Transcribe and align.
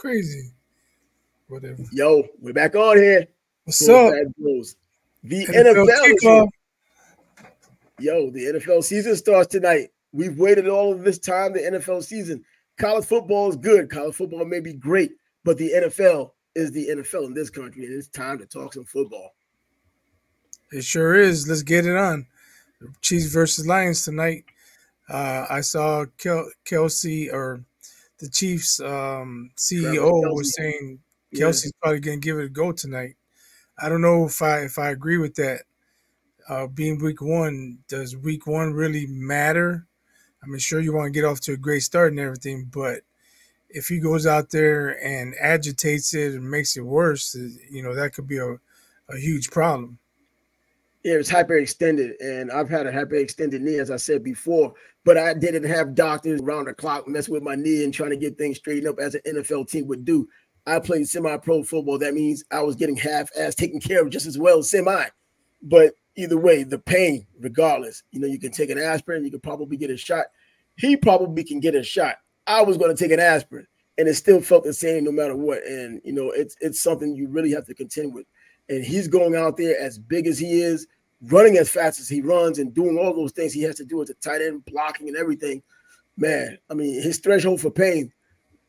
crazy. 0.00 0.50
Whatever. 1.48 1.82
Yo, 1.92 2.24
we're 2.40 2.54
back 2.54 2.74
on 2.74 2.96
here. 2.96 3.26
What's 3.64 3.86
up? 3.86 4.14
The 5.22 5.44
NFL. 5.44 5.86
NFL 5.86 6.48
Yo, 7.98 8.30
the 8.30 8.46
NFL 8.46 8.82
season 8.82 9.14
starts 9.14 9.48
tonight. 9.48 9.88
We've 10.12 10.38
waited 10.38 10.68
all 10.68 10.90
of 10.90 11.04
this 11.04 11.18
time. 11.18 11.52
The 11.52 11.58
NFL 11.58 12.02
season. 12.02 12.42
College 12.78 13.04
football 13.04 13.50
is 13.50 13.56
good. 13.56 13.90
College 13.90 14.14
football 14.14 14.46
may 14.46 14.60
be 14.60 14.72
great, 14.72 15.12
but 15.44 15.58
the 15.58 15.70
NFL 15.70 16.30
is 16.54 16.72
the 16.72 16.88
NFL 16.88 17.26
in 17.26 17.34
this 17.34 17.50
country, 17.50 17.84
and 17.84 17.92
it's 17.92 18.08
time 18.08 18.38
to 18.38 18.46
talk 18.46 18.72
some 18.72 18.86
football. 18.86 19.34
It 20.72 20.82
sure 20.82 21.14
is. 21.14 21.46
Let's 21.46 21.62
get 21.62 21.84
it 21.84 21.96
on. 21.96 22.26
Chiefs 23.02 23.26
versus 23.26 23.66
Lions 23.66 24.02
tonight. 24.02 24.44
Uh, 25.10 25.44
I 25.50 25.60
saw 25.60 26.06
Kel- 26.16 26.50
Kelce 26.64 27.30
or 27.30 27.62
the 28.20 28.28
Chiefs 28.28 28.80
um, 28.80 29.50
CEO 29.56 30.34
was 30.34 30.54
saying 30.54 31.00
Kelce's 31.34 31.66
yeah. 31.66 31.70
probably 31.82 32.00
going 32.00 32.20
to 32.20 32.24
give 32.24 32.38
it 32.38 32.44
a 32.44 32.48
go 32.48 32.72
tonight. 32.72 33.16
I 33.78 33.88
don't 33.88 34.02
know 34.02 34.26
if 34.26 34.42
I 34.42 34.60
if 34.60 34.78
I 34.78 34.90
agree 34.90 35.18
with 35.18 35.34
that. 35.36 35.62
Uh, 36.48 36.66
being 36.66 36.98
week 36.98 37.22
one, 37.22 37.78
does 37.88 38.16
week 38.16 38.46
one 38.46 38.72
really 38.72 39.06
matter? 39.06 39.86
I 40.42 40.46
mean, 40.46 40.58
sure 40.58 40.80
you 40.80 40.92
want 40.92 41.06
to 41.06 41.18
get 41.18 41.24
off 41.24 41.40
to 41.42 41.52
a 41.52 41.56
great 41.56 41.82
start 41.82 42.10
and 42.10 42.18
everything, 42.18 42.68
but 42.72 43.02
if 43.68 43.86
he 43.86 44.00
goes 44.00 44.26
out 44.26 44.50
there 44.50 45.02
and 45.04 45.34
agitates 45.40 46.12
it 46.12 46.34
and 46.34 46.50
makes 46.50 46.76
it 46.76 46.80
worse, 46.80 47.36
you 47.70 47.82
know 47.82 47.94
that 47.94 48.14
could 48.14 48.26
be 48.26 48.38
a, 48.38 48.54
a 49.08 49.16
huge 49.16 49.50
problem. 49.50 49.99
Yeah, 51.02 51.14
it 51.14 51.18
was 51.18 51.30
hyperextended, 51.30 52.12
and 52.20 52.52
I've 52.52 52.68
had 52.68 52.86
a 52.86 52.92
hyperextended 52.92 53.60
knee, 53.60 53.78
as 53.78 53.90
I 53.90 53.96
said 53.96 54.22
before. 54.22 54.74
But 55.04 55.16
I 55.16 55.32
didn't 55.32 55.64
have 55.64 55.94
doctors 55.94 56.42
around 56.42 56.66
the 56.66 56.74
clock 56.74 57.08
messing 57.08 57.32
with 57.32 57.42
my 57.42 57.54
knee 57.54 57.84
and 57.84 57.94
trying 57.94 58.10
to 58.10 58.18
get 58.18 58.36
things 58.36 58.58
straightened 58.58 58.88
up 58.88 58.98
as 58.98 59.14
an 59.14 59.22
NFL 59.26 59.70
team 59.70 59.86
would 59.86 60.04
do. 60.04 60.28
I 60.66 60.78
played 60.78 61.08
semi-pro 61.08 61.62
football. 61.62 61.98
That 61.98 62.12
means 62.12 62.44
I 62.50 62.62
was 62.62 62.76
getting 62.76 62.96
half-ass 62.96 63.54
taken 63.54 63.80
care 63.80 64.02
of 64.02 64.10
just 64.10 64.26
as 64.26 64.38
well 64.38 64.58
as 64.58 64.70
semi. 64.70 65.06
But 65.62 65.94
either 66.16 66.36
way, 66.36 66.64
the 66.64 66.78
pain, 66.78 67.26
regardless, 67.40 68.02
you 68.10 68.20
know, 68.20 68.26
you 68.26 68.38
can 68.38 68.52
take 68.52 68.68
an 68.68 68.78
aspirin, 68.78 69.24
you 69.24 69.30
can 69.30 69.40
probably 69.40 69.78
get 69.78 69.90
a 69.90 69.96
shot. 69.96 70.26
He 70.76 70.96
probably 70.96 71.44
can 71.44 71.60
get 71.60 71.74
a 71.74 71.82
shot. 71.82 72.16
I 72.46 72.62
was 72.62 72.76
going 72.76 72.94
to 72.94 73.02
take 73.02 73.12
an 73.12 73.20
aspirin, 73.20 73.66
and 73.96 74.06
it 74.06 74.14
still 74.14 74.40
felt 74.42 74.64
the 74.64 74.72
same 74.72 75.04
no 75.04 75.12
matter 75.12 75.36
what. 75.36 75.64
And 75.64 76.00
you 76.04 76.12
know, 76.12 76.30
it's 76.30 76.56
it's 76.60 76.82
something 76.82 77.14
you 77.14 77.28
really 77.28 77.52
have 77.52 77.66
to 77.66 77.74
contend 77.74 78.14
with 78.14 78.26
and 78.70 78.84
he's 78.84 79.08
going 79.08 79.34
out 79.34 79.56
there 79.56 79.78
as 79.78 79.98
big 79.98 80.26
as 80.26 80.38
he 80.38 80.62
is, 80.62 80.86
running 81.22 81.58
as 81.58 81.68
fast 81.68 82.00
as 82.00 82.08
he 82.08 82.22
runs, 82.22 82.58
and 82.58 82.72
doing 82.72 82.96
all 82.96 83.12
those 83.12 83.32
things 83.32 83.52
he 83.52 83.62
has 83.62 83.74
to 83.76 83.84
do 83.84 84.00
as 84.00 84.08
a 84.08 84.14
tight 84.14 84.40
end, 84.40 84.64
blocking 84.64 85.08
and 85.08 85.16
everything. 85.16 85.62
Man, 86.16 86.56
I 86.70 86.74
mean, 86.74 87.02
his 87.02 87.18
threshold 87.18 87.60
for 87.60 87.70
pain, 87.70 88.12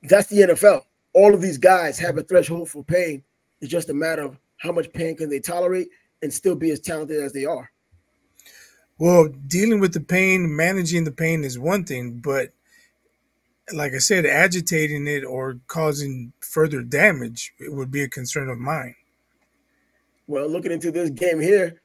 that's 0.04 0.28
the 0.28 0.42
NFL. 0.42 0.82
All 1.14 1.34
of 1.34 1.42
these 1.42 1.58
guys 1.58 2.00
have 2.00 2.18
a 2.18 2.24
threshold 2.24 2.70
for 2.70 2.84
pain. 2.84 3.24
It's 3.62 3.72
just 3.72 3.90
a 3.90 3.94
matter 3.94 4.24
of 4.24 4.40
how 4.58 4.72
much 4.72 4.92
pain 4.92 5.16
can 5.16 5.30
they 5.30 5.40
tolerate 5.40 5.90
and 6.24 6.34
still 6.34 6.56
be 6.56 6.72
as 6.72 6.80
talented 6.80 7.22
as 7.22 7.32
they 7.32 7.46
are. 7.46 7.72
Well, 8.98 9.30
dealing 9.48 9.80
with 9.80 9.94
the 9.94 10.02
pain, 10.02 10.56
managing 10.56 11.04
the 11.04 11.12
pain 11.12 11.44
is 11.44 11.60
one 11.60 11.84
thing, 11.84 12.22
but 12.24 12.54
like 13.74 13.94
I 13.94 14.00
said, 14.00 14.26
agitating 14.26 15.08
it 15.08 15.24
or 15.24 15.60
causing 15.68 16.34
further 16.42 16.82
damage 16.82 17.54
it 17.60 17.72
would 17.72 17.92
be 17.92 18.04
a 18.04 18.10
concern 18.10 18.50
of 18.50 18.58
mine. 18.58 18.96
Well, 20.32 20.50
looking 20.50 20.72
into 20.72 20.92
this 20.92 21.10
game 21.10 21.42
here, 21.42 21.82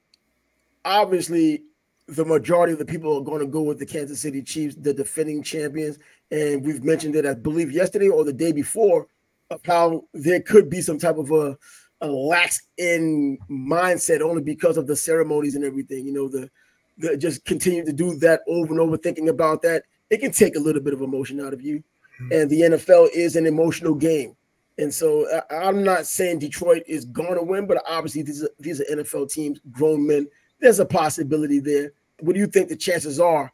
obviously 0.84 1.64
the 2.06 2.24
majority 2.24 2.72
of 2.72 2.78
the 2.78 2.84
people 2.84 3.18
are 3.18 3.24
going 3.24 3.40
to 3.40 3.46
go 3.46 3.62
with 3.62 3.80
the 3.80 3.86
Kansas 3.86 4.20
City 4.20 4.40
Chiefs, 4.40 4.76
the 4.76 4.94
defending 4.94 5.42
champions. 5.42 5.98
And 6.30 6.64
we've 6.64 6.84
mentioned 6.84 7.16
it, 7.16 7.26
I 7.26 7.34
believe, 7.34 7.72
yesterday 7.72 8.08
or 8.08 8.24
the 8.24 8.32
day 8.32 8.52
before, 8.52 9.08
of 9.50 9.60
how 9.64 10.04
there 10.14 10.40
could 10.40 10.70
be 10.70 10.80
some 10.80 10.96
type 10.96 11.18
of 11.18 11.32
a, 11.32 11.58
a 12.00 12.06
lax 12.06 12.62
in 12.78 13.36
mindset 13.50 14.20
only 14.20 14.42
because 14.42 14.76
of 14.76 14.86
the 14.86 14.94
ceremonies 14.94 15.56
and 15.56 15.64
everything. 15.64 16.06
You 16.06 16.12
know, 16.12 16.28
the, 16.28 16.48
the 16.98 17.16
just 17.16 17.44
continue 17.46 17.84
to 17.84 17.92
do 17.92 18.16
that 18.18 18.42
over 18.46 18.72
and 18.72 18.80
over, 18.80 18.96
thinking 18.96 19.28
about 19.28 19.62
that. 19.62 19.82
It 20.10 20.18
can 20.18 20.30
take 20.30 20.54
a 20.54 20.60
little 20.60 20.82
bit 20.82 20.94
of 20.94 21.00
emotion 21.00 21.40
out 21.40 21.52
of 21.52 21.62
you. 21.62 21.82
Mm-hmm. 22.20 22.32
And 22.32 22.50
the 22.50 22.60
NFL 22.60 23.08
is 23.12 23.34
an 23.34 23.46
emotional 23.46 23.96
game. 23.96 24.36
And 24.78 24.92
so 24.92 25.26
I, 25.50 25.68
am 25.68 25.82
not 25.82 26.06
saying 26.06 26.38
Detroit 26.38 26.82
is 26.86 27.06
going 27.06 27.34
to 27.34 27.42
win, 27.42 27.66
but 27.66 27.82
obviously 27.88 28.22
these 28.22 28.42
are, 28.42 28.50
these 28.58 28.80
are 28.80 28.84
NFL 28.84 29.30
teams, 29.30 29.60
grown 29.70 30.06
men. 30.06 30.28
There's 30.60 30.80
a 30.80 30.86
possibility 30.86 31.60
there. 31.60 31.92
What 32.20 32.34
do 32.34 32.40
you 32.40 32.46
think 32.46 32.68
the 32.68 32.76
chances 32.76 33.18
are 33.18 33.52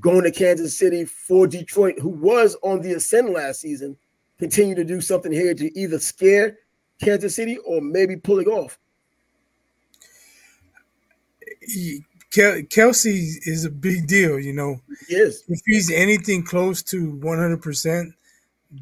going 0.00 0.22
to 0.22 0.30
Kansas 0.30 0.76
City 0.76 1.04
for 1.04 1.46
Detroit, 1.46 1.98
who 1.98 2.08
was 2.08 2.56
on 2.62 2.80
the 2.80 2.94
ascend 2.94 3.30
last 3.30 3.60
season, 3.60 3.96
continue 4.38 4.74
to 4.74 4.84
do 4.84 5.00
something 5.00 5.32
here 5.32 5.54
to 5.54 5.78
either 5.78 5.98
scare 5.98 6.58
Kansas 7.00 7.34
City 7.34 7.58
or 7.58 7.80
maybe 7.80 8.16
pull 8.16 8.38
it 8.38 8.48
off? 8.48 8.78
Kelce 12.32 13.34
is 13.46 13.64
a 13.64 13.70
big 13.70 14.06
deal, 14.06 14.38
you 14.38 14.54
know. 14.54 14.80
Yes. 15.08 15.42
If 15.48 15.60
he's 15.66 15.90
anything 15.90 16.42
close 16.42 16.82
to 16.84 17.12
100%, 17.12 18.14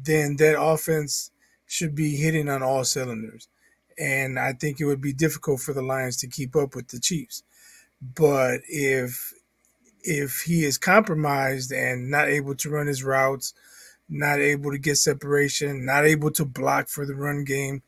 then 0.05 0.35
that 0.37 0.59
offense 0.59 1.31
should 1.71 1.95
be 1.95 2.17
hitting 2.17 2.49
on 2.49 2.61
all 2.61 2.83
cylinders. 2.83 3.47
And 3.97 4.37
I 4.37 4.51
think 4.51 4.81
it 4.81 4.85
would 4.85 4.99
be 4.99 5.13
difficult 5.13 5.61
for 5.61 5.73
the 5.73 5.81
Lions 5.81 6.17
to 6.17 6.27
keep 6.27 6.53
up 6.53 6.75
with 6.75 6.89
the 6.89 6.99
Chiefs. 6.99 7.43
But 8.01 8.59
if 8.67 9.33
if 10.03 10.41
he 10.41 10.65
is 10.65 10.77
compromised 10.77 11.71
and 11.71 12.09
not 12.09 12.27
able 12.27 12.55
to 12.55 12.69
run 12.69 12.87
his 12.87 13.03
routes, 13.05 13.53
not 14.09 14.39
able 14.39 14.71
to 14.71 14.77
get 14.77 14.97
separation, 14.97 15.85
not 15.85 16.05
able 16.05 16.31
to 16.31 16.43
block 16.43 16.89
for 16.89 17.05
the 17.05 17.15
run 17.15 17.45
game, 17.45 17.83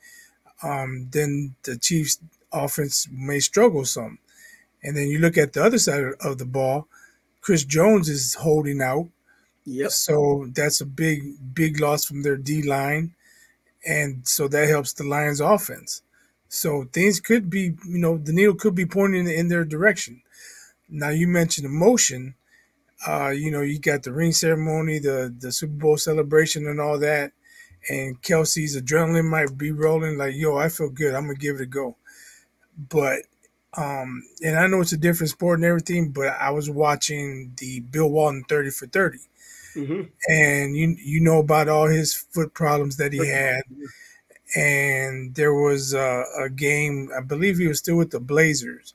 um, 0.61 1.09
then 1.11 1.55
the 1.63 1.77
Chiefs 1.77 2.19
offense 2.53 3.09
may 3.11 3.39
struggle 3.39 3.83
some. 3.83 4.17
And 4.81 4.95
then 4.95 5.07
you 5.07 5.19
look 5.19 5.37
at 5.37 5.51
the 5.51 5.63
other 5.63 5.79
side 5.79 6.05
of 6.21 6.37
the 6.37 6.45
ball, 6.45 6.87
Chris 7.41 7.65
Jones 7.65 8.07
is 8.07 8.35
holding 8.35 8.81
out. 8.81 9.09
Yep. 9.65 9.91
So 9.91 10.47
that's 10.53 10.79
a 10.79 10.85
big, 10.85 11.53
big 11.53 11.81
loss 11.81 12.05
from 12.05 12.21
their 12.21 12.37
D 12.37 12.61
line 12.61 13.15
and 13.85 14.27
so 14.27 14.47
that 14.47 14.69
helps 14.69 14.93
the 14.93 15.03
Lions 15.03 15.39
offense. 15.39 16.01
So 16.47 16.85
things 16.93 17.19
could 17.19 17.49
be, 17.49 17.73
you 17.87 17.97
know, 17.97 18.17
the 18.17 18.33
needle 18.33 18.55
could 18.55 18.75
be 18.75 18.85
pointing 18.85 19.27
in 19.27 19.47
their 19.47 19.65
direction. 19.65 20.21
Now 20.89 21.09
you 21.09 21.27
mentioned 21.27 21.65
emotion. 21.65 22.35
Uh, 23.05 23.29
you 23.29 23.51
know, 23.51 23.61
you 23.61 23.79
got 23.79 24.03
the 24.03 24.13
ring 24.13 24.31
ceremony, 24.31 24.99
the 24.99 25.33
the 25.37 25.51
Super 25.51 25.73
Bowl 25.73 25.97
celebration, 25.97 26.67
and 26.67 26.79
all 26.79 26.99
that. 26.99 27.33
And 27.89 28.21
Kelce's 28.21 28.79
adrenaline 28.79 29.29
might 29.29 29.57
be 29.57 29.71
rolling 29.71 30.17
like, 30.17 30.35
yo, 30.35 30.57
I 30.57 30.69
feel 30.69 30.89
good. 30.89 31.13
I'm 31.13 31.25
gonna 31.25 31.35
give 31.35 31.55
it 31.55 31.61
a 31.61 31.65
go. 31.65 31.97
But 32.89 33.23
um, 33.75 34.23
and 34.43 34.57
I 34.57 34.67
know 34.67 34.81
it's 34.81 34.93
a 34.93 34.97
different 34.97 35.31
sport 35.31 35.59
and 35.59 35.65
everything, 35.65 36.11
but 36.11 36.27
I 36.27 36.51
was 36.51 36.69
watching 36.69 37.53
the 37.57 37.79
Bill 37.81 38.09
Walton 38.09 38.45
30 38.47 38.69
for 38.69 38.87
30 38.87 39.17
Mm-hmm. 39.75 40.01
And 40.29 40.75
you 40.75 40.95
you 40.99 41.19
know 41.19 41.39
about 41.39 41.69
all 41.69 41.87
his 41.87 42.13
foot 42.13 42.53
problems 42.53 42.97
that 42.97 43.13
he 43.13 43.25
had. 43.27 43.63
And 44.55 45.33
there 45.33 45.53
was 45.53 45.93
a, 45.93 46.25
a 46.39 46.49
game, 46.49 47.09
I 47.17 47.21
believe 47.21 47.57
he 47.57 47.67
was 47.67 47.79
still 47.79 47.95
with 47.95 48.11
the 48.11 48.19
Blazers, 48.19 48.93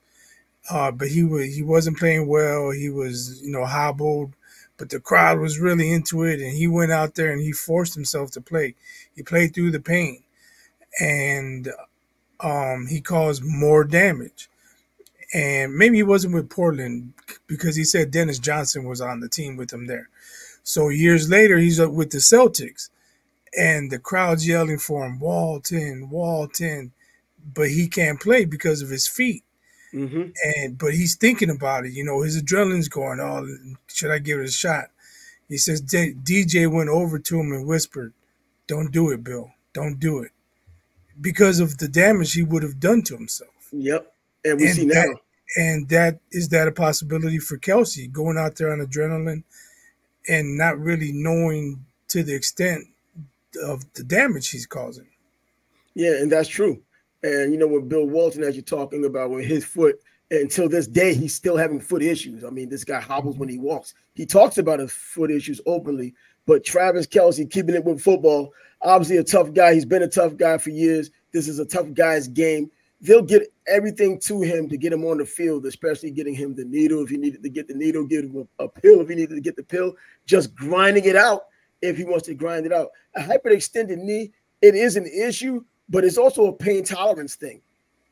uh, 0.70 0.92
but 0.92 1.08
he 1.08 1.24
was 1.24 1.54
he 1.54 1.62
wasn't 1.62 1.98
playing 1.98 2.28
well. 2.28 2.70
He 2.70 2.90
was 2.90 3.42
you 3.42 3.50
know 3.50 3.64
hobbled, 3.64 4.34
but 4.76 4.90
the 4.90 5.00
crowd 5.00 5.40
was 5.40 5.58
really 5.58 5.90
into 5.90 6.22
it, 6.22 6.40
and 6.40 6.56
he 6.56 6.68
went 6.68 6.92
out 6.92 7.16
there 7.16 7.32
and 7.32 7.40
he 7.40 7.52
forced 7.52 7.94
himself 7.94 8.30
to 8.32 8.40
play. 8.40 8.76
He 9.16 9.22
played 9.22 9.54
through 9.54 9.72
the 9.72 9.80
pain, 9.80 10.22
and 11.00 11.68
um, 12.40 12.86
he 12.88 13.00
caused 13.00 13.42
more 13.44 13.84
damage. 13.84 14.48
And 15.34 15.76
maybe 15.76 15.96
he 15.96 16.02
wasn't 16.02 16.34
with 16.34 16.48
Portland 16.48 17.12
because 17.46 17.76
he 17.76 17.84
said 17.84 18.10
Dennis 18.10 18.38
Johnson 18.38 18.84
was 18.84 19.00
on 19.00 19.20
the 19.20 19.28
team 19.28 19.56
with 19.56 19.72
him 19.72 19.86
there. 19.86 20.08
So 20.68 20.90
years 20.90 21.30
later, 21.30 21.56
he's 21.56 21.80
up 21.80 21.92
with 21.92 22.10
the 22.10 22.18
Celtics, 22.18 22.90
and 23.58 23.90
the 23.90 23.98
crowd's 23.98 24.46
yelling 24.46 24.76
for 24.76 25.06
him, 25.06 25.18
Walton, 25.18 26.10
Walton, 26.10 26.92
but 27.54 27.70
he 27.70 27.88
can't 27.88 28.20
play 28.20 28.44
because 28.44 28.82
of 28.82 28.90
his 28.90 29.08
feet. 29.08 29.44
Mm-hmm. 29.94 30.28
And 30.44 30.76
but 30.76 30.92
he's 30.92 31.16
thinking 31.16 31.48
about 31.48 31.86
it. 31.86 31.92
You 31.92 32.04
know, 32.04 32.20
his 32.20 32.42
adrenaline's 32.42 32.90
going. 32.90 33.18
Oh, 33.18 33.46
should 33.86 34.10
I 34.10 34.18
give 34.18 34.40
it 34.40 34.48
a 34.48 34.50
shot? 34.50 34.90
He 35.48 35.56
says 35.56 35.80
DJ 35.80 36.70
went 36.70 36.90
over 36.90 37.18
to 37.18 37.40
him 37.40 37.50
and 37.52 37.66
whispered, 37.66 38.12
"Don't 38.66 38.92
do 38.92 39.10
it, 39.10 39.24
Bill. 39.24 39.50
Don't 39.72 39.98
do 39.98 40.18
it," 40.18 40.32
because 41.18 41.60
of 41.60 41.78
the 41.78 41.88
damage 41.88 42.34
he 42.34 42.42
would 42.42 42.62
have 42.62 42.78
done 42.78 43.00
to 43.04 43.16
himself. 43.16 43.70
Yep, 43.72 44.12
and 44.44 44.60
we 44.60 44.66
and 44.66 44.76
see 44.76 44.86
that, 44.88 45.08
now. 45.08 45.14
And 45.56 45.88
that 45.88 46.18
is 46.30 46.50
that 46.50 46.68
a 46.68 46.72
possibility 46.72 47.38
for 47.38 47.56
Kelce 47.56 48.12
going 48.12 48.36
out 48.36 48.56
there 48.56 48.70
on 48.70 48.86
adrenaline 48.86 49.44
and 50.28 50.56
not 50.56 50.78
really 50.78 51.12
knowing 51.12 51.84
to 52.08 52.22
the 52.22 52.34
extent 52.34 52.84
of 53.64 53.84
the 53.94 54.04
damage 54.04 54.50
he's 54.50 54.66
causing. 54.66 55.06
Yeah, 55.94 56.12
and 56.12 56.30
that's 56.30 56.48
true. 56.48 56.80
And 57.22 57.52
you 57.52 57.58
know, 57.58 57.66
with 57.66 57.88
Bill 57.88 58.06
Walton, 58.06 58.44
as 58.44 58.54
you're 58.54 58.62
talking 58.62 59.04
about, 59.04 59.30
with 59.30 59.44
his 59.44 59.64
foot, 59.64 60.00
until 60.30 60.68
this 60.68 60.86
day, 60.86 61.14
he's 61.14 61.34
still 61.34 61.56
having 61.56 61.80
foot 61.80 62.02
issues. 62.02 62.44
I 62.44 62.50
mean, 62.50 62.68
this 62.68 62.84
guy 62.84 63.00
hobbles 63.00 63.38
when 63.38 63.48
he 63.48 63.58
walks. 63.58 63.94
He 64.14 64.26
talks 64.26 64.58
about 64.58 64.80
his 64.80 64.92
foot 64.92 65.30
issues 65.30 65.60
openly, 65.66 66.14
but 66.46 66.64
Travis 66.64 67.06
Kelce 67.06 67.50
keeping 67.50 67.74
it 67.74 67.84
with 67.84 68.02
football. 68.02 68.52
obviously 68.82 69.16
a 69.16 69.24
tough 69.24 69.52
guy. 69.52 69.74
He's 69.74 69.84
been 69.84 70.02
a 70.02 70.08
tough 70.08 70.36
guy 70.36 70.58
for 70.58 70.70
years. 70.70 71.10
This 71.32 71.48
is 71.48 71.58
a 71.58 71.64
tough 71.64 71.92
guy's 71.94 72.28
game. 72.28 72.70
They'll 73.00 73.22
get 73.22 73.52
everything 73.68 74.18
to 74.20 74.40
him 74.42 74.68
to 74.68 74.76
get 74.76 74.92
him 74.92 75.04
on 75.04 75.18
the 75.18 75.24
field, 75.24 75.66
especially 75.66 76.10
getting 76.10 76.34
him 76.34 76.54
the 76.54 76.64
needle 76.64 77.02
if 77.02 77.10
he 77.10 77.16
needed 77.16 77.42
to 77.44 77.48
get 77.48 77.68
the 77.68 77.74
needle, 77.74 78.04
give 78.04 78.24
him 78.24 78.48
a, 78.58 78.64
a 78.64 78.68
pill 78.68 79.00
if 79.00 79.08
he 79.08 79.14
needed 79.14 79.34
to 79.34 79.40
get 79.40 79.56
the 79.56 79.62
pill, 79.62 79.94
just 80.26 80.54
grinding 80.56 81.04
it 81.04 81.14
out 81.14 81.42
if 81.82 81.96
he 81.96 82.04
wants 82.04 82.26
to 82.26 82.34
grind 82.34 82.66
it 82.66 82.72
out. 82.72 82.88
A 83.14 83.20
hyperextended 83.20 83.98
knee, 83.98 84.32
it 84.62 84.74
is 84.74 84.96
an 84.96 85.06
issue, 85.06 85.64
but 85.88 86.04
it's 86.04 86.18
also 86.18 86.46
a 86.46 86.52
pain 86.52 86.84
tolerance 86.84 87.36
thing, 87.36 87.60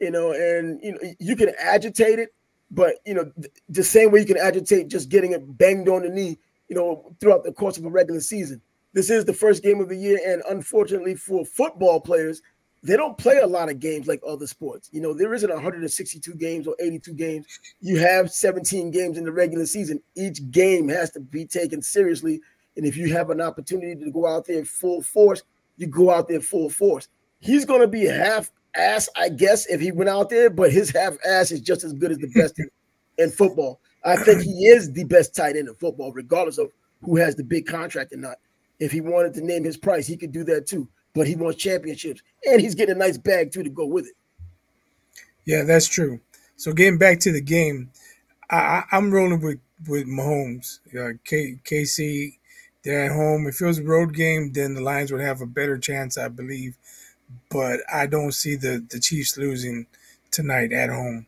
you 0.01 0.11
know. 0.11 0.33
And 0.33 0.81
you 0.83 0.93
know, 0.93 0.99
you 1.19 1.37
can 1.37 1.53
agitate 1.59 2.19
it, 2.19 2.33
but 2.71 2.97
you 3.05 3.15
know, 3.15 3.31
the 3.69 3.85
same 3.85 4.13
way 4.13 4.21
you 4.21 4.27
can 4.27 4.39
agitate 4.39 4.89
just 4.89 5.09
getting 5.09 5.33
it 5.33 5.59
banged 5.59 5.89
on 5.89 6.03
the 6.03 6.09
knee, 6.09 6.39
you 6.69 6.77
know, 6.77 7.13
throughout 7.21 7.45
the 7.45 7.53
course 7.53 7.77
of 7.77 7.85
a 7.85 7.91
regular 7.91 8.21
season. 8.21 8.61
This 8.93 9.11
is 9.11 9.25
the 9.25 9.33
first 9.33 9.63
game 9.63 9.81
of 9.81 9.89
the 9.89 9.97
year, 9.97 10.19
and 10.27 10.43
unfortunately 10.49 11.17
for 11.17 11.45
football 11.45 12.01
players, 12.01 12.41
they 12.87 12.97
don't 12.97 13.19
play 13.19 13.39
a 13.39 13.47
lot 13.47 13.69
of 13.69 13.81
games 13.81 14.07
like 14.07 14.21
other 14.27 14.47
sports. 14.47 14.89
You 14.93 15.01
know, 15.01 15.13
there 15.13 15.35
isn't 15.35 15.53
162 15.53 16.35
games 16.35 16.69
or 16.69 16.77
82 16.79 17.15
games. 17.15 17.47
You 17.81 17.99
have 17.99 18.31
17 18.31 18.93
games 18.93 19.19
in 19.19 19.25
the 19.25 19.33
regular 19.33 19.67
season. 19.67 20.01
Each 20.15 20.39
game 20.53 20.89
has 20.89 21.11
to 21.13 21.21
be 21.21 21.47
taken 21.47 21.83
seriously. 21.83 22.41
And 22.77 22.87
if 22.87 22.97
you 22.97 23.13
have 23.13 23.31
an 23.31 23.41
opportunity 23.41 23.97
to 23.97 24.11
go 24.13 24.27
out 24.27 24.47
there 24.47 24.65
full 24.65 25.03
force, 25.03 25.43
you 25.77 25.89
go 25.89 26.13
out 26.13 26.29
there 26.29 26.41
full 26.41 26.71
force. 26.71 27.09
He's 27.41 27.65
going 27.65 27.81
to 27.81 27.89
be 27.89 28.05
half 28.05 28.53
ass, 28.77 29.09
I 29.17 29.31
guess, 29.31 29.67
if 29.67 29.81
he 29.81 29.91
went 29.91 30.11
out 30.11 30.31
there, 30.31 30.49
but 30.49 30.71
his 30.71 30.91
half 30.91 31.15
ass 31.27 31.51
is 31.51 31.61
just 31.61 31.83
as 31.83 31.93
good 31.93 32.13
as 32.13 32.19
the 32.19 32.29
best 32.29 32.59
in, 32.59 32.71
in 33.19 33.31
football. 33.31 33.81
I 34.05 34.15
think 34.15 34.43
he 34.43 34.67
is 34.67 34.93
the 34.93 35.05
best 35.05 35.35
tight 35.35 35.57
end 35.57 35.69
in 35.69 35.75
football, 35.75 36.13
regardless 36.13 36.59
of 36.59 36.71
who 37.03 37.17
has 37.17 37.35
the 37.35 37.43
big 37.43 37.67
contract 37.67 38.13
or 38.13 38.19
not. 38.19 38.37
If 38.79 38.93
he 38.93 39.01
wanted 39.01 39.35
to 39.35 39.45
name 39.45 39.65
his 39.65 39.77
price, 39.77 40.07
he 40.07 40.17
could 40.17 40.31
do 40.31 40.45
that 40.45 40.67
too. 40.67 40.89
But 41.17 41.27
he 41.27 41.35
wants 41.35 41.57
championships, 41.57 42.21
and 42.47 42.61
he's 42.61 42.75
getting 42.75 42.95
a 42.95 42.99
nice 42.99 43.17
bag 43.17 43.51
too 43.51 43.63
to 43.63 43.71
go 43.71 43.87
with 43.87 44.07
it. 44.07 44.13
Yeah, 45.47 45.63
that's 45.63 45.89
true. 45.89 46.21
So 46.57 46.75
getting 46.75 46.99
back 46.99 47.21
to 47.21 47.33
the 47.33 47.41
game, 47.41 47.91
I, 48.51 48.83
am 48.93 49.11
rolling 49.11 49.41
with 49.41 49.59
with 49.89 50.07
Mahomes. 50.07 50.81
Uh, 50.95 51.17
K, 51.25 51.59
KC, 51.65 52.35
they're 52.85 53.07
at 53.07 53.13
home. 53.13 53.47
If 53.47 53.63
it 53.63 53.67
was 53.67 53.79
a 53.79 53.83
road 53.85 54.15
game, 54.15 54.53
then 54.53 54.75
the 54.75 54.83
Lions 54.83 55.11
would 55.11 55.23
have 55.23 55.41
a 55.41 55.47
better 55.47 55.79
chance, 55.79 56.19
I 56.19 56.29
believe. 56.29 56.77
But 57.51 57.81
I 57.91 58.07
don't 58.07 58.33
see 58.33 58.55
the 58.55 58.85
the 58.91 59.01
Chiefs 59.01 59.39
losing 59.39 59.87
tonight 60.31 60.71
at 60.71 60.91
home. 60.91 61.27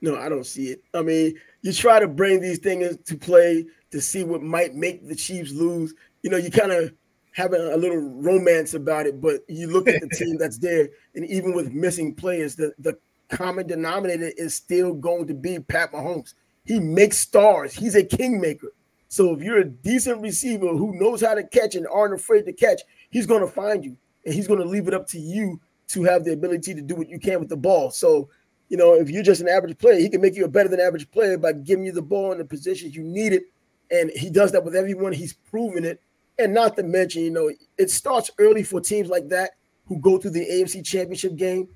No, 0.00 0.16
I 0.16 0.30
don't 0.30 0.46
see 0.46 0.68
it. 0.68 0.82
I 0.94 1.02
mean, 1.02 1.34
you 1.60 1.74
try 1.74 2.00
to 2.00 2.08
bring 2.08 2.40
these 2.40 2.58
things 2.58 2.96
to 3.04 3.16
play 3.18 3.66
to 3.90 4.00
see 4.00 4.24
what 4.24 4.42
might 4.42 4.74
make 4.74 5.06
the 5.06 5.14
Chiefs 5.14 5.52
lose. 5.52 5.92
You 6.22 6.30
know, 6.30 6.38
you 6.38 6.50
kind 6.50 6.72
of 6.72 6.94
have 7.36 7.52
a, 7.52 7.74
a, 7.74 7.76
little 7.76 7.98
romance 7.98 8.72
about 8.72 9.06
it, 9.06 9.20
but 9.20 9.40
you 9.46 9.70
look 9.70 9.86
at 9.88 10.00
the 10.00 10.08
team 10.08 10.36
that's 10.38 10.56
there, 10.56 10.88
and 11.14 11.26
even 11.26 11.54
with 11.54 11.70
missing 11.72 12.14
players, 12.14 12.56
the, 12.56 12.72
the 12.78 12.98
common 13.28 13.66
denominator 13.66 14.32
is 14.38 14.54
still 14.54 14.94
going 14.94 15.26
to 15.26 15.34
be 15.34 15.58
Pat 15.58 15.92
Mahomes. 15.92 16.32
He 16.64 16.80
makes 16.80 17.18
stars. 17.18 17.74
He's 17.74 17.94
a 17.94 18.02
kingmaker. 18.02 18.72
So 19.08 19.34
if 19.34 19.42
you're 19.42 19.58
a 19.58 19.68
decent 19.68 20.22
receiver 20.22 20.68
who 20.68 20.98
knows 20.98 21.20
how 21.20 21.34
to 21.34 21.44
catch 21.44 21.74
and 21.74 21.86
aren't 21.88 22.14
afraid 22.14 22.46
to 22.46 22.52
catch, 22.52 22.80
he's 23.10 23.26
going 23.26 23.42
to 23.42 23.46
find 23.46 23.84
you, 23.84 23.96
and 24.24 24.34
he's 24.34 24.48
going 24.48 24.60
to 24.60 24.66
leave 24.66 24.88
it 24.88 24.94
up 24.94 25.06
to 25.08 25.18
you 25.18 25.60
to 25.88 26.04
have 26.04 26.24
the 26.24 26.32
ability 26.32 26.74
to 26.74 26.80
do 26.80 26.96
what 26.96 27.08
you 27.08 27.18
can 27.18 27.38
with 27.38 27.50
the 27.50 27.56
ball. 27.56 27.90
So, 27.90 28.30
you 28.70 28.78
know, 28.78 28.94
if 28.94 29.10
you're 29.10 29.22
just 29.22 29.42
an 29.42 29.48
average 29.48 29.78
player, 29.78 30.00
he 30.00 30.08
can 30.08 30.22
make 30.22 30.34
you 30.34 30.46
a 30.46 30.48
better 30.48 30.70
than 30.70 30.80
average 30.80 31.10
player 31.10 31.36
by 31.36 31.52
giving 31.52 31.84
you 31.84 31.92
the 31.92 32.02
ball 32.02 32.32
in 32.32 32.38
the 32.38 32.44
positions 32.44 32.96
you 32.96 33.04
need 33.04 33.34
it 33.34 33.44
and 33.90 34.10
he 34.10 34.30
does 34.30 34.52
that 34.52 34.64
with 34.64 34.74
everyone. 34.74 35.12
He's 35.12 35.32
proven 35.32 35.84
it. 35.84 36.00
And 36.38 36.52
not 36.52 36.76
to 36.76 36.82
mention, 36.82 37.22
you 37.22 37.30
know, 37.30 37.50
it 37.78 37.90
starts 37.90 38.30
early 38.38 38.62
for 38.62 38.80
teams 38.80 39.08
like 39.08 39.28
that 39.28 39.52
who 39.86 39.98
go 40.00 40.18
to 40.18 40.28
the 40.28 40.40
AFC 40.40 40.84
championship 40.84 41.36
game. 41.36 41.68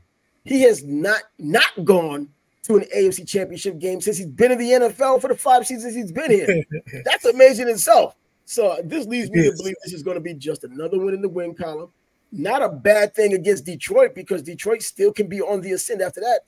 He 0.44 0.62
has 0.62 0.84
not 0.84 1.22
not 1.38 1.84
gone 1.84 2.28
to 2.64 2.76
an 2.76 2.84
AFC 2.94 3.26
championship 3.26 3.78
game 3.78 4.00
since 4.00 4.18
he's 4.18 4.26
been 4.26 4.52
in 4.52 4.58
the 4.58 4.70
NFL 4.70 5.20
for 5.20 5.28
the 5.28 5.34
five 5.34 5.66
seasons 5.66 5.94
he's 5.94 6.12
been 6.12 6.30
here. 6.30 6.64
That's 7.04 7.24
amazing 7.24 7.68
itself. 7.68 8.16
So 8.44 8.78
this 8.84 9.06
leads 9.06 9.30
me 9.30 9.44
to 9.44 9.56
believe 9.56 9.74
this 9.84 9.92
is 9.92 10.02
going 10.02 10.16
to 10.16 10.20
be 10.20 10.34
just 10.34 10.64
another 10.64 10.98
win 10.98 11.14
in 11.14 11.22
the 11.22 11.28
win 11.28 11.54
column. 11.54 11.90
Not 12.32 12.62
a 12.62 12.68
bad 12.68 13.14
thing 13.14 13.32
against 13.32 13.64
Detroit 13.64 14.14
because 14.14 14.42
Detroit 14.42 14.82
still 14.82 15.12
can 15.12 15.28
be 15.28 15.40
on 15.40 15.60
the 15.60 15.72
ascent 15.72 16.00
after 16.00 16.20
that. 16.20 16.40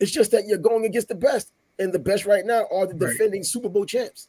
It's 0.00 0.10
just 0.10 0.30
that 0.32 0.46
you're 0.46 0.58
going 0.58 0.86
against 0.86 1.08
the 1.08 1.14
best, 1.14 1.52
and 1.78 1.92
the 1.92 1.98
best 1.98 2.24
right 2.24 2.44
now 2.44 2.64
are 2.72 2.86
the 2.86 2.94
defending 2.94 3.40
right. 3.40 3.46
Super 3.46 3.68
Bowl 3.68 3.84
champs. 3.84 4.28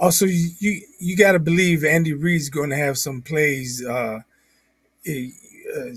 Also, 0.00 0.24
you 0.24 0.48
you, 0.58 0.80
you 0.98 1.16
got 1.16 1.32
to 1.32 1.38
believe 1.38 1.84
Andy 1.84 2.14
Reid's 2.14 2.48
going 2.48 2.70
to 2.70 2.76
have 2.76 2.96
some 2.96 3.20
plays 3.20 3.84
uh, 3.84 4.20
uh, 5.06 5.90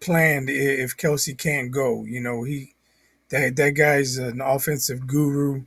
planned 0.00 0.50
if 0.50 0.96
Kelce 0.96 1.38
can't 1.38 1.70
go. 1.70 2.04
You 2.04 2.20
know, 2.20 2.42
he 2.42 2.74
that 3.28 3.54
that 3.54 3.70
guy's 3.70 4.18
an 4.18 4.40
offensive 4.40 5.06
guru. 5.06 5.62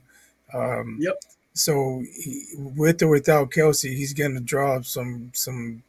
Um, 0.52 0.98
yep. 1.00 1.14
So 1.54 2.04
he, 2.14 2.44
with 2.56 3.02
or 3.02 3.08
without 3.08 3.50
Kelce, 3.50 3.96
he's 3.96 4.12
going 4.12 4.34
to 4.34 4.40
draw 4.40 4.82
some 4.82 5.30
some 5.32 5.82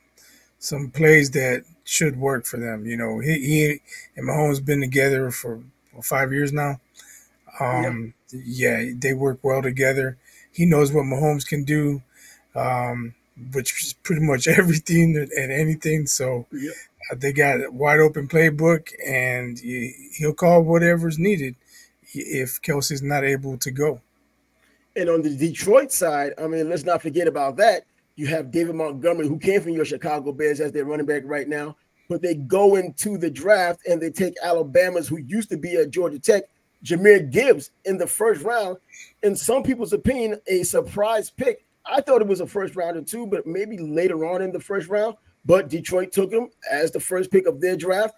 some 0.57 0.91
plays 0.91 1.31
that 1.31 1.65
should 1.83 2.17
work 2.17 2.45
for 2.45 2.57
them. 2.57 2.85
You 2.85 2.95
know, 2.95 3.19
he, 3.19 3.33
he 3.33 3.81
and 4.15 4.25
Mahomes 4.25 4.63
been 4.63 4.79
together 4.79 5.31
for 5.31 5.59
five 6.01 6.31
years 6.31 6.53
now. 6.53 6.79
Um, 7.59 8.13
yep. 8.31 8.41
Yeah, 8.45 8.91
they 8.95 9.13
work 9.13 9.39
well 9.43 9.61
together 9.61 10.17
he 10.59 10.65
knows 10.65 10.91
what 10.91 11.05
Mahomes 11.05 11.47
can 11.47 11.63
do, 11.63 12.01
um, 12.53 13.15
which 13.53 13.81
is 13.81 13.93
pretty 13.93 14.21
much 14.21 14.45
everything 14.59 15.15
and 15.15 15.51
anything. 15.53 16.05
So 16.05 16.47
yep. 16.51 16.73
uh, 17.09 17.15
they 17.17 17.31
got 17.31 17.63
a 17.63 17.71
wide 17.71 18.01
open 18.01 18.27
playbook, 18.27 18.91
and 19.07 19.57
he, 19.57 19.95
he'll 20.17 20.33
call 20.33 20.63
whatever's 20.63 21.17
needed 21.17 21.55
if 22.13 22.61
Kelce's 22.61 23.01
not 23.01 23.23
able 23.23 23.57
to 23.59 23.71
go. 23.71 24.01
And 24.97 25.09
on 25.09 25.21
the 25.21 25.33
Detroit 25.33 25.93
side, 25.93 26.33
I 26.37 26.47
mean, 26.47 26.69
let's 26.69 26.83
not 26.83 27.01
forget 27.01 27.29
about 27.29 27.55
that. 27.55 27.85
You 28.17 28.27
have 28.27 28.51
David 28.51 28.75
Montgomery, 28.75 29.29
who 29.29 29.39
came 29.39 29.61
from 29.61 29.71
your 29.71 29.85
Chicago 29.85 30.33
Bears 30.33 30.59
as 30.59 30.73
their 30.73 30.83
running 30.83 31.05
back 31.05 31.21
right 31.23 31.47
now, 31.47 31.77
but 32.09 32.21
they 32.21 32.35
go 32.35 32.75
into 32.75 33.17
the 33.17 33.31
draft 33.31 33.79
and 33.87 34.01
they 34.01 34.09
take 34.09 34.33
Alabama's, 34.43 35.07
who 35.07 35.19
used 35.19 35.51
to 35.51 35.57
be 35.57 35.77
at 35.77 35.91
Georgia 35.91 36.19
Tech, 36.19 36.43
Jahmyr 36.83 37.29
Gibbs 37.29 37.71
in 37.85 37.97
the 37.97 38.07
first 38.07 38.43
round. 38.43 38.77
In 39.23 39.35
some 39.35 39.63
people's 39.63 39.93
opinion, 39.93 40.39
a 40.47 40.63
surprise 40.63 41.29
pick. 41.29 41.65
I 41.85 42.01
thought 42.01 42.21
it 42.21 42.27
was 42.27 42.39
a 42.39 42.47
first 42.47 42.75
rounder 42.75 43.01
too, 43.01 43.27
but 43.27 43.47
maybe 43.47 43.77
later 43.77 44.25
on 44.25 44.41
in 44.41 44.51
the 44.51 44.59
first 44.59 44.87
round. 44.87 45.15
But 45.45 45.69
Detroit 45.69 46.11
took 46.11 46.31
him 46.31 46.49
as 46.69 46.91
the 46.91 46.99
first 46.99 47.31
pick 47.31 47.47
of 47.47 47.61
their 47.61 47.75
draft. 47.75 48.15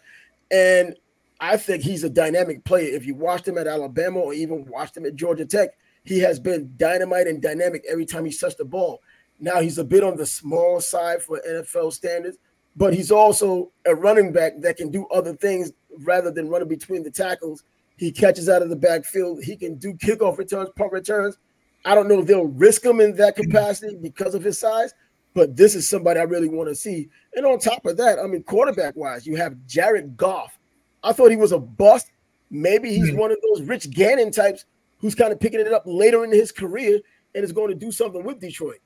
And 0.52 0.96
I 1.40 1.58
think 1.58 1.84
he's 1.84 2.04
a 2.04 2.10
dynamic 2.10 2.64
player. 2.66 2.94
If 2.94 3.06
you 3.06 3.16
watched 3.16 3.48
him 3.48 3.58
at 3.58 3.68
Alabama 3.68 4.20
or 4.20 4.34
even 4.34 4.66
watched 4.66 4.98
him 4.98 5.06
at 5.06 5.16
Georgia 5.16 5.46
Tech, 5.46 5.70
he 6.04 6.20
has 6.20 6.40
been 6.40 6.74
dynamite 6.78 7.28
and 7.28 7.42
dynamic 7.42 7.84
every 7.90 8.06
time 8.06 8.26
he 8.26 8.34
touched 8.34 8.58
the 8.58 8.66
ball. 8.66 9.02
Now 9.40 9.60
he's 9.60 9.78
a 9.78 9.84
bit 9.84 10.04
on 10.04 10.18
the 10.18 10.26
small 10.26 10.82
side 10.82 11.24
for 11.24 11.42
NFL 11.48 11.94
standards, 11.94 12.38
but 12.76 12.94
he's 12.94 13.12
also 13.12 13.72
a 13.86 13.96
running 13.96 14.32
back 14.32 14.54
that 14.60 14.78
can 14.78 14.92
do 14.92 15.08
other 15.08 15.34
things 15.34 15.72
rather 16.00 16.32
than 16.32 16.50
running 16.50 16.68
between 16.68 17.04
the 17.04 17.12
tackles 17.12 17.64
he 17.98 18.12
catches 18.12 18.50
out 18.50 18.62
of 18.62 18.70
the 18.70 18.76
backfield. 18.76 19.44
He 19.44 19.56
can 19.56 19.76
do 19.76 19.94
kickoff 19.94 20.38
returns, 20.38 20.70
punt 20.76 20.92
returns. 20.92 21.38
I 21.86 21.96
don't 21.96 22.08
know 22.08 22.20
if 22.20 22.28
they'll 22.28 22.46
risk 22.46 22.86
him 22.86 23.00
in 23.00 23.16
that 23.16 23.36
capacity 23.36 23.96
because 23.96 24.36
of 24.36 24.44
his 24.44 24.60
size, 24.60 24.94
but 25.34 25.56
this 25.56 25.76
is 25.76 25.90
somebody 25.90 26.20
I 26.20 26.24
really 26.24 26.50
want 26.50 26.70
to 26.70 26.76
see. 26.76 27.10
And 27.36 27.46
on 27.46 27.60
top 27.60 27.86
of 27.86 27.98
that, 27.98 28.20
I 28.20 28.28
mean, 28.28 28.44
quarterback 28.44 28.96
wise, 28.96 29.26
you 29.26 29.36
have 29.36 29.56
Jared 29.68 30.16
Goff. 30.18 30.58
I 31.04 31.14
thought 31.14 31.32
he 31.32 31.38
was 31.38 31.52
a 31.52 31.60
bust. 31.60 32.12
Maybe 32.52 32.90
he's 32.90 33.10
mm-hmm. 33.10 33.18
one 33.18 33.32
of 33.32 33.38
those 33.50 33.68
Rich 33.68 33.92
Gannon 33.92 34.32
types 34.32 34.66
who's 35.00 35.16
kind 35.16 35.32
of 35.32 35.40
picking 35.40 35.60
it 35.60 35.74
up 35.74 35.84
later 35.86 36.24
in 36.24 36.32
his 36.32 36.52
career 36.52 37.00
and 37.34 37.44
is 37.44 37.52
going 37.52 37.70
to 37.70 37.76
do 37.76 37.92
something 37.92 38.24
with 38.24 38.40
Detroit. 38.40 38.80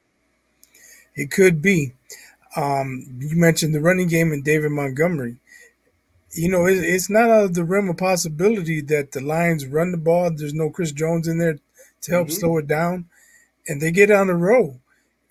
It 1.15 1.31
could 1.31 1.62
be. 1.62 1.93
Um, 2.55 3.05
you 3.19 3.35
mentioned 3.35 3.75
the 3.75 3.81
running 3.81 4.07
game 4.07 4.31
and 4.31 4.43
David 4.43 4.71
Montgomery 4.71 5.38
you 6.37 6.49
know, 6.49 6.65
it, 6.65 6.77
it's 6.77 7.09
not 7.09 7.29
out 7.29 7.45
of 7.45 7.53
the 7.53 7.63
realm 7.63 7.89
of 7.89 7.97
possibility 7.97 8.81
that 8.81 9.11
the 9.11 9.21
Lions 9.21 9.65
run 9.65 9.91
the 9.91 9.97
ball. 9.97 10.31
There's 10.31 10.53
no 10.53 10.69
Chris 10.69 10.91
Jones 10.91 11.27
in 11.27 11.37
there 11.37 11.59
to 12.01 12.11
help 12.11 12.27
mm-hmm. 12.27 12.35
slow 12.35 12.57
it 12.57 12.67
down, 12.67 13.09
and 13.67 13.81
they 13.81 13.91
get 13.91 14.11
on 14.11 14.27
the 14.27 14.35
road, 14.35 14.79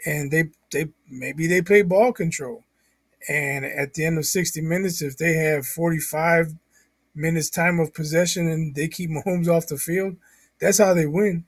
and 0.06 0.30
they 0.30 0.50
they 0.73 0.88
maybe 1.08 1.46
they 1.46 1.62
play 1.62 1.82
ball 1.82 2.12
control, 2.12 2.64
and 3.28 3.64
at 3.64 3.94
the 3.94 4.04
end 4.04 4.18
of 4.18 4.26
60 4.26 4.61
minutes, 4.61 5.02
if 5.02 5.16
they 5.16 5.34
have 5.34 5.66
45 5.66 6.54
minutes 7.14 7.49
time 7.49 7.78
of 7.78 7.94
possession 7.94 8.49
and 8.49 8.75
they 8.75 8.88
keep 8.88 9.11
Mahomes 9.11 9.49
off 9.49 9.66
the 9.66 9.76
field, 9.76 10.16
that's 10.61 10.78
how 10.78 10.94
they 10.94 11.06
win. 11.06 11.44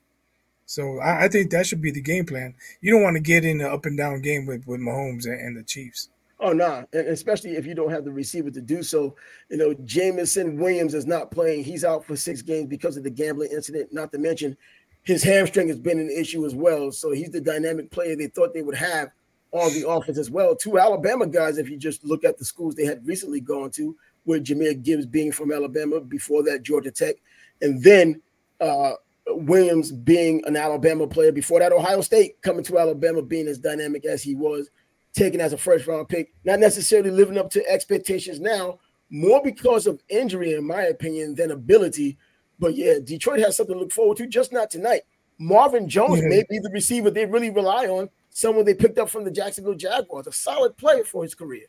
So 0.64 0.98
I, 0.98 1.24
I 1.24 1.28
think 1.28 1.50
that 1.50 1.66
should 1.66 1.80
be 1.80 1.92
the 1.92 2.00
game 2.00 2.26
plan. 2.26 2.54
You 2.80 2.92
don't 2.92 3.02
want 3.02 3.16
to 3.16 3.22
get 3.22 3.44
in 3.44 3.60
an 3.60 3.66
up 3.66 3.86
and 3.86 3.96
down 3.96 4.22
game 4.22 4.46
with 4.46 4.66
with 4.66 4.80
Mahomes 4.80 5.24
and, 5.24 5.40
and 5.40 5.56
the 5.56 5.62
Chiefs. 5.62 6.08
Oh 6.38 6.52
no, 6.52 6.86
nah. 6.92 7.00
especially 7.00 7.52
if 7.52 7.64
you 7.64 7.74
don't 7.74 7.90
have 7.90 8.04
the 8.04 8.12
receiver 8.12 8.50
to 8.50 8.60
do 8.60 8.82
so. 8.82 9.16
You 9.48 9.56
know, 9.56 9.74
Jameson 9.84 10.58
Williams 10.58 10.94
is 10.94 11.06
not 11.06 11.30
playing. 11.30 11.64
He's 11.64 11.84
out 11.84 12.04
for 12.04 12.14
six 12.14 12.42
games 12.42 12.66
because 12.66 12.96
of 12.96 13.04
the 13.04 13.10
gambling 13.10 13.52
incident. 13.52 13.92
Not 13.92 14.12
to 14.12 14.18
mention, 14.18 14.56
his 15.02 15.22
hamstring 15.22 15.68
has 15.68 15.78
been 15.78 15.98
an 15.98 16.10
issue 16.10 16.44
as 16.44 16.54
well. 16.54 16.92
So 16.92 17.12
he's 17.12 17.30
the 17.30 17.40
dynamic 17.40 17.90
player 17.90 18.16
they 18.16 18.26
thought 18.26 18.52
they 18.52 18.62
would 18.62 18.76
have 18.76 19.10
on 19.52 19.72
the 19.72 19.88
offense 19.88 20.18
as 20.18 20.30
well. 20.30 20.54
Two 20.54 20.78
Alabama 20.78 21.26
guys, 21.26 21.56
if 21.56 21.70
you 21.70 21.78
just 21.78 22.04
look 22.04 22.24
at 22.24 22.36
the 22.36 22.44
schools 22.44 22.74
they 22.74 22.84
had 22.84 23.06
recently 23.06 23.40
gone 23.40 23.70
to, 23.70 23.96
with 24.26 24.44
Jahmyr 24.44 24.82
Gibbs 24.82 25.06
being 25.06 25.32
from 25.32 25.52
Alabama, 25.52 26.00
before 26.00 26.42
that 26.42 26.62
Georgia 26.62 26.90
Tech, 26.90 27.16
and 27.62 27.82
then 27.82 28.20
uh, 28.60 28.92
Williams 29.28 29.92
being 29.92 30.42
an 30.46 30.56
Alabama 30.56 31.06
player, 31.06 31.32
before 31.32 31.60
that 31.60 31.72
Ohio 31.72 32.00
State 32.00 32.42
coming 32.42 32.64
to 32.64 32.78
Alabama 32.78 33.22
being 33.22 33.46
as 33.46 33.58
dynamic 33.58 34.04
as 34.04 34.22
he 34.22 34.34
was, 34.34 34.70
taken 35.16 35.40
as 35.40 35.52
a 35.52 35.58
first 35.58 35.86
round 35.86 36.08
pick, 36.08 36.32
not 36.44 36.60
necessarily 36.60 37.10
living 37.10 37.38
up 37.38 37.50
to 37.50 37.68
expectations 37.68 38.38
now, 38.38 38.78
more 39.10 39.42
because 39.42 39.86
of 39.86 40.00
injury, 40.08 40.54
in 40.54 40.66
my 40.66 40.82
opinion, 40.82 41.34
than 41.34 41.50
ability. 41.50 42.18
But 42.58 42.76
yeah, 42.76 42.94
Detroit 43.02 43.40
has 43.40 43.56
something 43.56 43.74
to 43.74 43.80
look 43.80 43.92
forward 43.92 44.18
to, 44.18 44.26
just 44.26 44.52
not 44.52 44.70
tonight. 44.70 45.02
Marvin 45.38 45.88
Jones 45.88 46.20
yeah. 46.22 46.28
may 46.28 46.44
be 46.48 46.58
the 46.58 46.70
receiver 46.72 47.10
they 47.10 47.26
really 47.26 47.50
rely 47.50 47.86
on, 47.86 48.08
someone 48.30 48.64
they 48.64 48.74
picked 48.74 48.98
up 48.98 49.10
from 49.10 49.24
the 49.24 49.30
Jacksonville 49.30 49.74
Jaguars, 49.74 50.26
a 50.26 50.32
solid 50.32 50.76
player 50.76 51.04
for 51.04 51.22
his 51.22 51.34
career. 51.34 51.66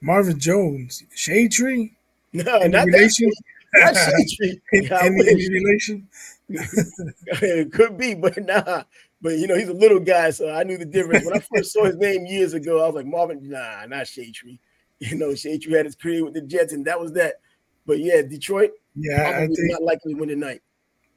Marvin 0.00 0.38
Jones, 0.38 1.02
Shade 1.14 1.52
Tree? 1.52 1.94
No, 2.34 2.60
not 2.60 2.86
relation? 2.86 3.28
That, 3.28 3.42
not 3.76 3.94
Tree. 4.36 4.60
any, 4.72 5.28
any 5.28 5.48
relation? 5.50 6.08
it 6.48 7.72
could 7.72 7.96
be, 7.96 8.14
but 8.14 8.36
nah. 8.44 8.84
But 9.22 9.38
you 9.38 9.46
know, 9.46 9.56
he's 9.56 9.68
a 9.68 9.74
little 9.74 10.00
guy, 10.00 10.30
so 10.30 10.50
I 10.50 10.64
knew 10.64 10.76
the 10.76 10.84
difference. 10.84 11.24
When 11.24 11.36
I 11.36 11.42
first 11.54 11.72
saw 11.72 11.84
his 11.84 11.96
name 11.96 12.26
years 12.26 12.54
ago, 12.54 12.82
I 12.82 12.86
was 12.86 12.96
like, 12.96 13.06
Marvin, 13.06 13.48
nah, 13.48 13.86
not 13.86 14.06
Shade 14.06 14.34
Tree. 14.34 14.60
You 15.02 15.16
know, 15.16 15.34
Shade 15.34 15.62
Tree 15.62 15.72
had 15.72 15.84
his 15.84 15.96
career 15.96 16.24
with 16.24 16.34
the 16.34 16.42
Jets, 16.42 16.72
and 16.72 16.84
that 16.84 17.00
was 17.00 17.10
that. 17.14 17.40
But 17.86 17.98
yeah, 17.98 18.22
Detroit, 18.22 18.70
yeah, 18.94 19.32
I 19.34 19.46
think 19.46 19.58
not 19.58 19.82
likely 19.82 20.14
to 20.14 20.20
win 20.20 20.28
tonight. 20.28 20.62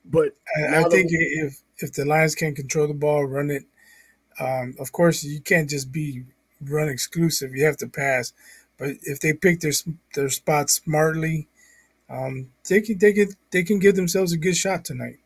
But 0.06 0.32
I, 0.58 0.80
I 0.80 0.84
think 0.90 1.10
if 1.12 1.62
if 1.78 1.94
the 1.94 2.04
Lions 2.04 2.34
can't 2.34 2.56
control 2.56 2.88
the 2.88 2.96
ball, 2.96 3.26
run 3.26 3.52
it, 3.52 3.64
um, 4.40 4.74
of 4.80 4.92
course 4.92 5.24
you 5.24 5.40
can't 5.40 5.70
just 5.70 5.92
be 5.92 6.24
run 6.62 6.90
exclusive. 6.90 7.56
You 7.56 7.66
have 7.66 7.78
to 7.78 7.88
pass. 7.88 8.34
But 8.80 8.96
if 9.04 9.20
they 9.20 9.34
pick 9.34 9.60
their 9.60 9.74
their 10.16 10.30
spots 10.30 10.74
smartly, 10.74 11.48
um, 12.10 12.50
they 12.70 12.82
can 12.82 12.98
they 12.98 13.14
can 13.14 13.30
they 13.52 13.64
can 13.64 13.80
give 13.80 13.96
themselves 13.96 14.32
a 14.32 14.38
good 14.38 14.56
shot 14.56 14.86
tonight. 14.86 15.18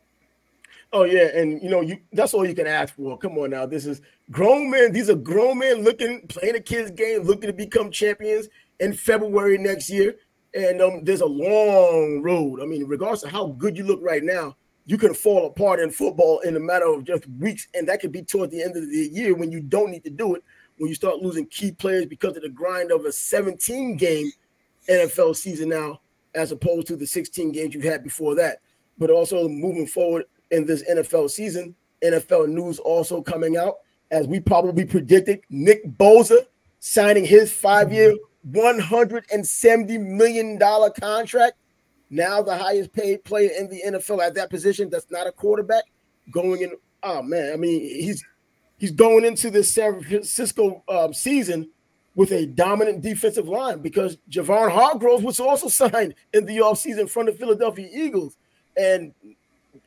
Oh 0.92 1.04
yeah, 1.04 1.28
and 1.34 1.62
you 1.62 1.68
know 1.68 1.82
you 1.82 1.98
that's 2.12 2.34
all 2.34 2.46
you 2.46 2.54
can 2.54 2.66
ask 2.66 2.94
for. 2.94 3.16
Come 3.18 3.38
on 3.38 3.50
now, 3.50 3.66
this 3.66 3.86
is 3.86 4.00
grown 4.30 4.70
men. 4.70 4.92
These 4.92 5.10
are 5.10 5.14
grown 5.14 5.58
men 5.58 5.82
looking 5.82 6.26
playing 6.28 6.56
a 6.56 6.60
kids 6.60 6.90
game, 6.90 7.22
looking 7.22 7.48
to 7.48 7.52
become 7.52 7.90
champions 7.90 8.48
in 8.80 8.94
February 8.94 9.58
next 9.58 9.90
year. 9.90 10.16
And 10.52 10.80
um, 10.82 11.04
there's 11.04 11.20
a 11.20 11.26
long 11.26 12.22
road. 12.22 12.60
I 12.60 12.66
mean, 12.66 12.84
regardless 12.86 13.22
of 13.22 13.30
how 13.30 13.48
good 13.48 13.76
you 13.76 13.84
look 13.84 14.00
right 14.02 14.24
now, 14.24 14.56
you 14.84 14.98
can 14.98 15.14
fall 15.14 15.46
apart 15.46 15.78
in 15.78 15.90
football 15.90 16.40
in 16.40 16.56
a 16.56 16.60
matter 16.60 16.86
of 16.86 17.04
just 17.04 17.24
weeks, 17.38 17.68
and 17.74 17.88
that 17.88 18.00
could 18.00 18.10
be 18.10 18.22
toward 18.22 18.50
the 18.50 18.60
end 18.60 18.76
of 18.76 18.82
the 18.90 19.10
year 19.12 19.34
when 19.36 19.52
you 19.52 19.60
don't 19.60 19.92
need 19.92 20.02
to 20.02 20.10
do 20.10 20.34
it. 20.34 20.42
When 20.78 20.88
you 20.88 20.96
start 20.96 21.18
losing 21.18 21.46
key 21.46 21.70
players 21.70 22.06
because 22.06 22.36
of 22.36 22.42
the 22.42 22.48
grind 22.48 22.90
of 22.90 23.04
a 23.04 23.12
17 23.12 23.96
game 23.96 24.32
NFL 24.88 25.36
season 25.36 25.68
now, 25.68 26.00
as 26.34 26.52
opposed 26.52 26.86
to 26.88 26.96
the 26.96 27.06
16 27.06 27.52
games 27.52 27.74
you 27.74 27.80
had 27.80 28.02
before 28.02 28.34
that. 28.36 28.60
But 28.98 29.10
also 29.10 29.48
moving 29.48 29.86
forward, 29.86 30.26
in 30.50 30.66
this 30.66 30.82
NFL 30.88 31.30
season. 31.30 31.74
NFL 32.04 32.48
news 32.48 32.78
also 32.78 33.22
coming 33.22 33.56
out, 33.56 33.76
as 34.10 34.26
we 34.26 34.40
probably 34.40 34.84
predicted. 34.84 35.40
Nick 35.50 35.86
Bosa 35.96 36.46
signing 36.80 37.24
his 37.24 37.52
five-year, 37.52 38.14
$170 38.50 40.00
million 40.00 40.58
contract. 40.98 41.54
Now 42.08 42.42
the 42.42 42.56
highest 42.56 42.92
paid 42.92 43.22
player 43.24 43.50
in 43.58 43.68
the 43.68 43.82
NFL 43.86 44.24
at 44.24 44.34
that 44.34 44.50
position. 44.50 44.90
That's 44.90 45.10
not 45.10 45.26
a 45.26 45.32
quarterback. 45.32 45.84
Going 46.32 46.62
in, 46.62 46.72
oh 47.02 47.22
man, 47.22 47.52
I 47.52 47.56
mean, 47.56 47.80
he's 47.80 48.24
he's 48.78 48.90
going 48.90 49.24
into 49.24 49.50
this 49.50 49.70
San 49.70 50.02
Francisco 50.02 50.82
um, 50.88 51.14
season 51.14 51.70
with 52.20 52.32
a 52.32 52.44
dominant 52.44 53.00
defensive 53.00 53.48
line 53.48 53.78
because 53.78 54.18
Javon 54.28 54.70
Hargrave 54.70 55.24
was 55.24 55.40
also 55.40 55.68
signed 55.88 56.14
in 56.34 56.44
the 56.44 56.58
offseason 56.58 57.08
from 57.08 57.24
the 57.24 57.32
Philadelphia 57.32 57.88
Eagles. 57.90 58.36
And 58.76 59.14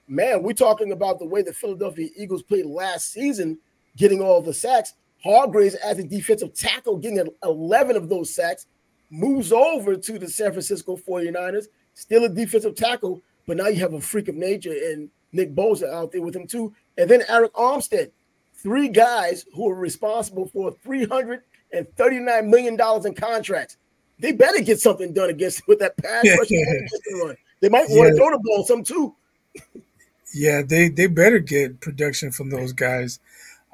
man, 0.08 0.42
we're 0.42 0.54
talking 0.54 0.94
about 0.94 1.20
the 1.20 1.28
way 1.28 1.44
the 1.44 1.54
Philadelphia 1.54 2.10
Eagles 2.18 2.42
played 2.42 2.66
last 2.66 3.12
season, 3.12 3.60
getting 3.98 4.20
all 4.20 4.42
the 4.42 4.52
sacks. 4.52 4.96
Hargraves, 5.24 5.76
as 5.76 6.00
a 6.00 6.04
defensive 6.04 6.56
tackle, 6.56 6.98
getting 6.98 7.24
11 7.44 7.96
of 7.96 8.10
those 8.10 8.34
sacks, 8.34 8.66
moves 9.12 9.52
over 9.52 9.96
to 9.96 10.18
the 10.18 10.28
San 10.28 10.54
Francisco 10.54 10.98
49ers, 10.98 11.68
still 11.94 12.24
a 12.24 12.30
defensive 12.30 12.74
tackle, 12.74 13.22
but 13.46 13.58
now 13.58 13.68
you 13.68 13.80
have 13.80 13.94
a 13.94 14.02
freak 14.02 14.28
of 14.28 14.34
nature 14.34 14.74
and 14.74 15.08
Nick 15.34 15.54
Bosa 15.54 15.88
out 15.94 16.12
there 16.12 16.24
with 16.24 16.36
him 16.36 16.48
too. 16.48 16.74
And 16.98 17.08
then 17.08 17.22
Arik 17.30 17.52
Armstead, 17.52 18.10
three 18.56 18.88
guys 18.88 19.46
who 19.54 19.70
are 19.70 19.76
responsible 19.76 20.48
for 20.48 20.72
$339 21.74 22.48
million 22.48 22.80
in 23.06 23.14
contracts. 23.14 23.78
They 24.20 24.32
better 24.32 24.62
get 24.62 24.80
something 24.80 25.14
done 25.14 25.30
against 25.30 25.68
with 25.68 25.80
that 25.80 25.98
pass 25.98 26.26
rush. 26.26 26.50
They 27.62 27.70
might 27.70 27.90
want 27.90 28.08
yeah. 28.08 28.10
to 28.10 28.16
throw 28.18 28.30
the 28.32 28.42
ball 28.44 28.66
some 28.66 28.84
too. 28.84 29.16
Yeah, 30.34 30.64
they 30.64 30.90
they 30.90 31.08
better 31.08 31.40
get 31.40 31.80
production 31.80 32.30
from 32.30 32.50
those 32.50 32.74
guys. 32.74 33.22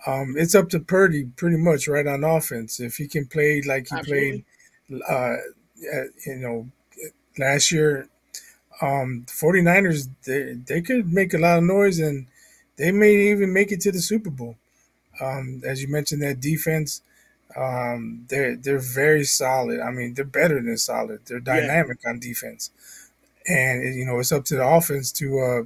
Um, 0.06 0.36
it's 0.38 0.54
up 0.54 0.70
to 0.70 0.80
Purdy 0.80 1.26
pretty 1.36 1.58
much 1.58 1.88
right 1.88 2.06
on 2.06 2.24
offense. 2.24 2.80
If 2.80 2.98
he 2.98 3.08
can 3.08 3.26
play 3.26 3.62
like 3.62 3.88
he 3.90 3.96
Absolutely. 3.96 4.46
played, 4.90 5.02
uh, 5.10 5.36
you 6.26 6.36
know, 6.36 6.70
last 7.38 7.72
year, 7.72 8.08
um, 8.82 9.26
49ers, 9.28 10.10
they, 10.26 10.54
they 10.54 10.82
could 10.82 11.12
make 11.12 11.34
a 11.34 11.38
lot 11.38 11.58
of 11.58 11.64
noise 11.64 12.00
and 12.00 12.28
they 12.78 12.92
may 12.92 13.14
even 13.32 13.52
make 13.52 13.72
it 13.72 13.82
to 13.82 13.92
the 13.92 14.02
Super 14.02 14.30
Bowl. 14.30 14.56
Um, 15.22 15.62
as 15.66 15.82
you 15.82 15.90
mentioned, 15.90 16.22
that 16.22 16.40
defense, 16.40 17.02
um, 17.56 18.26
they're 18.30 18.56
they're 18.56 18.80
very 18.80 19.24
solid. 19.24 19.80
I 19.80 19.92
mean, 19.92 20.14
they're 20.14 20.26
better 20.26 20.62
than 20.62 20.78
solid. 20.78 21.22
They're 21.26 21.40
dynamic 21.40 22.00
yeah. 22.04 22.12
on 22.12 22.20
defense, 22.20 22.72
and 23.48 23.96
you 23.96 24.06
know 24.06 24.20
it's 24.20 24.32
up 24.32 24.46
to 24.46 24.56
the 24.56 24.68
offense 24.68 25.12
to 25.14 25.40
uh, 25.40 25.62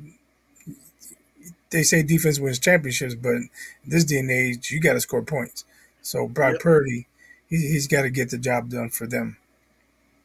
they 1.74 1.84
say 1.84 2.04
defense 2.04 2.40
wins 2.40 2.60
championships, 2.60 3.16
but 3.16 3.34
in 3.34 3.50
this 3.86 4.06
day 4.06 4.20
and 4.20 4.32
age, 4.32 4.72
you 4.72 4.80
got 4.80 4.94
to 4.94 5.02
score 5.02 5.24
points. 5.24 5.66
So 6.02 6.28
Brock 6.28 6.54
yep. 6.54 6.62
Purdy, 6.62 7.08
he, 7.50 7.74
has 7.74 7.88
got 7.88 8.04
to 8.04 8.10
get 8.10 8.30
the 8.30 8.38
job 8.38 8.70
done 8.70 8.90
for 8.90 9.08
them. 9.08 9.38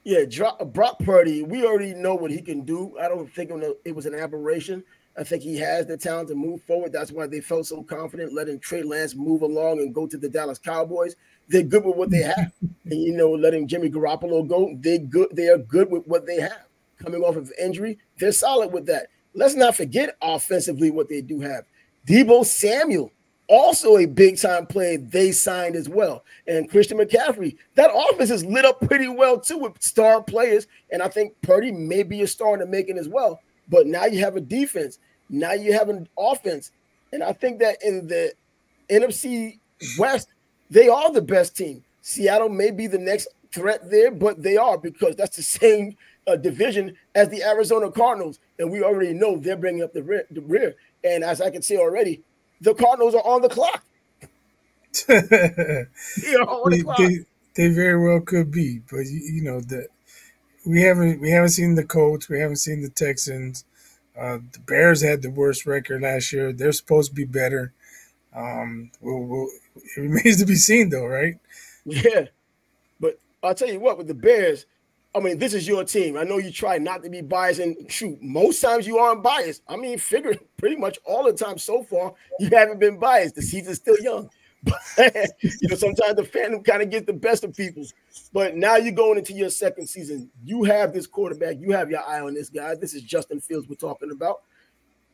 Yeah, 0.04 0.24
Brock 0.64 0.98
Purdy, 1.00 1.42
we 1.42 1.64
already 1.64 1.94
know 1.94 2.14
what 2.14 2.30
he 2.30 2.40
can 2.40 2.62
do. 2.62 2.96
I 2.98 3.08
don't 3.08 3.30
think 3.32 3.50
it 3.84 3.94
was 3.94 4.06
an 4.06 4.14
aberration. 4.14 4.84
I 5.18 5.24
think 5.24 5.42
he 5.42 5.56
has 5.58 5.86
the 5.86 5.96
talent 5.96 6.28
to 6.28 6.34
move 6.34 6.62
forward. 6.62 6.92
That's 6.92 7.10
why 7.10 7.26
they 7.26 7.40
felt 7.40 7.66
so 7.66 7.82
confident 7.82 8.32
letting 8.32 8.60
Trey 8.60 8.82
Lance 8.82 9.14
move 9.14 9.42
along 9.42 9.80
and 9.80 9.92
go 9.92 10.06
to 10.06 10.16
the 10.16 10.28
Dallas 10.28 10.58
Cowboys. 10.58 11.16
They're 11.48 11.62
good 11.62 11.84
with 11.84 11.96
what 11.96 12.10
they 12.10 12.22
have, 12.22 12.52
and 12.60 13.02
you 13.02 13.12
know, 13.16 13.30
letting 13.30 13.66
Jimmy 13.68 13.90
Garoppolo 13.90 14.46
go, 14.46 14.76
they 14.80 14.98
good. 14.98 15.28
They 15.32 15.48
are 15.48 15.58
good 15.58 15.90
with 15.90 16.06
what 16.06 16.26
they 16.26 16.40
have. 16.40 16.66
Coming 16.98 17.22
off 17.22 17.36
of 17.36 17.52
injury, 17.62 17.98
they're 18.18 18.32
solid 18.32 18.72
with 18.72 18.86
that. 18.86 19.06
Let's 19.34 19.54
not 19.54 19.76
forget 19.76 20.16
offensively 20.20 20.90
what 20.90 21.08
they 21.08 21.20
do 21.20 21.40
have. 21.40 21.64
Deebo 22.06 22.44
Samuel, 22.44 23.12
also 23.48 23.96
a 23.96 24.06
big 24.06 24.38
time 24.38 24.66
player 24.66 24.98
they 24.98 25.32
signed 25.32 25.74
as 25.74 25.88
well. 25.88 26.24
And 26.46 26.70
Christian 26.70 26.98
McCaffrey. 26.98 27.56
That 27.74 27.90
offense 27.94 28.30
is 28.30 28.44
lit 28.44 28.64
up 28.64 28.80
pretty 28.80 29.08
well 29.08 29.40
too 29.40 29.58
with 29.58 29.82
star 29.82 30.22
players. 30.22 30.66
And 30.90 31.02
I 31.02 31.08
think 31.08 31.34
Purdy 31.42 31.72
may 31.72 32.02
be 32.02 32.22
a 32.22 32.26
star 32.26 32.54
in 32.54 32.60
the 32.60 32.66
making 32.66 32.98
as 32.98 33.08
well. 33.08 33.40
But 33.68 33.86
now 33.86 34.06
you 34.06 34.20
have 34.20 34.36
a 34.36 34.40
defense. 34.40 34.98
Now 35.28 35.52
you 35.52 35.72
have 35.72 35.88
an 35.88 36.08
offense. 36.18 36.72
And 37.12 37.22
I 37.22 37.32
think 37.32 37.58
that 37.60 37.78
in 37.82 38.06
the 38.06 38.32
NFC 38.90 39.58
West, 39.98 40.28
they 40.70 40.88
are 40.88 41.12
the 41.12 41.22
best 41.22 41.56
team. 41.56 41.84
Seattle 42.02 42.48
may 42.48 42.70
be 42.70 42.86
the 42.86 42.98
next 42.98 43.28
threat 43.52 43.90
there, 43.90 44.10
but 44.10 44.42
they 44.42 44.56
are 44.56 44.78
because 44.78 45.16
that's 45.16 45.36
the 45.36 45.42
same 45.60 45.96
uh, 46.26 46.36
division 46.36 46.96
as 47.14 47.28
the 47.28 47.42
Arizona 47.42 47.90
Cardinals, 47.90 48.38
and 48.58 48.70
we 48.70 48.82
already 48.82 49.14
know 49.14 49.36
they're 49.36 49.56
bringing 49.56 49.82
up 49.82 49.92
the 49.92 50.02
rear, 50.02 50.24
the 50.30 50.40
rear. 50.42 50.76
And 51.02 51.24
as 51.24 51.40
I 51.40 51.50
can 51.50 51.62
see 51.62 51.78
already, 51.78 52.22
the 52.60 52.74
Cardinals 52.74 53.14
are 53.14 53.26
on 53.26 53.42
the 53.42 53.48
clock. 53.48 53.84
they, 55.06 55.14
on 55.16 56.70
the 56.70 56.82
clock. 56.82 56.98
They, 56.98 57.18
they, 57.54 57.68
very 57.68 58.02
well 58.02 58.20
could 58.20 58.50
be, 58.50 58.80
but 58.90 59.06
you, 59.06 59.20
you 59.20 59.42
know 59.42 59.60
that 59.60 59.88
we 60.66 60.82
haven't 60.82 61.20
we 61.20 61.30
haven't 61.30 61.50
seen 61.50 61.74
the 61.76 61.84
Colts, 61.84 62.28
we 62.28 62.40
haven't 62.40 62.56
seen 62.56 62.82
the 62.82 62.90
Texans. 62.90 63.64
Uh, 64.18 64.38
the 64.52 64.58
Bears 64.66 65.02
had 65.02 65.22
the 65.22 65.30
worst 65.30 65.64
record 65.66 66.02
last 66.02 66.32
year. 66.32 66.52
They're 66.52 66.72
supposed 66.72 67.10
to 67.10 67.14
be 67.14 67.24
better. 67.24 67.72
Um, 68.38 68.90
we'll, 69.00 69.24
we'll, 69.24 69.48
it 69.74 69.82
remains 70.00 70.38
to 70.38 70.46
be 70.46 70.54
seen, 70.54 70.90
though, 70.90 71.06
right? 71.06 71.34
Yeah, 71.84 72.26
but 73.00 73.18
I'll 73.42 73.54
tell 73.54 73.68
you 73.68 73.80
what, 73.80 73.98
with 73.98 74.06
the 74.06 74.14
Bears, 74.14 74.66
I 75.14 75.20
mean, 75.20 75.38
this 75.38 75.54
is 75.54 75.66
your 75.66 75.84
team. 75.84 76.16
I 76.16 76.22
know 76.22 76.38
you 76.38 76.52
try 76.52 76.78
not 76.78 77.02
to 77.02 77.10
be 77.10 77.20
biased, 77.20 77.60
and 77.60 77.90
shoot, 77.90 78.22
most 78.22 78.60
times 78.60 78.86
you 78.86 78.98
aren't 78.98 79.22
biased. 79.22 79.62
I 79.66 79.76
mean, 79.76 79.98
figure 79.98 80.34
pretty 80.56 80.76
much 80.76 80.98
all 81.04 81.24
the 81.24 81.32
time 81.32 81.58
so 81.58 81.82
far, 81.82 82.14
you 82.38 82.48
haven't 82.50 82.78
been 82.78 82.98
biased. 82.98 83.34
The 83.34 83.42
season's 83.42 83.78
still 83.78 83.98
young. 84.00 84.30
But 84.64 84.80
you 85.40 85.68
know, 85.68 85.76
sometimes 85.76 86.16
the 86.16 86.22
fandom 86.22 86.64
kind 86.64 86.82
of 86.82 86.90
gets 86.90 87.06
the 87.06 87.12
best 87.12 87.44
of 87.44 87.54
people. 87.54 87.84
But 88.32 88.56
now 88.56 88.74
you're 88.74 88.90
going 88.90 89.16
into 89.16 89.32
your 89.32 89.50
second 89.50 89.86
season. 89.86 90.30
You 90.44 90.64
have 90.64 90.92
this 90.92 91.06
quarterback, 91.06 91.58
you 91.60 91.70
have 91.70 91.92
your 91.92 92.02
eye 92.02 92.20
on 92.20 92.34
this 92.34 92.50
guy. 92.50 92.74
This 92.74 92.92
is 92.92 93.02
Justin 93.02 93.40
Fields 93.40 93.68
we're 93.68 93.76
talking 93.76 94.10
about. 94.10 94.40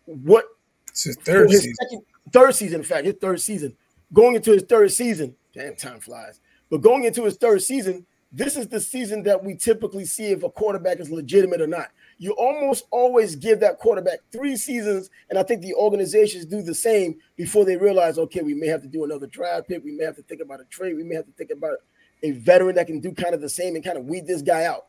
What 0.06 0.46
it's 0.88 1.04
his 1.04 1.16
third 1.16 1.50
his 1.50 1.60
season. 1.60 1.74
Second, 1.82 2.02
third 2.32 2.54
season, 2.54 2.80
in 2.80 2.86
fact, 2.86 3.06
his 3.06 3.14
third 3.20 3.40
season. 3.40 3.76
going 4.12 4.34
into 4.36 4.52
his 4.52 4.62
third 4.62 4.92
season, 4.92 5.34
damn 5.52 5.76
time 5.76 6.00
flies. 6.00 6.40
But 6.70 6.82
going 6.82 7.04
into 7.04 7.24
his 7.24 7.36
third 7.36 7.62
season, 7.62 8.06
this 8.32 8.56
is 8.56 8.66
the 8.66 8.80
season 8.80 9.22
that 9.24 9.44
we 9.44 9.54
typically 9.54 10.04
see 10.04 10.26
if 10.26 10.42
a 10.42 10.50
quarterback 10.50 10.98
is 10.98 11.08
legitimate 11.08 11.60
or 11.60 11.68
not. 11.68 11.90
You 12.18 12.32
almost 12.32 12.86
always 12.90 13.36
give 13.36 13.60
that 13.60 13.78
quarterback 13.78 14.18
three 14.32 14.56
seasons, 14.56 15.08
and 15.30 15.38
I 15.38 15.44
think 15.44 15.62
the 15.62 15.74
organizations 15.74 16.44
do 16.44 16.60
the 16.60 16.74
same 16.74 17.16
before 17.36 17.64
they 17.64 17.76
realize, 17.76 18.18
okay, 18.18 18.42
we 18.42 18.54
may 18.54 18.66
have 18.66 18.82
to 18.82 18.88
do 18.88 19.04
another 19.04 19.28
draft 19.28 19.68
pick, 19.68 19.84
we 19.84 19.92
may 19.92 20.04
have 20.04 20.16
to 20.16 20.22
think 20.22 20.40
about 20.40 20.60
a 20.60 20.64
trade, 20.64 20.96
we 20.96 21.04
may 21.04 21.14
have 21.14 21.26
to 21.26 21.32
think 21.32 21.50
about 21.50 21.78
a 22.24 22.32
veteran 22.32 22.74
that 22.74 22.88
can 22.88 22.98
do 22.98 23.12
kind 23.12 23.34
of 23.34 23.40
the 23.40 23.48
same 23.48 23.76
and 23.76 23.84
kind 23.84 23.98
of 23.98 24.06
weed 24.06 24.26
this 24.26 24.42
guy 24.42 24.64
out. 24.64 24.86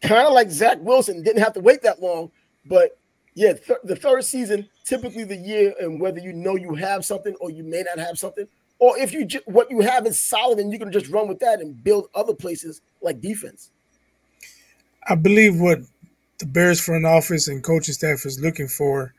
Kind 0.00 0.26
of 0.26 0.32
like 0.32 0.50
Zach 0.50 0.78
Wilson 0.80 1.22
didn't 1.22 1.42
have 1.42 1.54
to 1.54 1.60
wait 1.60 1.82
that 1.82 2.00
long, 2.00 2.30
but 2.64 2.98
yeah, 3.34 3.54
th- 3.54 3.80
the 3.82 3.96
third 3.96 4.24
season, 4.24 4.68
typically 4.84 5.24
the 5.24 5.36
year, 5.36 5.74
and 5.80 6.00
whether 6.00 6.20
you 6.20 6.32
know 6.32 6.56
you 6.56 6.74
have 6.74 7.04
something 7.04 7.34
or 7.40 7.50
you 7.50 7.64
may 7.64 7.82
not 7.82 7.98
have 7.98 8.18
something, 8.18 8.46
or 8.78 8.96
if 8.98 9.12
you 9.12 9.24
ju- 9.24 9.42
what 9.46 9.70
you 9.70 9.80
have 9.80 10.06
is 10.06 10.20
solid 10.20 10.58
and 10.58 10.72
you 10.72 10.78
can 10.78 10.92
just 10.92 11.08
run 11.08 11.26
with 11.26 11.40
that 11.40 11.60
and 11.60 11.82
build 11.82 12.08
other 12.14 12.34
places 12.34 12.80
like 13.02 13.20
defense. 13.20 13.70
I 15.08 15.16
believe 15.16 15.60
what 15.60 15.80
the 16.38 16.46
Bears 16.46 16.80
front 16.80 17.06
office 17.06 17.48
and 17.48 17.62
coaching 17.62 17.94
staff 17.94 18.24
is 18.24 18.40
looking 18.40 18.68
for 18.68 19.12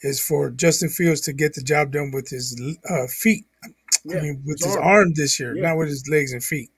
is 0.00 0.20
for 0.20 0.50
Justin 0.50 0.88
Fields 0.88 1.20
to 1.22 1.32
get 1.32 1.54
the 1.54 1.62
job 1.62 1.92
done 1.92 2.10
with 2.10 2.28
his 2.28 2.60
uh, 2.88 3.06
feet. 3.06 3.44
Yeah, 4.04 4.18
I 4.18 4.22
mean, 4.22 4.42
with 4.46 4.64
his 4.64 4.74
arm, 4.76 4.86
arm 4.86 5.12
this 5.14 5.38
year, 5.38 5.54
yeah. 5.54 5.68
not 5.68 5.76
with 5.76 5.88
his 5.88 6.08
legs 6.08 6.32
and 6.32 6.42
feet. 6.42 6.70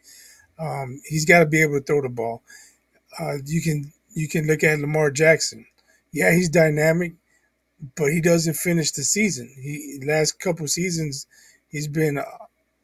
Um, 0.58 1.00
he's 1.08 1.24
got 1.24 1.38
to 1.38 1.46
be 1.46 1.62
able 1.62 1.78
to 1.78 1.84
throw 1.84 2.02
the 2.02 2.08
ball. 2.08 2.42
Uh, 3.18 3.36
you 3.44 3.62
can 3.62 3.92
you 4.14 4.28
can 4.28 4.46
look 4.48 4.64
at 4.64 4.80
Lamar 4.80 5.12
Jackson 5.12 5.64
yeah, 6.12 6.32
he's 6.32 6.48
dynamic, 6.48 7.14
but 7.96 8.12
he 8.12 8.20
doesn't 8.20 8.54
finish 8.54 8.92
the 8.92 9.02
season. 9.04 9.52
He 9.60 10.00
last 10.04 10.38
couple 10.38 10.66
seasons 10.68 11.26
he's 11.68 11.88
been 11.88 12.18
uh, 12.18 12.24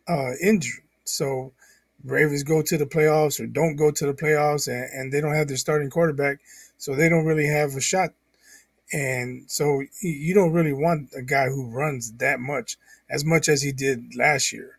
uh, 0.08 0.32
injured. 0.42 0.82
So 1.04 1.52
Ravens 2.04 2.42
go 2.42 2.62
to 2.62 2.76
the 2.78 2.86
playoffs 2.86 3.38
or 3.38 3.46
don't 3.46 3.76
go 3.76 3.90
to 3.90 4.06
the 4.06 4.14
playoffs, 4.14 4.66
and, 4.66 4.88
and 4.92 5.12
they 5.12 5.20
don't 5.20 5.34
have 5.34 5.48
their 5.48 5.56
starting 5.56 5.90
quarterback, 5.90 6.38
so 6.78 6.94
they 6.94 7.08
don't 7.08 7.26
really 7.26 7.46
have 7.46 7.76
a 7.76 7.80
shot. 7.80 8.10
And 8.92 9.44
so 9.50 9.82
you 10.00 10.34
don't 10.34 10.52
really 10.52 10.72
want 10.72 11.10
a 11.14 11.22
guy 11.22 11.48
who 11.48 11.70
runs 11.70 12.12
that 12.12 12.40
much, 12.40 12.78
as 13.10 13.24
much 13.24 13.48
as 13.48 13.62
he 13.62 13.70
did 13.70 14.16
last 14.16 14.52
year. 14.52 14.78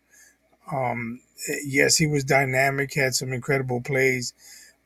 Um, 0.70 1.20
yes, 1.64 1.96
he 1.96 2.06
was 2.06 2.24
dynamic, 2.24 2.94
had 2.94 3.14
some 3.14 3.32
incredible 3.32 3.80
plays, 3.80 4.34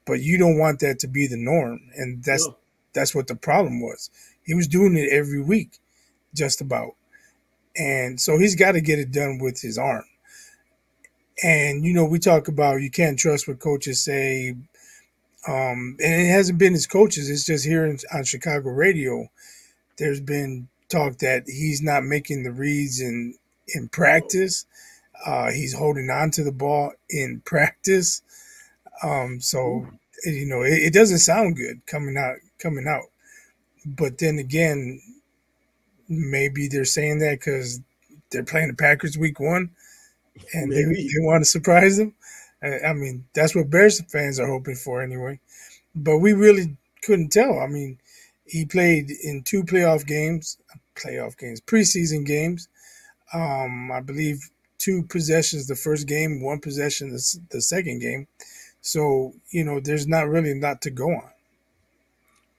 but 0.07 0.21
you 0.21 0.37
don't 0.39 0.59
want 0.59 0.81
that 0.81 0.99
to 1.01 1.09
be 1.09 1.27
the 1.27 1.37
norm, 1.39 1.81
and 1.97 2.23
that's 2.23 2.47
no. 2.47 2.57
That's 2.95 3.15
what 3.15 3.27
the 3.27 3.37
problem 3.37 3.81
was. 3.81 4.11
He 4.45 4.55
was 4.55 4.69
doing 4.69 4.97
it 4.97 5.11
every 5.11 5.43
week, 5.43 5.79
just 6.35 6.61
about. 6.61 6.95
And 7.77 8.21
so 8.21 8.39
he's 8.39 8.55
got 8.55 8.73
to 8.73 8.81
get 8.81 8.99
it 8.99 9.11
done 9.11 9.39
with 9.39 9.61
his 9.61 9.79
arm. 9.79 10.05
And, 11.43 11.85
you 11.85 11.93
know, 11.93 12.05
we 12.05 12.19
talk 12.21 12.47
about 12.47 12.83
you 12.83 12.91
can't 12.91 13.19
trust 13.19 13.49
what 13.49 13.59
coaches 13.59 14.03
say. 14.03 14.55
Um, 15.47 15.97
and 16.03 16.23
it 16.23 16.31
hasn't 16.31 16.59
been 16.59 16.73
his 16.73 16.87
coaches, 16.87 17.29
it's 17.29 17.45
just 17.45 17.67
here 17.67 17.85
in, 17.85 17.99
on 18.15 18.25
Chicago 18.25 18.71
radio. 18.71 19.29
There's 19.99 20.21
been 20.21 20.69
talk 20.89 21.19
that 21.19 21.45
he's 21.47 21.83
not 21.83 22.05
making 22.05 22.43
the 22.43 22.53
reads 22.53 23.01
in 23.01 23.35
in 23.69 23.89
practice. 23.89 24.67
Uh, 25.25 25.51
he's 25.51 25.75
holding 25.75 26.11
on 26.11 26.31
to 26.33 26.45
the 26.45 26.53
ball 26.53 26.93
in 27.11 27.41
practice. 27.45 28.23
Um, 29.03 29.41
so 29.41 29.87
you 30.25 30.47
know, 30.47 30.63
it, 30.63 30.73
it, 30.73 30.93
doesn't 30.95 31.19
sound 31.19 31.57
good 31.57 31.85
coming 31.87 32.17
out 32.17 32.37
coming 32.65 32.89
out. 32.89 33.05
But 33.85 34.19
then 34.19 34.39
again, 34.39 35.01
maybe 36.09 36.69
they're 36.69 36.85
saying 36.85 37.19
that 37.19 37.39
because 37.39 37.81
they're 38.31 38.45
playing 38.45 38.69
the 38.69 38.75
Packers 38.75 39.19
week 39.19 39.39
one, 39.39 39.71
and 40.53 40.73
they, 40.73 40.83
they 40.85 41.21
want 41.21 41.43
to 41.43 41.51
surprise 41.51 41.99
them. 41.99 42.15
I 42.63 42.95
mean, 42.95 43.27
that's 43.35 43.55
what 43.55 43.69
Bears 43.69 44.01
fans 44.11 44.41
are 44.41 44.49
hoping 44.49 44.75
for 44.75 45.03
anyway. 45.03 45.39
But 45.95 46.19
we 46.19 46.33
really 46.33 46.77
couldn't 47.03 47.31
tell. 47.31 47.59
I 47.59 47.67
mean, 47.67 47.99
he 48.47 48.65
played 48.65 49.11
in 49.11 49.43
two 49.43 49.65
playoff 49.65 50.07
games, 50.07 50.57
playoff 50.97 51.37
games, 51.37 51.61
preseason 51.61 52.25
games. 52.25 52.69
Um, 53.35 53.93
I 53.93 54.01
believe 54.01 54.51
two 54.79 55.03
possessions 55.03 55.67
the 55.67 55.77
first 55.77 56.07
game, 56.07 56.43
one 56.43 56.61
possession 56.61 57.11
the, 57.11 57.39
the 57.51 57.61
second 57.61 58.01
game. 58.01 58.27
So, 58.81 59.35
you 59.51 59.65
know, 59.65 59.81
there's 59.81 60.07
not 60.07 60.29
really 60.29 60.53
a 60.53 60.61
lot 60.61 60.81
to 60.83 60.91
go 60.91 61.11
on. 61.11 61.31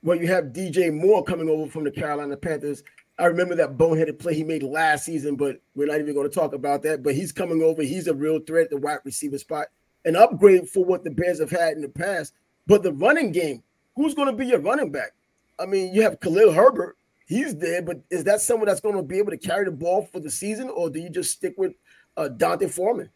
Well, 0.06 0.22
you 0.22 0.28
have 0.28 0.54
DJ 0.54 0.94
Moore 0.94 1.24
coming 1.24 1.50
over 1.50 1.68
from 1.68 1.84
the 1.84 1.89
Carolina 1.89 2.38
Panthers. 2.38 2.84
I 3.18 3.26
remember 3.26 3.56
that 3.56 3.76
boneheaded 3.76 4.20
play 4.20 4.36
he 4.36 4.44
made 4.44 4.62
last 4.62 5.04
season, 5.04 5.36
but 5.36 5.60
we're 5.74 5.88
not 5.88 6.00
even 6.00 6.13
going 6.13 6.30
to 6.30 6.34
talk 6.34 6.54
about 6.54 6.84
that. 6.84 7.02
But 7.02 7.15
he's 7.15 7.32
coming 7.32 7.63
over. 7.63 7.82
He's 7.82 8.06
a 8.06 8.13
real 8.13 8.38
threat 8.38 8.65
at 8.65 8.70
the 8.70 8.78
wide 8.78 9.00
receiver 9.04 9.39
spot, 9.39 9.65
an 10.06 10.15
upgrade 10.15 10.70
for 10.70 10.86
what 10.86 11.04
the 11.04 11.10
Bears 11.10 11.39
have 11.39 11.50
had 11.50 11.74
in 11.74 11.82
the 11.82 11.89
past. 11.89 12.34
But 12.68 12.84
the 12.84 12.94
running 12.94 13.32
game, 13.32 13.63
who's 13.96 14.13
going 14.13 14.28
to 14.28 14.38
be 14.38 14.46
your 14.46 14.60
running 14.60 14.91
back? 14.91 15.13
I 15.60 15.65
mean, 15.65 15.91
you 15.91 16.04
have 16.04 16.20
Khalil 16.20 16.54
Herbert. 16.54 16.98
He's 17.26 17.56
there, 17.56 17.82
but 17.82 18.00
is 18.12 18.24
that 18.26 18.41
someone 18.41 18.68
that's 18.68 18.82
going 18.82 18.96
to 18.96 19.02
be 19.02 19.18
able 19.18 19.32
to 19.32 19.38
carry 19.38 19.65
the 19.65 19.72
ball 19.72 20.08
for 20.13 20.20
the 20.20 20.30
season, 20.30 20.70
or 20.70 20.91
do 20.91 21.00
you 21.00 21.10
just 21.10 21.32
stick 21.32 21.56
with 21.58 21.74
uh, 22.15 22.28
D'Onta 22.28 22.70
Foreman? 22.70 23.10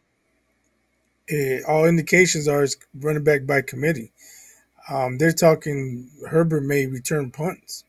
Uh, 1.32 1.62
all 1.68 1.84
indications 1.84 2.48
are 2.48 2.64
it's 2.64 2.76
running 2.98 3.22
back 3.22 3.46
by 3.46 3.62
committee. 3.62 4.10
Um, 4.88 5.18
they're 5.18 5.32
talking 5.32 6.10
Herbert 6.28 6.64
may 6.64 6.86
return 6.86 7.30
punts. 7.30 7.84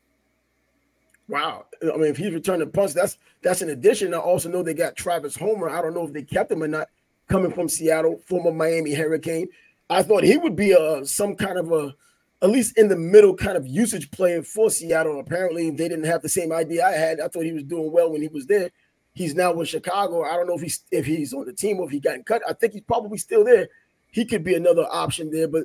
Wow. 1.28 1.66
I 1.82 1.96
mean, 1.96 2.06
if 2.06 2.16
he's 2.16 2.32
returning 2.32 2.70
punts, 2.70 2.94
that's 2.94 3.16
that's 3.42 3.62
an 3.62 3.70
addition. 3.70 4.14
I 4.14 4.18
also 4.18 4.48
know 4.48 4.62
they 4.62 4.74
got 4.74 4.96
Travis 4.96 5.36
Homer. 5.36 5.70
I 5.70 5.80
don't 5.80 5.94
know 5.94 6.06
if 6.06 6.12
they 6.12 6.22
kept 6.22 6.50
him 6.50 6.62
or 6.62 6.68
not, 6.68 6.88
coming 7.28 7.52
from 7.52 7.68
Seattle, 7.68 8.20
former 8.26 8.52
Miami 8.52 8.92
Hurricane. 8.94 9.48
I 9.88 10.02
thought 10.02 10.24
he 10.24 10.36
would 10.36 10.56
be 10.56 10.72
a 10.72 11.04
some 11.06 11.34
kind 11.34 11.58
of 11.58 11.72
a 11.72 11.94
at 12.42 12.50
least 12.50 12.76
in 12.76 12.88
the 12.88 12.96
middle 12.96 13.34
kind 13.34 13.56
of 13.56 13.66
usage 13.66 14.10
player 14.10 14.42
for 14.42 14.68
Seattle. 14.68 15.20
Apparently, 15.20 15.70
they 15.70 15.88
didn't 15.88 16.04
have 16.04 16.22
the 16.22 16.28
same 16.28 16.52
idea 16.52 16.84
I 16.84 16.92
had. 16.92 17.20
I 17.20 17.28
thought 17.28 17.44
he 17.44 17.52
was 17.52 17.64
doing 17.64 17.92
well 17.92 18.10
when 18.10 18.20
he 18.20 18.28
was 18.28 18.46
there. 18.46 18.70
He's 19.14 19.34
now 19.34 19.52
with 19.52 19.68
Chicago. 19.68 20.24
I 20.24 20.36
don't 20.36 20.46
know 20.46 20.56
if 20.56 20.62
he's 20.62 20.82
if 20.90 21.06
he's 21.06 21.32
on 21.32 21.46
the 21.46 21.52
team 21.52 21.78
or 21.78 21.86
if 21.86 21.92
he 21.92 22.00
got 22.00 22.24
cut. 22.26 22.42
I 22.48 22.52
think 22.52 22.72
he's 22.72 22.82
probably 22.82 23.18
still 23.18 23.44
there. 23.44 23.68
He 24.10 24.24
could 24.24 24.44
be 24.44 24.54
another 24.54 24.86
option 24.90 25.30
there, 25.30 25.48
but 25.48 25.64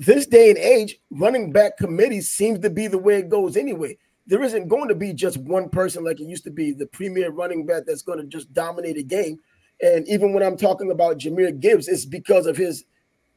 this 0.00 0.26
day 0.26 0.48
and 0.48 0.58
age, 0.58 0.98
running 1.10 1.52
back 1.52 1.76
committee 1.76 2.22
seems 2.22 2.60
to 2.60 2.70
be 2.70 2.86
the 2.86 2.96
way 2.96 3.16
it 3.18 3.28
goes 3.28 3.54
anyway. 3.54 3.98
There 4.26 4.42
isn't 4.42 4.68
going 4.68 4.88
to 4.88 4.94
be 4.94 5.12
just 5.12 5.36
one 5.36 5.68
person 5.68 6.04
like 6.04 6.20
it 6.20 6.28
used 6.28 6.44
to 6.44 6.50
be, 6.50 6.72
the 6.72 6.86
premier 6.86 7.30
running 7.30 7.66
back 7.66 7.82
that's 7.86 8.00
going 8.00 8.18
to 8.18 8.24
just 8.24 8.50
dominate 8.54 8.96
a 8.96 9.02
game. 9.02 9.38
And 9.82 10.08
even 10.08 10.32
when 10.32 10.42
I'm 10.42 10.56
talking 10.56 10.90
about 10.90 11.18
Jahmyr 11.18 11.60
Gibbs, 11.60 11.86
it's 11.86 12.06
because 12.06 12.46
of 12.46 12.56
his 12.56 12.86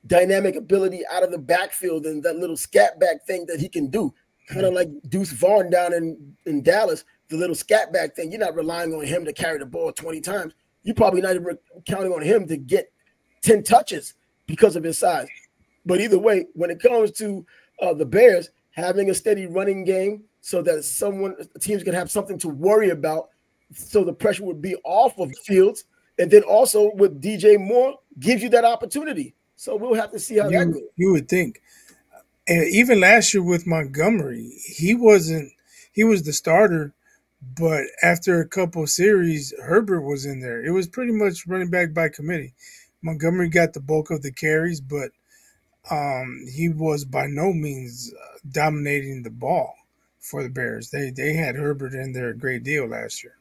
dynamic 0.08 0.56
ability 0.56 1.02
out 1.12 1.24
of 1.24 1.32
the 1.32 1.38
backfield 1.38 2.06
and 2.06 2.24
that 2.24 2.38
little 2.38 2.56
scat 2.56 2.98
back 2.98 3.26
thing 3.28 3.46
that 3.48 3.60
he 3.60 3.68
can 3.68 3.90
do. 3.90 4.14
Kind 4.48 4.62
of 4.62 4.68
mm-hmm. 4.68 4.76
like 4.78 5.10
Deuce 5.10 5.34
Vaughn 5.34 5.70
down 5.70 5.94
in, 5.94 6.36
in 6.46 6.64
Dallas, 6.64 7.04
the 7.28 7.36
little 7.36 7.56
scat 7.56 7.92
back 7.92 8.16
thing. 8.16 8.32
You're 8.32 8.40
not 8.40 8.56
relying 8.56 8.94
on 8.94 9.06
him 9.06 9.26
to 9.26 9.34
carry 9.34 9.60
the 9.60 9.66
ball 9.66 9.92
20 9.92 10.22
times. 10.22 10.54
You're 10.84 10.96
probably 10.96 11.22
not 11.22 11.36
even 11.36 11.58
counting 11.86 12.14
on 12.14 12.22
him 12.22 12.48
to 12.48 12.56
get 12.56 12.90
10 13.42 13.64
touches 13.64 14.14
because 14.48 14.78
of 14.78 14.84
his 14.86 14.98
size. 14.98 15.28
But 15.86 16.02
either 16.02 16.20
way, 16.20 16.48
when 16.54 16.70
it 16.70 16.82
comes 16.82 17.12
to 17.14 17.46
uh, 17.82 17.94
the 17.94 18.06
Bears 18.06 18.50
having 18.72 19.10
a 19.10 19.14
steady 19.14 19.46
running 19.48 19.84
game, 19.84 20.24
so 20.42 20.62
that 20.62 20.84
someone 20.84 21.36
teams 21.62 21.84
can 21.84 21.94
have 21.94 22.12
something 22.12 22.38
to 22.40 22.50
worry 22.50 22.90
about, 22.90 23.30
so 23.74 24.04
the 24.04 24.14
pressure 24.14 24.44
would 24.44 24.62
be 24.62 24.76
off 24.84 25.18
of 25.18 25.34
Fields, 25.46 25.86
and 26.20 26.30
then 26.30 26.44
also 26.44 26.92
with 26.96 27.22
DJ 27.22 27.58
Moore 27.58 27.98
gives 28.20 28.44
you 28.44 28.50
that 28.50 28.66
opportunity. 28.66 29.34
So 29.56 29.76
we'll 29.76 29.94
have 29.94 30.12
to 30.12 30.20
see 30.20 30.38
how 30.38 30.50
you, 30.50 30.60
that 30.60 30.66
goes. 30.66 30.82
You 30.96 31.14
would 31.14 31.30
think, 31.30 31.62
and 32.48 32.68
even 32.68 33.00
last 33.00 33.34
year 33.34 33.44
with 33.44 33.66
Montgomery, 33.66 34.52
he 34.66 34.94
wasn't. 34.94 35.52
He 35.94 36.04
was 36.04 36.24
the 36.24 36.34
starter, 36.34 36.92
but 37.56 37.84
after 38.02 38.42
a 38.42 38.48
couple 38.48 38.86
series, 38.88 39.54
Herbert 39.64 40.02
was 40.02 40.26
in 40.26 40.42
there. 40.42 40.64
It 40.64 40.72
was 40.72 40.88
pretty 40.88 41.12
much 41.12 41.48
running 41.48 41.70
back 41.70 41.94
by 41.94 42.10
committee. 42.10 42.54
Montgomery 43.02 43.48
got 43.50 43.74
the 43.74 43.80
bulk 43.80 44.10
of 44.10 44.24
the 44.24 44.32
carries, 44.32 44.82
but 44.82 45.12
um, 45.92 46.46
he 46.52 46.70
was 46.70 47.06
by 47.06 47.26
no 47.28 47.52
means 47.52 48.14
uh, 48.14 48.38
dominating 48.52 49.24
the 49.24 49.30
ball 49.30 49.76
for 50.20 50.44
the 50.44 50.50
Bears. 50.50 50.90
They 50.90 51.10
they 51.10 51.34
had 51.34 51.56
Herbert 51.56 51.94
in 51.94 52.14
there 52.14 52.30
a 52.30 52.38
great 52.38 52.64
deal 52.64 52.88
last 52.88 53.24
year. 53.24 53.36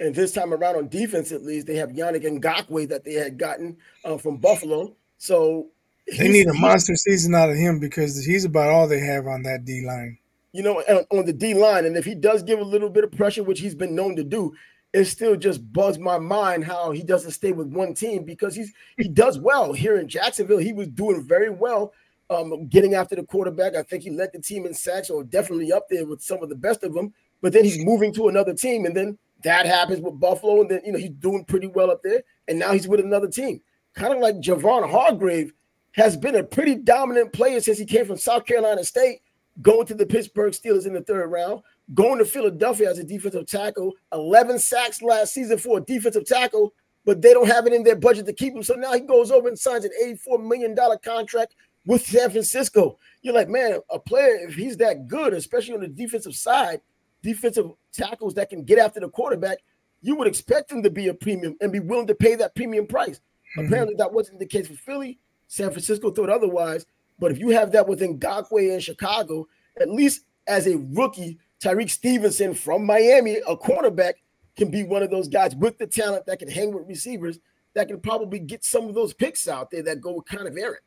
And 0.00 0.14
this 0.14 0.32
time 0.32 0.54
around 0.54 0.76
on 0.76 0.88
defense, 0.88 1.32
at 1.32 1.42
least, 1.42 1.66
they 1.66 1.74
have 1.76 1.90
Yannick 1.90 2.22
Ngakoue 2.22 2.88
that 2.88 3.04
they 3.04 3.14
had 3.14 3.36
gotten 3.36 3.76
uh, 4.04 4.16
from 4.16 4.36
Buffalo. 4.36 4.94
So 5.16 5.68
they 6.16 6.28
need 6.28 6.46
a 6.46 6.54
monster 6.54 6.94
season 6.94 7.34
out 7.34 7.50
of 7.50 7.56
him 7.56 7.80
because 7.80 8.24
he's 8.24 8.44
about 8.44 8.70
all 8.70 8.86
they 8.86 9.00
have 9.00 9.26
on 9.26 9.42
that 9.42 9.64
D 9.64 9.84
line. 9.84 10.18
You 10.52 10.62
know, 10.62 10.80
on 11.10 11.26
the 11.26 11.32
D 11.32 11.54
line, 11.54 11.84
and 11.84 11.96
if 11.96 12.04
he 12.04 12.14
does 12.14 12.42
give 12.42 12.58
a 12.58 12.64
little 12.64 12.88
bit 12.88 13.04
of 13.04 13.12
pressure, 13.12 13.42
which 13.42 13.60
he's 13.60 13.74
been 13.74 13.94
known 13.94 14.16
to 14.16 14.24
do, 14.24 14.54
it 14.92 15.04
still 15.04 15.36
just 15.36 15.72
bugs 15.72 15.98
my 15.98 16.18
mind 16.18 16.64
how 16.64 16.90
he 16.90 17.02
doesn't 17.02 17.32
stay 17.32 17.52
with 17.52 17.68
one 17.68 17.94
team 17.94 18.24
because 18.24 18.54
he's 18.54 18.72
he 18.96 19.08
does 19.08 19.38
well 19.38 19.72
here 19.72 19.98
in 19.98 20.08
Jacksonville. 20.08 20.58
He 20.58 20.72
was 20.72 20.88
doing 20.88 21.26
very 21.26 21.50
well, 21.50 21.92
um, 22.30 22.66
getting 22.68 22.94
after 22.94 23.14
the 23.14 23.22
quarterback. 23.22 23.76
I 23.76 23.82
think 23.82 24.02
he 24.02 24.10
led 24.10 24.30
the 24.32 24.40
team 24.40 24.64
in 24.64 24.72
sacks, 24.72 25.10
or 25.10 25.24
definitely 25.24 25.72
up 25.72 25.88
there 25.90 26.06
with 26.06 26.22
some 26.22 26.42
of 26.42 26.48
the 26.48 26.54
best 26.54 26.84
of 26.84 26.94
them. 26.94 27.12
But 27.40 27.52
then 27.52 27.64
he's 27.64 27.84
moving 27.84 28.12
to 28.14 28.28
another 28.28 28.54
team, 28.54 28.86
and 28.86 28.96
then 28.96 29.18
that 29.44 29.66
happens 29.66 30.00
with 30.00 30.18
Buffalo, 30.18 30.62
and 30.62 30.70
then 30.70 30.80
you 30.84 30.92
know 30.92 30.98
he's 30.98 31.10
doing 31.10 31.44
pretty 31.44 31.66
well 31.66 31.90
up 31.90 32.02
there, 32.02 32.22
and 32.48 32.58
now 32.58 32.72
he's 32.72 32.88
with 32.88 33.00
another 33.00 33.28
team. 33.28 33.60
Kind 33.94 34.14
of 34.14 34.20
like 34.20 34.36
Javon 34.36 34.90
Hargrave 34.90 35.52
has 35.92 36.16
been 36.16 36.36
a 36.36 36.44
pretty 36.44 36.76
dominant 36.76 37.32
player 37.32 37.60
since 37.60 37.78
he 37.78 37.84
came 37.84 38.06
from 38.06 38.16
South 38.16 38.46
Carolina 38.46 38.84
State, 38.84 39.20
going 39.60 39.86
to 39.86 39.94
the 39.94 40.06
Pittsburgh 40.06 40.52
Steelers 40.52 40.86
in 40.86 40.94
the 40.94 41.02
third 41.02 41.26
round, 41.26 41.62
going 41.94 42.18
to 42.18 42.24
Philadelphia 42.24 42.90
as 42.90 42.98
a 42.98 43.04
defensive 43.04 43.46
tackle, 43.46 43.94
11 44.12 44.58
sacks 44.58 45.02
last 45.02 45.32
season 45.32 45.58
for 45.58 45.78
a 45.78 45.80
defensive 45.80 46.26
tackle, 46.26 46.74
but 47.04 47.22
they 47.22 47.32
don't 47.32 47.48
have 47.48 47.66
it 47.66 47.72
in 47.72 47.82
their 47.82 47.96
budget 47.96 48.26
to 48.26 48.32
keep 48.32 48.54
him. 48.54 48.62
So 48.62 48.74
now 48.74 48.92
he 48.92 49.00
goes 49.00 49.30
over 49.30 49.48
and 49.48 49.58
signs 49.58 49.84
an 49.84 49.90
$84 50.02 50.46
million 50.46 50.76
contract 51.02 51.54
with 51.86 52.06
San 52.06 52.30
Francisco. 52.30 52.98
You're 53.22 53.34
like, 53.34 53.48
man, 53.48 53.80
a 53.90 53.98
player, 53.98 54.36
if 54.46 54.54
he's 54.54 54.76
that 54.76 55.08
good, 55.08 55.32
especially 55.32 55.74
on 55.74 55.80
the 55.80 55.88
defensive 55.88 56.34
side, 56.34 56.80
defensive 57.22 57.70
tackles 57.92 58.34
that 58.34 58.50
can 58.50 58.62
get 58.62 58.78
after 58.78 59.00
the 59.00 59.08
quarterback, 59.08 59.58
you 60.02 60.14
would 60.16 60.28
expect 60.28 60.70
him 60.70 60.82
to 60.82 60.90
be 60.90 61.08
a 61.08 61.14
premium 61.14 61.56
and 61.60 61.72
be 61.72 61.80
willing 61.80 62.06
to 62.06 62.14
pay 62.14 62.34
that 62.34 62.54
premium 62.54 62.86
price. 62.86 63.20
Mm-hmm. 63.56 63.66
Apparently, 63.66 63.94
that 63.96 64.12
wasn't 64.12 64.38
the 64.38 64.46
case 64.46 64.68
for 64.68 64.74
Philly. 64.74 65.18
San 65.48 65.70
Francisco 65.70 66.10
thought 66.10 66.28
otherwise. 66.28 66.86
But 67.18 67.32
if 67.32 67.38
you 67.38 67.48
have 67.48 67.72
that 67.72 67.88
with 67.88 68.00
Ngakoue 68.00 68.74
in 68.74 68.80
Chicago, 68.80 69.48
at 69.80 69.90
least 69.90 70.24
as 70.46 70.66
a 70.66 70.76
rookie, 70.76 71.38
Tyrique 71.62 71.90
Stevenson 71.90 72.54
from 72.54 72.86
Miami, 72.86 73.36
a 73.46 73.56
cornerback, 73.56 74.14
can 74.56 74.70
be 74.70 74.84
one 74.84 75.02
of 75.02 75.10
those 75.10 75.28
guys 75.28 75.54
with 75.54 75.78
the 75.78 75.86
talent 75.86 76.26
that 76.26 76.38
can 76.38 76.48
hang 76.48 76.72
with 76.72 76.88
receivers 76.88 77.38
that 77.74 77.88
can 77.88 78.00
probably 78.00 78.38
get 78.38 78.64
some 78.64 78.88
of 78.88 78.94
those 78.94 79.14
picks 79.14 79.46
out 79.46 79.70
there 79.70 79.82
that 79.82 80.00
go 80.00 80.20
kind 80.22 80.48
of 80.48 80.56
errant. 80.56 80.82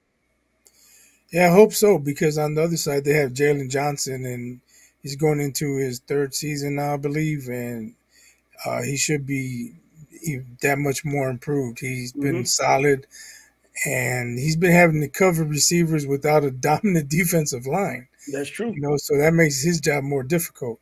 Yeah, 1.31 1.47
I 1.47 1.53
hope 1.53 1.71
so 1.73 1.97
because 1.97 2.37
on 2.37 2.55
the 2.55 2.63
other 2.63 2.77
side 2.77 3.05
they 3.05 3.13
have 3.13 3.31
Jaylon 3.31 3.69
Johnson 3.69 4.25
and 4.25 4.59
he's 5.01 5.15
going 5.15 5.39
into 5.39 5.77
his 5.77 5.99
third 5.99 6.35
season 6.35 6.75
now, 6.75 6.95
I 6.95 6.97
believe, 6.97 7.47
and 7.47 7.95
uh, 8.65 8.81
he 8.81 8.97
should 8.97 9.25
be 9.25 9.73
that 10.61 10.77
much 10.77 11.05
more 11.05 11.29
improved. 11.29 11.79
He's 11.79 12.11
been 12.11 12.35
mm-hmm. 12.35 12.43
solid 12.43 13.07
and 13.85 14.37
he's 14.37 14.57
been 14.57 14.73
having 14.73 15.01
to 15.01 15.07
cover 15.07 15.43
receivers 15.43 16.05
without 16.05 16.43
a 16.43 16.51
dominant 16.51 17.09
defensive 17.09 17.65
line. 17.65 18.07
That's 18.31 18.49
true. 18.49 18.71
You 18.71 18.81
know, 18.81 18.97
so 18.97 19.17
that 19.17 19.33
makes 19.33 19.61
his 19.61 19.79
job 19.79 20.03
more 20.03 20.23
difficult. 20.23 20.79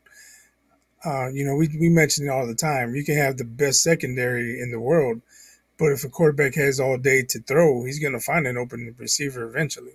Uh, 1.06 1.30
you 1.30 1.46
know, 1.46 1.56
we, 1.56 1.70
we 1.80 1.90
mention 1.90 2.26
it 2.26 2.30
all 2.30 2.46
the 2.46 2.56
time. 2.56 2.96
You 2.96 3.06
can 3.06 3.16
have 3.16 3.38
the 3.38 3.46
best 3.46 3.82
secondary 3.82 4.60
in 4.60 4.72
the 4.72 4.80
world, 4.80 5.22
but 5.78 5.92
if 5.92 6.04
a 6.04 6.10
quarterback 6.10 6.56
has 6.56 6.80
all 6.80 6.98
day 6.98 7.24
to 7.24 7.40
throw, 7.40 7.86
he's 7.86 8.00
going 8.00 8.14
to 8.14 8.20
find 8.20 8.46
an 8.46 8.58
open 8.58 8.94
receiver 8.98 9.44
eventually. 9.44 9.94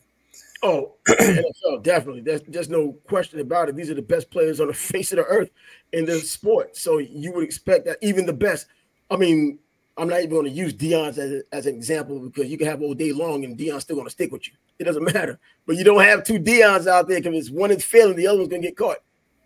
Oh, 0.62 0.94
NFL, 1.06 1.82
definitely. 1.82 2.22
There's, 2.22 2.40
there's 2.48 2.70
no 2.70 2.92
question 3.06 3.38
about 3.38 3.68
it. 3.68 3.76
These 3.76 3.90
are 3.90 3.94
the 3.94 4.00
best 4.00 4.30
players 4.30 4.60
on 4.60 4.68
the 4.68 4.74
face 4.74 5.12
of 5.12 5.18
the 5.18 5.24
earth 5.24 5.50
in 5.92 6.06
the 6.06 6.18
sport. 6.20 6.76
So 6.76 6.98
you 6.98 7.32
would 7.32 7.44
expect 7.44 7.84
that 7.84 7.98
even 8.00 8.24
the 8.24 8.32
best. 8.32 8.66
I 9.10 9.16
mean, 9.16 9.58
I'm 9.96 10.08
not 10.08 10.18
even 10.18 10.30
going 10.30 10.44
to 10.46 10.50
use 10.50 10.74
Deion's 10.74 11.18
as, 11.18 11.42
as 11.52 11.66
an 11.66 11.74
example 11.76 12.18
because 12.18 12.50
you 12.50 12.58
can 12.58 12.66
have 12.66 12.82
all 12.82 12.94
day 12.94 13.12
long 13.12 13.44
and 13.44 13.56
Deion's 13.56 13.82
still 13.82 13.96
going 13.96 14.06
to 14.06 14.12
stick 14.12 14.32
with 14.32 14.48
you. 14.48 14.54
It 14.78 14.84
doesn't 14.84 15.04
matter. 15.04 15.38
But 15.66 15.76
you 15.76 15.84
don't 15.84 16.02
have 16.02 16.24
two 16.24 16.38
Deion's 16.38 16.86
out 16.86 17.08
there 17.08 17.20
because 17.20 17.50
one 17.50 17.70
is 17.70 17.84
failing, 17.84 18.16
the 18.16 18.26
other 18.26 18.38
one's 18.38 18.50
going 18.50 18.62
to 18.62 18.68
get 18.68 18.76
caught. 18.76 18.98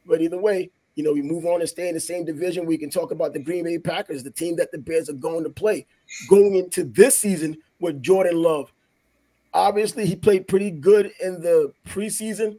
But 0.06 0.22
either 0.22 0.38
way, 0.38 0.70
you 0.94 1.04
know, 1.04 1.12
we 1.12 1.22
move 1.22 1.44
on 1.44 1.61
and 1.61 1.68
stay 1.68 1.88
in 1.88 1.94
the 1.94 2.00
same 2.00 2.24
division. 2.24 2.66
We 2.66 2.78
can 2.78 2.90
talk 2.90 3.12
about 3.12 3.32
the 3.32 3.38
Green 3.38 3.64
Bay 3.64 3.78
Packers, 3.78 4.24
the 4.24 4.30
team 4.30 4.56
that 4.56 4.72
the 4.72 4.78
Bears 4.78 5.08
are 5.08 5.14
going 5.14 5.44
to 5.44 5.50
play 5.50 5.87
going 6.28 6.56
into 6.56 6.82
this 6.82 7.18
season 7.18 7.58
with 7.78 8.02
Jordan 8.02 8.42
Love. 8.42 8.72
Obviously, 9.54 10.06
he 10.06 10.16
played 10.16 10.48
pretty 10.48 10.70
good 10.70 11.12
in 11.22 11.40
the 11.40 11.72
preseason. 11.87 12.58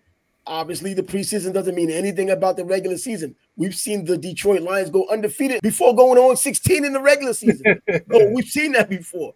Obviously, 0.49 0.95
the 0.95 1.03
preseason 1.03 1.53
doesn't 1.53 1.75
mean 1.75 1.91
anything 1.91 2.31
about 2.31 2.57
the 2.57 2.65
regular 2.65 2.97
season. 2.97 3.35
We've 3.55 3.75
seen 3.75 4.03
the 4.03 4.17
Detroit 4.17 4.63
Lions 4.63 4.89
go 4.89 5.07
undefeated 5.07 5.61
before 5.61 5.95
going 5.95 6.17
on 6.17 6.35
16 6.37 6.83
in 6.83 6.91
the 6.91 6.99
regular 6.99 7.35
season. 7.35 7.79
oh, 8.11 8.31
we've 8.33 8.47
seen 8.47 8.71
that 8.71 8.89
before. 8.89 9.35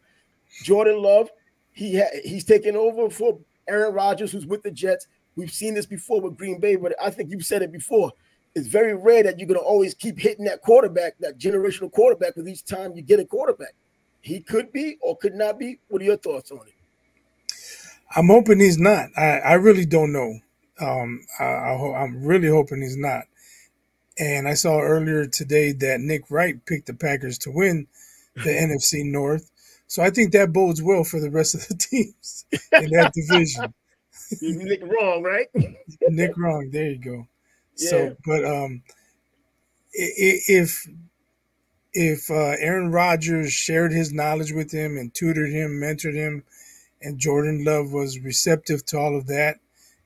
Jordan 0.63 0.99
Love, 1.03 1.29
he 1.71 1.99
ha- 1.99 2.19
he's 2.23 2.43
taken 2.43 2.75
over 2.75 3.11
for 3.11 3.37
Aaron 3.67 3.93
Rodgers, 3.93 4.31
who's 4.31 4.47
with 4.47 4.63
the 4.63 4.71
Jets. 4.71 5.05
We've 5.35 5.51
seen 5.51 5.75
this 5.75 5.85
before 5.85 6.19
with 6.19 6.35
Green 6.35 6.59
Bay, 6.59 6.77
but 6.77 6.95
I 6.99 7.11
think 7.11 7.29
you've 7.29 7.45
said 7.45 7.61
it 7.61 7.71
before. 7.71 8.11
It's 8.55 8.67
very 8.67 8.95
rare 8.95 9.21
that 9.21 9.37
you're 9.37 9.47
going 9.47 9.59
to 9.59 9.65
always 9.65 9.93
keep 9.93 10.17
hitting 10.17 10.45
that 10.45 10.63
quarterback, 10.63 11.13
that 11.19 11.37
generational 11.37 11.91
quarterback, 11.91 12.35
with 12.35 12.47
each 12.47 12.65
time 12.65 12.93
you 12.95 13.03
get 13.03 13.19
a 13.19 13.25
quarterback. 13.25 13.75
He 14.21 14.39
could 14.39 14.71
be 14.71 14.97
or 14.99 15.15
could 15.17 15.35
not 15.35 15.59
be. 15.59 15.79
What 15.89 16.01
are 16.01 16.05
your 16.05 16.17
thoughts 16.17 16.49
on 16.49 16.61
it? 16.65 16.73
I'm 18.15 18.27
hoping 18.27 18.59
he's 18.59 18.79
not. 18.79 19.09
I, 19.15 19.39
I 19.39 19.53
really 19.53 19.85
don't 19.85 20.11
know. 20.11 20.39
Um, 20.83 21.25
I, 21.39 21.43
I 21.43 22.03
am 22.03 22.23
really 22.23 22.49
hoping 22.49 22.81
he's 22.81 22.97
not. 22.97 23.23
And 24.17 24.47
I 24.47 24.53
saw 24.53 24.79
earlier 24.79 25.25
today 25.25 25.71
that 25.71 25.99
Nick 25.99 26.29
Wright 26.29 26.63
picked 26.65 26.87
the 26.87 26.93
Packers 26.93 27.37
to 27.39 27.51
win 27.51 27.87
the 28.35 28.41
NFC 28.51 29.03
North. 29.05 29.49
So 29.87 30.03
I 30.03 30.09
think 30.09 30.31
that 30.33 30.53
bodes 30.53 30.81
well 30.81 31.03
for 31.03 31.19
the 31.19 31.31
rest 31.31 31.55
of 31.55 31.67
the 31.67 31.75
teams 31.79 32.45
in 32.51 32.89
that 32.91 33.13
division. 33.13 33.73
Nick 34.41 34.81
wrong, 34.83 35.23
right? 35.23 35.47
Nick 36.09 36.37
wrong. 36.37 36.69
There 36.71 36.89
you 36.89 36.97
go. 36.97 37.27
Yeah. 37.77 37.89
So, 37.89 38.15
but 38.25 38.45
um, 38.45 38.83
if 39.93 40.87
if 41.93 42.31
uh, 42.31 42.55
Aaron 42.59 42.91
Rodgers 42.91 43.53
shared 43.53 43.91
his 43.91 44.11
knowledge 44.11 44.51
with 44.51 44.71
him 44.71 44.97
and 44.97 45.13
tutored 45.13 45.51
him, 45.51 45.79
mentored 45.79 46.15
him, 46.15 46.43
and 47.01 47.19
Jordan 47.19 47.63
Love 47.63 47.91
was 47.91 48.19
receptive 48.19 48.85
to 48.87 48.97
all 48.97 49.15
of 49.15 49.27
that, 49.27 49.59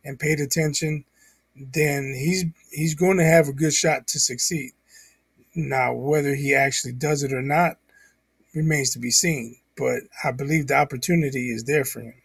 and 0.08 0.20
paid 0.20 0.39
attention, 0.39 1.06
then 1.56 2.15
he's 2.17 2.46
he's 2.72 2.96
going 2.96 3.17
to 3.17 3.26
have 3.26 3.48
a 3.48 3.54
good 3.54 3.74
shot 3.74 4.08
to 4.08 4.20
succeed. 4.20 4.72
Now, 5.56 5.93
whether 5.93 6.36
he 6.36 6.56
actually 6.56 6.93
does 6.93 7.24
it 7.24 7.34
or 7.34 7.41
not 7.41 7.78
remains 8.54 8.91
to 8.91 9.00
be 9.00 9.12
seen. 9.12 9.58
But 9.78 10.02
I 10.24 10.32
believe 10.32 10.67
the 10.67 10.76
opportunity 10.76 11.50
is 11.50 11.63
there 11.63 11.86
for 11.86 12.02
him. 12.02 12.15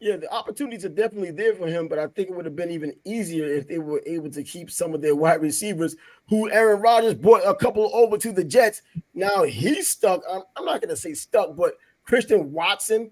Yeah, 0.00 0.16
the 0.16 0.30
opportunities 0.30 0.84
are 0.84 0.90
definitely 0.90 1.30
there 1.30 1.54
for 1.54 1.66
him, 1.66 1.88
but 1.88 1.98
I 1.98 2.08
think 2.08 2.28
it 2.28 2.36
would 2.36 2.44
have 2.44 2.56
been 2.56 2.70
even 2.70 2.94
easier 3.04 3.46
if 3.46 3.68
they 3.68 3.78
were 3.78 4.02
able 4.04 4.30
to 4.32 4.42
keep 4.42 4.70
some 4.70 4.92
of 4.92 5.00
their 5.00 5.16
wide 5.16 5.40
receivers 5.40 5.96
who 6.28 6.50
Aaron 6.50 6.82
Rodgers 6.82 7.14
brought 7.14 7.40
a 7.46 7.54
couple 7.54 7.90
over 7.94 8.18
to 8.18 8.30
the 8.30 8.44
Jets. 8.44 8.82
Now 9.14 9.44
he's 9.44 9.88
stuck. 9.88 10.20
I'm, 10.30 10.42
I'm 10.56 10.66
not 10.66 10.82
going 10.82 10.90
to 10.90 10.96
say 10.96 11.14
stuck, 11.14 11.56
but 11.56 11.78
Christian 12.04 12.52
Watson, 12.52 13.10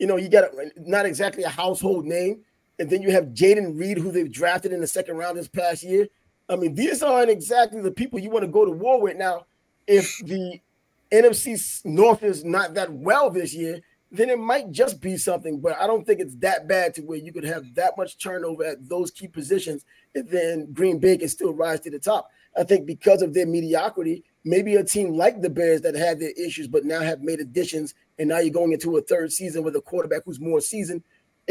you 0.00 0.08
know, 0.08 0.16
you 0.16 0.28
got 0.28 0.50
not 0.78 1.06
exactly 1.06 1.44
a 1.44 1.48
household 1.48 2.06
name, 2.06 2.40
and 2.78 2.88
then 2.90 3.02
you 3.02 3.10
have 3.10 3.26
Jayden 3.26 3.78
Reed, 3.78 3.98
who 3.98 4.10
they've 4.10 4.30
drafted 4.30 4.72
in 4.72 4.80
the 4.80 4.86
second 4.86 5.16
round 5.16 5.38
this 5.38 5.48
past 5.48 5.82
year. 5.82 6.08
I 6.48 6.56
mean, 6.56 6.74
these 6.74 7.02
aren't 7.02 7.30
exactly 7.30 7.80
the 7.80 7.90
people 7.90 8.18
you 8.18 8.30
want 8.30 8.44
to 8.44 8.50
go 8.50 8.64
to 8.64 8.70
war 8.70 9.00
with. 9.00 9.16
Now, 9.16 9.46
if 9.86 10.18
the 10.24 10.60
NFC 11.10 11.84
North 11.84 12.22
is 12.22 12.44
not 12.44 12.74
that 12.74 12.92
well 12.92 13.30
this 13.30 13.54
year, 13.54 13.80
then 14.10 14.28
it 14.28 14.38
might 14.38 14.70
just 14.70 15.00
be 15.00 15.16
something. 15.16 15.60
But 15.60 15.80
I 15.80 15.86
don't 15.86 16.06
think 16.06 16.20
it's 16.20 16.36
that 16.36 16.68
bad 16.68 16.94
to 16.94 17.02
where 17.02 17.18
you 17.18 17.32
could 17.32 17.44
have 17.44 17.74
that 17.74 17.96
much 17.96 18.18
turnover 18.18 18.64
at 18.64 18.88
those 18.88 19.10
key 19.10 19.28
positions, 19.28 19.84
and 20.14 20.28
then 20.28 20.72
Green 20.72 20.98
Bay 20.98 21.16
can 21.16 21.28
still 21.28 21.54
rise 21.54 21.80
to 21.80 21.90
the 21.90 21.98
top. 21.98 22.30
I 22.56 22.64
think 22.64 22.86
because 22.86 23.22
of 23.22 23.32
their 23.32 23.46
mediocrity, 23.46 24.24
maybe 24.44 24.76
a 24.76 24.84
team 24.84 25.14
like 25.14 25.40
the 25.40 25.48
Bears 25.48 25.80
that 25.82 25.94
had 25.94 26.20
their 26.20 26.32
issues, 26.32 26.68
but 26.68 26.84
now 26.84 27.00
have 27.00 27.22
made 27.22 27.40
additions, 27.40 27.94
and 28.18 28.28
now 28.28 28.38
you're 28.38 28.52
going 28.52 28.72
into 28.72 28.96
a 28.98 29.02
third 29.02 29.32
season 29.32 29.62
with 29.62 29.76
a 29.76 29.80
quarterback 29.80 30.22
who's 30.26 30.40
more 30.40 30.60
seasoned 30.60 31.02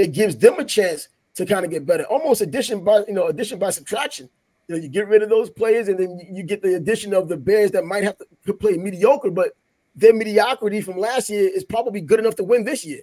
it 0.02 0.14
gives 0.14 0.38
them 0.38 0.60
a 0.60 0.66
chance 0.66 1.08
to 1.36 1.46
kind 1.46 1.66
of 1.66 1.72
get 1.72 1.86
better. 1.86 2.04
Almost 2.04 2.42
addition 2.42 2.84
by 2.84 3.04
you 3.08 3.14
know 3.14 3.28
addition 3.28 3.60
by 3.60 3.70
subtraction. 3.70 4.30
You 4.68 4.76
know, 4.76 4.82
you 4.82 4.90
get 4.90 5.08
rid 5.08 5.24
of 5.24 5.30
those 5.30 5.50
players, 5.50 5.88
and 5.88 6.00
then 6.00 6.20
you 6.32 6.44
get 6.44 6.62
the 6.62 6.76
addition 6.76 7.14
of 7.14 7.28
the 7.28 7.38
Bears 7.38 7.72
that 7.72 7.86
might 7.86 8.04
have 8.04 8.16
to 8.46 8.54
play 8.54 8.78
mediocre, 8.78 9.32
but 9.32 9.52
their 9.96 10.14
mediocrity 10.14 10.82
from 10.82 10.98
last 10.98 11.30
year 11.30 11.50
is 11.54 11.64
probably 11.64 12.00
good 12.00 12.20
enough 12.20 12.36
to 12.36 12.44
win 12.44 12.64
this 12.64 12.86
year. 12.86 13.02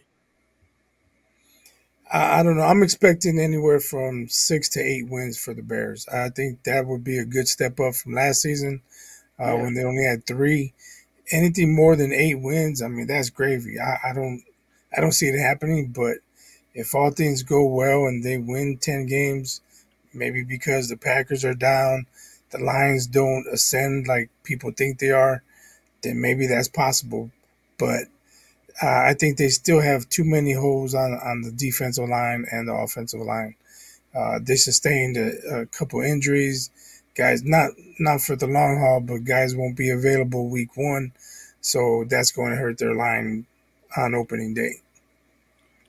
I 2.10 2.42
don't 2.42 2.56
know. 2.56 2.62
I'm 2.62 2.82
expecting 2.82 3.38
anywhere 3.38 3.80
from 3.80 4.28
six 4.28 4.70
to 4.70 4.80
eight 4.80 5.10
wins 5.10 5.38
for 5.38 5.52
the 5.52 5.62
Bears. 5.62 6.08
I 6.08 6.30
think 6.30 6.62
that 6.62 6.86
would 6.86 7.04
be 7.04 7.18
a 7.18 7.24
good 7.24 7.48
step 7.48 7.78
up 7.80 7.94
from 7.94 8.14
last 8.14 8.40
season 8.40 8.80
uh, 9.38 9.44
yeah. 9.44 9.54
when 9.54 9.74
they 9.74 9.84
only 9.84 10.04
had 10.04 10.26
three. 10.26 10.72
Anything 11.30 11.74
more 11.74 11.96
than 11.96 12.14
eight 12.14 12.40
wins, 12.40 12.80
I 12.80 12.88
mean, 12.88 13.06
that's 13.06 13.28
gravy. 13.28 13.78
I, 13.78 13.98
I 14.08 14.12
don't, 14.14 14.42
I 14.96 15.02
don't 15.02 15.12
see 15.12 15.26
it 15.26 15.38
happening. 15.38 15.88
But 15.88 16.18
if 16.78 16.94
all 16.94 17.10
things 17.10 17.42
go 17.42 17.66
well 17.66 18.06
and 18.06 18.22
they 18.22 18.38
win 18.38 18.78
10 18.78 19.06
games, 19.06 19.60
maybe 20.14 20.44
because 20.44 20.88
the 20.88 20.96
Packers 20.96 21.44
are 21.44 21.54
down, 21.54 22.06
the 22.50 22.58
Lions 22.58 23.08
don't 23.08 23.44
ascend 23.52 24.06
like 24.06 24.30
people 24.44 24.70
think 24.70 25.00
they 25.00 25.10
are, 25.10 25.42
then 26.02 26.20
maybe 26.20 26.46
that's 26.46 26.68
possible. 26.68 27.32
But 27.78 28.04
uh, 28.80 28.86
I 29.10 29.14
think 29.18 29.38
they 29.38 29.48
still 29.48 29.80
have 29.80 30.08
too 30.08 30.22
many 30.22 30.52
holes 30.52 30.94
on, 30.94 31.14
on 31.14 31.42
the 31.42 31.50
defensive 31.50 32.08
line 32.08 32.46
and 32.52 32.68
the 32.68 32.74
offensive 32.74 33.22
line. 33.22 33.56
Uh, 34.14 34.38
they 34.40 34.54
sustained 34.54 35.16
a, 35.16 35.62
a 35.62 35.66
couple 35.66 36.00
injuries. 36.00 36.70
Guys, 37.16 37.42
not 37.42 37.72
not 37.98 38.20
for 38.20 38.36
the 38.36 38.46
long 38.46 38.78
haul, 38.78 39.00
but 39.00 39.24
guys 39.24 39.56
won't 39.56 39.76
be 39.76 39.90
available 39.90 40.48
week 40.48 40.76
one, 40.76 41.10
so 41.60 42.04
that's 42.08 42.30
going 42.30 42.52
to 42.52 42.56
hurt 42.56 42.78
their 42.78 42.94
line 42.94 43.46
on 43.96 44.14
opening 44.14 44.54
day. 44.54 44.74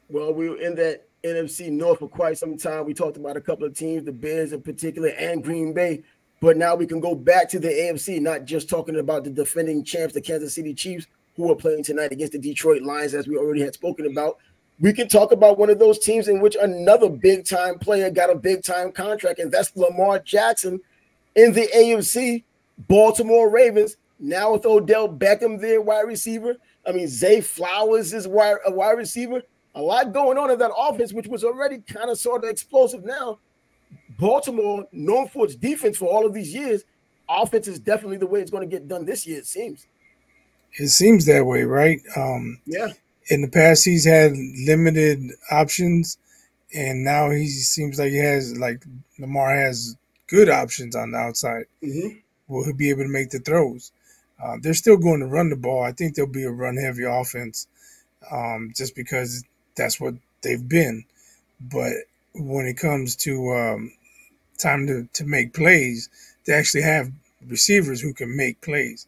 Well, 0.10 0.34
we 0.34 0.50
were 0.50 0.60
in 0.60 0.74
that 0.76 1.06
NFC 1.24 1.69
North 1.72 2.00
for 2.00 2.08
quite 2.08 2.38
some 2.38 2.58
time. 2.58 2.86
We 2.86 2.95
talked 2.95 3.17
about 3.17 3.38
a 3.38 3.41
couple 3.41 3.65
of 3.65 3.78
teams, 3.78 4.04
the 4.04 4.12
Bears 4.12 4.54
in 4.54 4.62
particular, 4.62 5.10
and 5.10 5.43
Green 5.43 5.72
Bay. 5.72 6.02
But 6.41 6.58
now 6.58 6.76
we 6.76 6.88
can 6.88 7.00
go 7.00 7.13
back 7.13 7.48
to 7.50 7.60
the 7.60 7.67
AFC, 7.67 8.19
not 8.19 8.45
just 8.45 8.69
talking 8.69 8.98
about 8.98 9.24
the 9.24 9.30
defending 9.30 9.84
champs, 9.84 10.13
the 10.13 10.22
Kansas 10.22 10.56
City 10.56 10.74
Chiefs, 10.74 11.06
who 11.36 11.52
are 11.52 11.56
playing 11.56 11.84
tonight 11.84 12.12
against 12.12 12.34
the 12.34 12.39
Detroit 12.39 12.82
Lions, 12.82 13.13
as 13.13 13.28
we 13.28 13.38
already 13.38 13.62
had 13.62 13.74
spoken 13.74 14.08
about. 14.08 14.38
We 14.80 14.93
can 14.93 15.10
talk 15.10 15.32
about 15.32 15.60
one 15.60 15.69
of 15.69 15.78
those 15.78 16.00
teams 16.00 16.28
in 16.28 16.39
which 16.39 16.56
another 16.60 17.10
big 17.10 17.45
time 17.45 17.78
player 17.78 18.10
got 18.10 18.32
a 18.32 18.36
big 18.36 18.63
time 18.63 18.91
contract, 18.91 19.39
and 19.39 19.52
that's 19.52 19.76
Lamar 19.76 20.19
Jackson 20.19 20.80
in 21.36 21.54
the 21.54 21.67
AFC, 21.76 22.43
Baltimore 22.88 23.50
Ravens. 23.50 23.98
Now 24.19 24.54
with 24.54 24.65
Odell 24.65 25.08
Beckham 25.08 25.60
there, 25.60 25.82
wide 25.82 26.08
receiver. 26.08 26.56
I 26.88 26.93
mean, 26.93 27.08
Zay 27.08 27.41
Flowers 27.41 28.13
is 28.13 28.28
wide, 28.28 28.58
a 28.65 28.72
wide 28.72 28.98
receiver. 28.98 29.43
A 29.80 29.82
lot 29.82 30.12
going 30.12 30.38
on 30.38 30.52
in 30.52 30.60
that 30.60 30.74
offense, 30.76 31.13
which 31.13 31.28
was 31.28 31.46
already 31.46 31.78
kind 31.78 32.10
of 32.10 32.20
sort 32.20 32.44
of 32.44 32.50
explosive 32.50 33.06
now. 33.06 33.39
Baltimore, 34.20 34.86
known 34.92 35.30
for 35.30 35.46
its 35.46 35.56
defense 35.56 35.96
for 35.96 36.10
all 36.10 36.26
of 36.26 36.34
these 36.34 36.54
years, 36.54 36.84
offense 37.30 37.65
is 37.65 37.80
definitely 37.80 38.18
the 38.18 38.28
way 38.28 38.42
it's 38.42 38.52
going 38.52 38.70
to 38.70 38.76
get 38.76 38.89
done 38.89 39.06
this 39.06 39.26
year, 39.26 39.38
it 39.38 39.48
seems. 39.48 39.88
It 40.74 40.89
seems 40.89 41.26
that 41.28 41.46
way, 41.46 41.63
right? 41.63 42.02
Um, 42.18 42.60
yeah. 42.65 42.88
In 43.28 43.42
the 43.42 43.48
past, 43.48 43.86
he's 43.86 44.06
had 44.06 44.34
limited 44.68 45.32
options, 45.50 46.18
and 46.76 47.06
now 47.06 47.30
he 47.30 47.48
seems 47.48 47.98
like 47.98 48.10
he 48.10 48.18
has, 48.18 48.58
like 48.58 48.84
Lamar 49.18 49.56
has 49.56 49.96
good 50.28 50.50
options 50.50 50.94
on 50.94 51.12
the 51.12 51.18
outside. 51.20 51.68
Mm-hmm. 51.82 52.18
Will 52.50 52.65
he 52.65 52.74
be 52.74 52.89
able 52.89 53.04
to 53.04 53.10
make 53.10 53.30
the 53.30 53.39
throws? 53.39 53.94
Uh, 54.44 54.58
they're 54.62 54.74
still 54.74 54.98
going 54.98 55.22
to 55.22 55.26
run 55.26 55.50
the 55.50 55.56
ball. 55.56 55.84
I 55.84 55.94
think 55.94 56.15
there'll 56.15 56.30
be 56.30 56.44
a 56.44 56.52
run 56.52 56.76
heavy 56.76 57.04
offense 57.04 57.68
um, 58.30 58.74
just 58.76 58.94
because 58.94 59.46
that's 59.80 60.00
what 60.00 60.13
they've 60.44 60.68
been. 60.68 61.04
But 61.72 61.94
when 62.36 62.68
it 62.68 62.78
comes 62.78 63.15
to 63.18 63.54
um, 63.56 63.92
time 64.60 64.86
to, 64.88 65.08
to 65.13 65.24
make 65.24 65.54
plays, 65.54 66.10
they 66.46 66.54
actually 66.54 66.84
have 66.84 67.12
receivers 67.48 68.02
who 68.02 68.13
can 68.13 68.36
make 68.36 68.62
plays. 68.62 69.08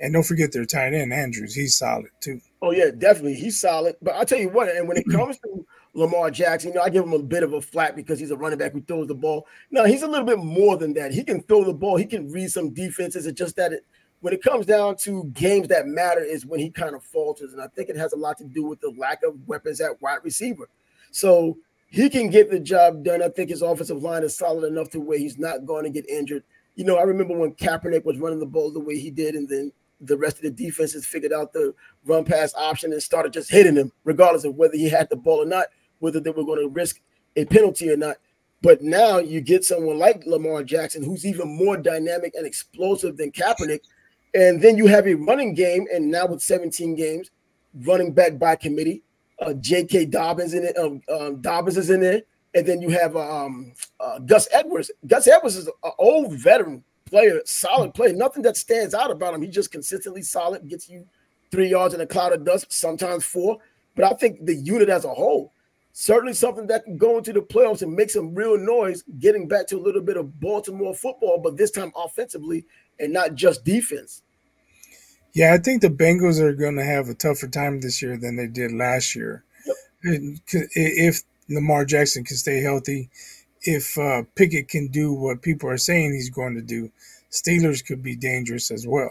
And 0.00 0.14
don't 0.14 0.24
forget 0.24 0.52
their 0.52 0.64
tight 0.64 0.94
end, 0.94 1.12
Andrews. 1.12 1.54
He's 1.54 1.76
solid 1.76 2.10
too. 2.20 2.40
Oh, 2.60 2.70
yeah, 2.70 2.90
definitely. 2.96 3.34
He's 3.34 3.60
solid. 3.60 3.96
But 4.02 4.14
I'll 4.14 4.24
tell 4.24 4.38
you 4.38 4.48
what, 4.48 4.68
and 4.68 4.88
when 4.88 4.96
it 4.96 5.08
comes 5.12 5.38
to 5.38 5.66
Lamar 5.94 6.30
Jackson, 6.30 6.70
you 6.70 6.76
know, 6.76 6.82
I 6.82 6.90
give 6.90 7.04
him 7.04 7.12
a 7.12 7.18
bit 7.18 7.42
of 7.42 7.52
a 7.52 7.60
flat 7.60 7.94
because 7.94 8.18
he's 8.18 8.30
a 8.30 8.36
running 8.36 8.58
back 8.58 8.72
who 8.72 8.80
throws 8.80 9.08
the 9.08 9.14
ball. 9.14 9.46
No, 9.70 9.84
he's 9.84 10.02
a 10.02 10.08
little 10.08 10.26
bit 10.26 10.38
more 10.38 10.76
than 10.76 10.94
that. 10.94 11.12
He 11.12 11.22
can 11.22 11.42
throw 11.42 11.64
the 11.64 11.72
ball, 11.72 11.96
he 11.96 12.06
can 12.06 12.30
read 12.30 12.50
some 12.50 12.70
defenses. 12.70 13.26
It's 13.26 13.38
just 13.38 13.56
that 13.56 13.72
it, 13.72 13.84
when 14.22 14.32
it 14.32 14.42
comes 14.42 14.64
down 14.64 14.96
to 14.96 15.24
games 15.34 15.68
that 15.68 15.86
matter 15.86 16.22
is 16.22 16.46
when 16.46 16.60
he 16.60 16.70
kind 16.70 16.94
of 16.94 17.02
falters. 17.02 17.52
And 17.52 17.60
I 17.60 17.66
think 17.66 17.88
it 17.88 17.96
has 17.96 18.12
a 18.12 18.16
lot 18.16 18.38
to 18.38 18.44
do 18.44 18.64
with 18.64 18.80
the 18.80 18.94
lack 18.96 19.24
of 19.24 19.36
weapons 19.46 19.80
at 19.80 20.00
wide 20.00 20.20
receiver. 20.22 20.68
So 21.10 21.58
he 21.88 22.08
can 22.08 22.30
get 22.30 22.48
the 22.48 22.60
job 22.60 23.02
done. 23.04 23.20
I 23.20 23.28
think 23.28 23.50
his 23.50 23.62
offensive 23.62 24.00
line 24.00 24.22
is 24.22 24.36
solid 24.36 24.64
enough 24.64 24.90
to 24.90 25.00
where 25.00 25.18
he's 25.18 25.38
not 25.38 25.66
going 25.66 25.84
to 25.84 25.90
get 25.90 26.08
injured. 26.08 26.44
You 26.76 26.84
know, 26.84 26.96
I 26.96 27.02
remember 27.02 27.36
when 27.36 27.54
Kaepernick 27.54 28.04
was 28.04 28.16
running 28.18 28.38
the 28.38 28.46
ball 28.46 28.70
the 28.70 28.80
way 28.80 28.96
he 28.96 29.10
did, 29.10 29.34
and 29.34 29.48
then 29.48 29.72
the 30.00 30.16
rest 30.16 30.36
of 30.36 30.42
the 30.42 30.50
defenses 30.50 31.04
figured 31.04 31.32
out 31.32 31.52
the 31.52 31.74
run 32.04 32.24
pass 32.24 32.54
option 32.54 32.92
and 32.92 33.02
started 33.02 33.32
just 33.32 33.50
hitting 33.50 33.76
him, 33.76 33.92
regardless 34.04 34.44
of 34.44 34.54
whether 34.54 34.76
he 34.76 34.88
had 34.88 35.10
the 35.10 35.16
ball 35.16 35.42
or 35.42 35.46
not, 35.46 35.66
whether 35.98 36.20
they 36.20 36.30
were 36.30 36.44
going 36.44 36.62
to 36.62 36.68
risk 36.68 37.00
a 37.36 37.44
penalty 37.44 37.90
or 37.90 37.96
not. 37.96 38.16
But 38.62 38.82
now 38.82 39.18
you 39.18 39.40
get 39.40 39.64
someone 39.64 39.98
like 39.98 40.24
Lamar 40.24 40.62
Jackson, 40.62 41.02
who's 41.02 41.26
even 41.26 41.48
more 41.48 41.76
dynamic 41.76 42.34
and 42.36 42.46
explosive 42.46 43.16
than 43.16 43.32
Kaepernick. 43.32 43.80
And 44.34 44.62
then 44.62 44.76
you 44.76 44.86
have 44.86 45.06
a 45.06 45.14
running 45.14 45.54
game, 45.54 45.86
and 45.92 46.10
now 46.10 46.26
with 46.26 46.42
17 46.42 46.94
games, 46.94 47.30
running 47.84 48.12
back 48.12 48.38
by 48.38 48.56
committee, 48.56 49.02
uh, 49.40 49.52
J.K. 49.54 50.06
Dobbins 50.06 50.54
in 50.54 50.64
it. 50.64 50.76
Um, 50.78 51.02
um, 51.08 51.40
Dobbins 51.40 51.76
is 51.76 51.90
in 51.90 52.00
there, 52.00 52.22
and 52.54 52.66
then 52.66 52.80
you 52.80 52.90
have 52.90 53.16
um, 53.16 53.72
uh, 54.00 54.18
Gus 54.20 54.48
Edwards. 54.52 54.90
Gus 55.06 55.28
Edwards 55.28 55.56
is 55.56 55.66
an 55.66 55.92
old 55.98 56.32
veteran 56.34 56.82
player, 57.06 57.40
solid 57.44 57.92
player. 57.92 58.14
Nothing 58.14 58.42
that 58.44 58.56
stands 58.56 58.94
out 58.94 59.10
about 59.10 59.34
him. 59.34 59.42
He's 59.42 59.54
just 59.54 59.70
consistently 59.70 60.22
solid. 60.22 60.66
Gets 60.68 60.88
you 60.88 61.06
three 61.50 61.68
yards 61.68 61.94
in 61.94 62.00
a 62.00 62.06
cloud 62.06 62.32
of 62.32 62.44
dust, 62.44 62.72
sometimes 62.72 63.24
four. 63.24 63.58
But 63.94 64.06
I 64.06 64.14
think 64.14 64.46
the 64.46 64.54
unit 64.54 64.88
as 64.88 65.04
a 65.04 65.12
whole, 65.12 65.52
certainly 65.92 66.32
something 66.32 66.66
that 66.68 66.84
can 66.84 66.96
go 66.96 67.18
into 67.18 67.32
the 67.32 67.42
playoffs 67.42 67.82
and 67.82 67.94
make 67.94 68.10
some 68.10 68.34
real 68.34 68.56
noise, 68.56 69.04
getting 69.18 69.46
back 69.46 69.66
to 69.68 69.76
a 69.76 69.82
little 69.82 70.00
bit 70.00 70.16
of 70.16 70.40
Baltimore 70.40 70.94
football, 70.94 71.38
but 71.38 71.58
this 71.58 71.70
time 71.70 71.92
offensively 71.94 72.64
and 73.02 73.12
not 73.12 73.34
just 73.34 73.64
defense. 73.64 74.22
Yeah, 75.34 75.54
I 75.54 75.58
think 75.58 75.82
the 75.82 75.88
Bengals 75.88 76.40
are 76.40 76.52
going 76.52 76.76
to 76.76 76.84
have 76.84 77.08
a 77.08 77.14
tougher 77.14 77.48
time 77.48 77.80
this 77.80 78.02
year 78.02 78.16
than 78.16 78.36
they 78.36 78.46
did 78.46 78.72
last 78.72 79.16
year. 79.16 79.44
Yep. 80.04 80.38
If 80.44 81.22
Lamar 81.48 81.84
Jackson 81.84 82.24
can 82.24 82.36
stay 82.36 82.60
healthy, 82.60 83.08
if 83.62 83.96
uh, 83.98 84.24
Pickett 84.34 84.68
can 84.68 84.88
do 84.88 85.12
what 85.12 85.42
people 85.42 85.68
are 85.68 85.78
saying 85.78 86.12
he's 86.12 86.30
going 86.30 86.54
to 86.54 86.62
do, 86.62 86.90
Steelers 87.30 87.84
could 87.84 88.02
be 88.02 88.14
dangerous 88.14 88.70
as 88.70 88.86
well. 88.86 89.10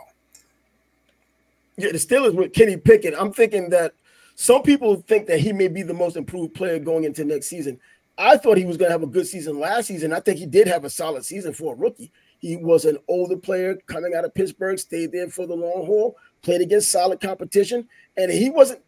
Yeah, 1.78 1.92
the 1.92 1.98
Steelers 1.98 2.36
with 2.36 2.54
Kenny 2.54 2.78
Pickett. 2.78 3.16
I'm 3.18 3.34
thinking 3.34 3.70
that 3.70 3.94
some 4.36 4.62
people 4.62 4.98
think 5.08 5.28
that 5.28 5.40
he 5.40 5.54
may 5.54 5.68
be 5.68 5.82
the 5.82 5.94
most 5.94 6.18
improved 6.18 6.54
player 6.54 6.78
going 6.78 7.04
into 7.04 7.24
next 7.26 7.48
season. 7.48 7.80
I 8.18 8.38
thought 8.38 8.58
he 8.58 8.66
was 8.66 8.78
going 8.78 8.90
to 8.90 8.94
have 8.94 9.04
a 9.04 9.08
good 9.08 9.26
season 9.26 9.60
last 9.60 9.88
season. 9.88 10.14
I 10.14 10.20
think 10.20 10.38
he 10.38 10.46
did 10.46 10.68
have 10.68 10.86
a 10.86 10.90
solid 10.90 11.26
season 11.26 11.54
for 11.54 11.74
a 11.74 11.78
rookie. 11.78 12.12
He 12.42 12.58
was 12.58 12.86
an 12.86 12.98
older 13.08 13.38
player 13.38 13.78
coming 13.86 14.16
out 14.16 14.26
of 14.26 14.34
Pittsburgh, 14.34 14.80
stayed 14.80 15.12
there 15.12 15.30
for 15.30 15.46
the 15.46 15.56
long 15.56 15.86
haul, 15.86 16.18
played 16.42 16.62
against 16.62 16.92
solid 16.92 17.22
competition, 17.22 17.88
and 18.18 18.32
he 18.32 18.50
wasn't. 18.50 18.82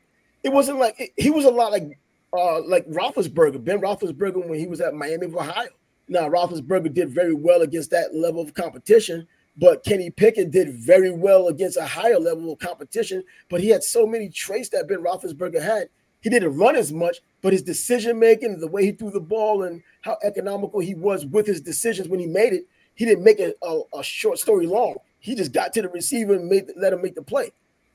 It 0.44 0.52
wasn't 0.52 0.80
like 0.80 1.14
he 1.16 1.30
was 1.30 1.46
a 1.46 1.52
lot 1.52 1.72
like 1.72 1.98
uh, 2.36 2.62
like 2.64 2.86
Roethlisberger, 2.88 3.64
Ben 3.64 3.80
Roethlisberger 3.80 4.48
when 4.50 4.60
he 4.60 4.66
was 4.66 4.82
at 4.82 4.96
Miami 4.96 5.28
of 5.28 5.36
Ohio. 5.36 5.70
Now 6.10 6.28
Roethlisberger 6.28 6.94
did 6.94 7.12
very 7.12 7.36
well 7.36 7.62
against 7.62 7.92
that 7.92 8.16
level 8.16 8.42
of 8.42 8.56
competition, 8.56 9.28
but 9.56 9.86
Kenny 9.86 10.10
Pickett 10.10 10.50
did 10.50 10.74
very 10.74 11.12
well 11.12 11.48
against 11.48 11.78
a 11.78 11.86
higher 11.86 12.20
level 12.20 12.52
of 12.52 12.60
competition. 12.60 13.24
But 13.50 13.62
he 13.62 13.70
had 13.70 13.84
so 13.84 14.08
many 14.08 14.30
traits 14.30 14.70
that 14.70 14.88
Ben 14.90 15.04
Roethlisberger 15.04 15.62
had. 15.62 15.90
He 16.22 16.30
didn't 16.30 16.58
run 16.58 16.76
as 16.76 16.92
much, 16.92 17.18
but 17.42 17.54
his 17.54 17.62
decision 17.62 18.18
making, 18.18 18.60
the 18.60 18.68
way 18.68 18.86
he 18.86 18.94
threw 18.94 19.12
the 19.12 19.20
ball, 19.20 19.64
and 19.64 19.84
how 20.02 20.18
economical 20.24 20.80
he 20.80 20.96
was 20.96 21.26
with 21.26 21.46
his 21.46 21.62
decisions 21.62 22.08
when 22.08 22.20
he 22.20 22.26
made 22.26 22.54
it, 22.54 22.66
he 22.96 23.06
didn't 23.06 23.24
make 23.24 23.40
a, 23.40 23.54
a, 23.64 23.82
a 24.00 24.04
short 24.04 24.40
story 24.40 24.68
long. 24.68 24.96
He 25.20 25.36
just 25.36 25.52
got 25.52 25.74
to 25.74 25.82
the 25.82 25.90
receiver 25.90 26.34
and 26.34 26.48
made 26.48 26.70
let 26.78 26.94
him 26.94 27.02
make 27.02 27.16
the 27.16 27.22
play. 27.22 27.52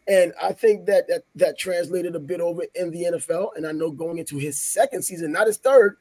And 0.08 0.32
I 0.42 0.52
think 0.52 0.86
that, 0.86 1.06
that 1.08 1.24
that 1.34 1.58
translated 1.58 2.16
a 2.16 2.20
bit 2.20 2.40
over 2.40 2.62
in 2.74 2.90
the 2.90 3.04
NFL. 3.12 3.50
And 3.56 3.66
I 3.66 3.72
know 3.72 3.90
going 3.90 4.18
into 4.18 4.38
his 4.38 4.58
second 4.58 5.02
season, 5.02 5.32
not 5.32 5.46
his 5.46 5.58
third, 5.58 5.98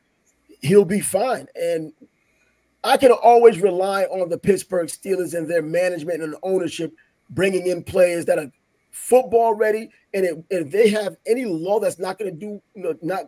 he'll 0.61 0.85
be 0.85 1.01
fine. 1.01 1.47
And 1.55 1.91
I 2.83 2.95
can 2.95 3.11
always 3.11 3.59
rely 3.59 4.03
on 4.03 4.29
the 4.29 4.37
Pittsburgh 4.37 4.87
Steelers 4.87 5.37
and 5.37 5.49
their 5.49 5.61
management 5.61 6.23
and 6.23 6.35
ownership 6.41 6.93
bringing 7.29 7.67
in 7.67 7.83
players 7.83 8.23
that 8.25 8.39
are 8.39 8.49
football 8.91 9.53
ready. 9.53 9.89
And 10.13 10.25
it, 10.25 10.43
if 10.49 10.71
they 10.71 10.89
have 10.89 11.17
any 11.25 11.43
law 11.43 11.81
that's 11.81 11.99
not 11.99 12.17
going 12.17 12.31
to 12.31 12.39
do, 12.39 12.61
you 12.75 12.83
know, 12.83 12.95
not 13.01 13.25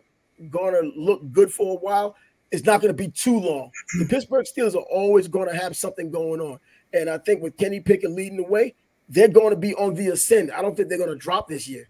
going 0.48 0.72
to 0.72 0.92
look 0.98 1.30
good 1.30 1.52
for 1.52 1.76
a 1.76 1.80
while, 1.80 2.16
it's 2.50 2.64
not 2.64 2.80
going 2.80 2.94
to 2.94 3.02
be 3.02 3.10
too 3.10 3.38
long. 3.38 3.70
The 3.98 4.04
Pittsburgh 4.10 4.46
Steelers 4.46 4.74
are 4.74 4.86
always 4.90 5.28
going 5.28 5.48
to 5.48 5.56
have 5.56 5.76
something 5.76 6.10
going 6.10 6.40
on. 6.40 6.58
And 6.92 7.08
I 7.08 7.18
think 7.18 7.42
with 7.42 7.56
Kenny 7.56 7.80
Pickett 7.80 8.10
leading 8.10 8.38
the 8.38 8.44
way, 8.44 8.74
they're 9.08 9.28
going 9.28 9.50
to 9.50 9.56
be 9.56 9.74
on 9.74 9.94
the 9.94 10.08
ascend. 10.08 10.50
I 10.50 10.62
don't 10.62 10.76
think 10.76 10.88
they're 10.88 10.98
going 10.98 11.10
to 11.10 11.16
drop 11.16 11.48
this 11.48 11.68
year. 11.68 11.88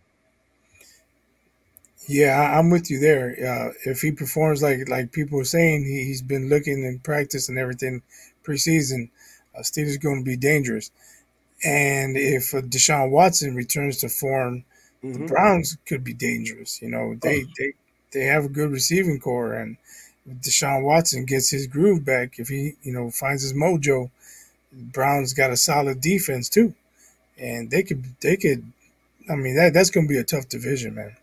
Yeah, 2.09 2.59
I'm 2.59 2.71
with 2.71 2.91
you 2.91 2.99
there. 2.99 3.37
Uh, 3.39 3.73
if 3.85 4.01
he 4.01 4.11
performs 4.11 4.63
like 4.63 4.89
like 4.89 5.13
people 5.13 5.39
are 5.39 5.45
saying, 5.45 5.85
he, 5.85 6.09
has 6.09 6.23
been 6.23 6.49
looking 6.49 6.83
in 6.85 6.99
practice 6.99 7.49
and 7.49 7.59
everything 7.59 8.03
preseason, 8.43 9.11
uh, 9.55 9.61
Steelers 9.61 10.01
going 10.01 10.25
to 10.25 10.29
be 10.29 10.37
dangerous. 10.37 10.91
And 11.63 12.17
if 12.17 12.55
uh, 12.55 12.63
Deshaun 12.63 13.11
Watson 13.11 13.55
returns 13.55 13.99
to 13.99 14.09
form, 14.09 14.65
mm-hmm. 15.05 15.23
the 15.23 15.29
Browns 15.29 15.77
could 15.87 16.03
be 16.03 16.15
dangerous. 16.15 16.81
You 16.83 16.89
know, 16.89 17.17
they, 17.21 17.43
oh. 17.43 17.47
they 17.59 17.73
they 18.13 18.25
have 18.25 18.47
a 18.47 18.49
good 18.49 18.73
receiving 18.73 19.21
corps, 19.21 19.55
and 19.55 19.77
Deshaun 20.41 20.83
Watson 20.83 21.25
gets 21.25 21.51
his 21.51 21.67
groove 21.67 22.05
back, 22.05 22.39
if 22.39 22.49
he, 22.49 22.75
you 22.83 22.93
know, 22.93 23.11
finds 23.11 23.43
his 23.43 23.53
mojo, 23.53 24.11
Browns 24.73 25.35
got 25.35 25.51
a 25.51 25.57
solid 25.57 26.01
defense 26.01 26.49
too, 26.49 26.75
and 27.39 27.71
they 27.71 27.83
could, 27.83 28.05
they 28.21 28.37
could. 28.37 28.65
I 29.29 29.35
mean, 29.35 29.57
that 29.57 29.73
that's 29.75 29.91
going 29.91 30.07
to 30.07 30.13
be 30.13 30.19
a 30.19 30.25
tough 30.25 30.49
division, 30.49 30.95
man. 30.95 31.17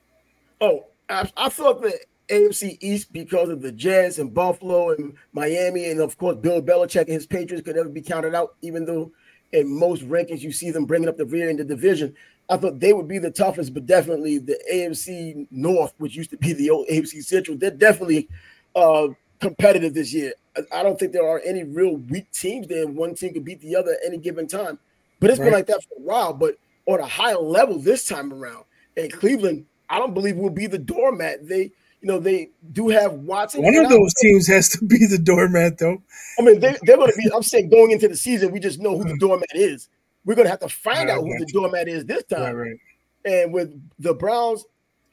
Oh, 0.60 0.86
I, 1.10 1.50
thought 1.50 1.82
the 1.82 1.98
AFC 2.30 2.78
East 2.82 3.14
because 3.14 3.50
of 3.50 3.62
the 3.62 3.72
Jets 3.72 4.18
and 4.18 4.34
Buffalo 4.34 4.92
and 4.92 5.16
Miami, 5.34 5.90
and 5.90 6.00
of 6.00 6.18
course 6.18 6.38
Bill 6.38 6.62
Belichick 6.62 7.04
and 7.04 7.14
his 7.14 7.26
Patriots 7.26 7.66
could 7.66 7.76
never 7.76 7.90
be 7.90 8.02
counted 8.02 8.36
out, 8.36 8.56
even 8.62 8.86
though 8.86 9.12
in 9.54 9.68
most 9.68 10.08
rankings 10.08 10.42
you 10.42 10.52
see 10.52 10.72
them 10.72 10.86
bringing 10.86 11.08
up 11.08 11.18
the 11.18 11.26
rear 11.26 11.50
in 11.50 11.58
the 11.58 11.64
division. 11.64 12.14
I 12.50 12.58
thought 12.58 12.80
they 12.80 12.94
would 12.94 13.08
be 13.08 13.20
the 13.20 13.32
toughest, 13.32 13.74
but 13.74 13.86
definitely 13.86 14.38
the 14.38 14.58
AFC 14.74 15.48
North, 15.52 15.94
which 15.98 16.16
used 16.16 16.30
to 16.30 16.38
be 16.38 16.54
the 16.54 16.70
old 16.70 16.88
AFC 16.88 17.24
Central, 17.24 17.58
they're 17.58 17.72
definitely 17.72 18.30
uh, 18.76 19.08
competitive 19.40 19.94
this 19.94 20.14
year. 20.14 20.34
I 20.74 20.82
don't 20.84 21.00
think 21.00 21.14
there 21.14 21.28
are 21.28 21.42
any 21.46 21.64
real 21.64 21.98
weak 21.98 22.32
teams 22.32 22.68
there. 22.68 22.88
One 22.88 23.14
team 23.14 23.34
could 23.34 23.46
beat 23.46 23.62
the 23.62 23.76
other 23.76 23.92
at 23.92 24.00
any 24.06 24.18
given 24.18 24.48
time. 24.48 24.80
But 25.20 25.30
it's 25.30 25.40
right. 25.40 25.46
been 25.46 25.54
like 25.54 25.68
that 25.68 25.84
for 25.84 26.00
a 26.00 26.02
while. 26.02 26.34
But 26.34 26.58
on 26.86 27.00
a 27.00 27.06
higher 27.06 27.38
level 27.38 27.80
this 27.80 28.08
time 28.08 28.34
around, 28.34 28.64
and 28.96 29.12
Cleveland, 29.12 29.66
I 29.90 30.00
don't 30.00 30.14
believe 30.14 30.36
will 30.36 30.50
be 30.50 30.68
the 30.68 30.80
doormat. 30.80 31.48
They 31.48 31.72
You 32.02 32.08
know, 32.08 32.20
they 32.20 32.50
do 32.72 32.90
have 32.90 33.14
Watson. 33.14 33.64
One 33.64 33.76
of 33.76 33.90
those 33.90 34.14
teams 34.22 34.48
has 34.48 34.70
to 34.70 34.86
be 34.86 35.06
the 35.06 35.18
doormat, 35.18 35.78
though. 35.78 36.02
I 36.40 36.42
mean, 36.44 36.60
they, 36.60 36.76
they're 36.84 36.98
going 36.98 37.12
to 37.12 37.18
be. 37.18 37.30
I'm 37.34 37.44
saying 37.44 37.70
going 37.70 37.92
into 37.92 38.08
the 38.08 38.16
season, 38.16 38.52
we 38.52 38.60
just 38.60 38.80
know 38.80 38.98
who 38.98 39.04
the 39.04 39.14
mm. 39.14 39.20
doormat 39.20 39.50
is. 39.54 39.90
We're 40.26 40.36
going 40.36 40.46
to 40.46 40.52
have 40.52 40.60
to 40.60 40.70
find 40.70 41.10
out 41.10 41.22
who 41.22 41.38
the 41.40 41.46
doormat 41.52 41.88
is 41.88 42.06
this 42.06 42.24
time. 42.26 42.56
Right, 42.56 42.70
right. 42.70 42.78
And 43.26 43.54
with 43.54 43.80
the 44.00 44.14
Browns, 44.14 44.66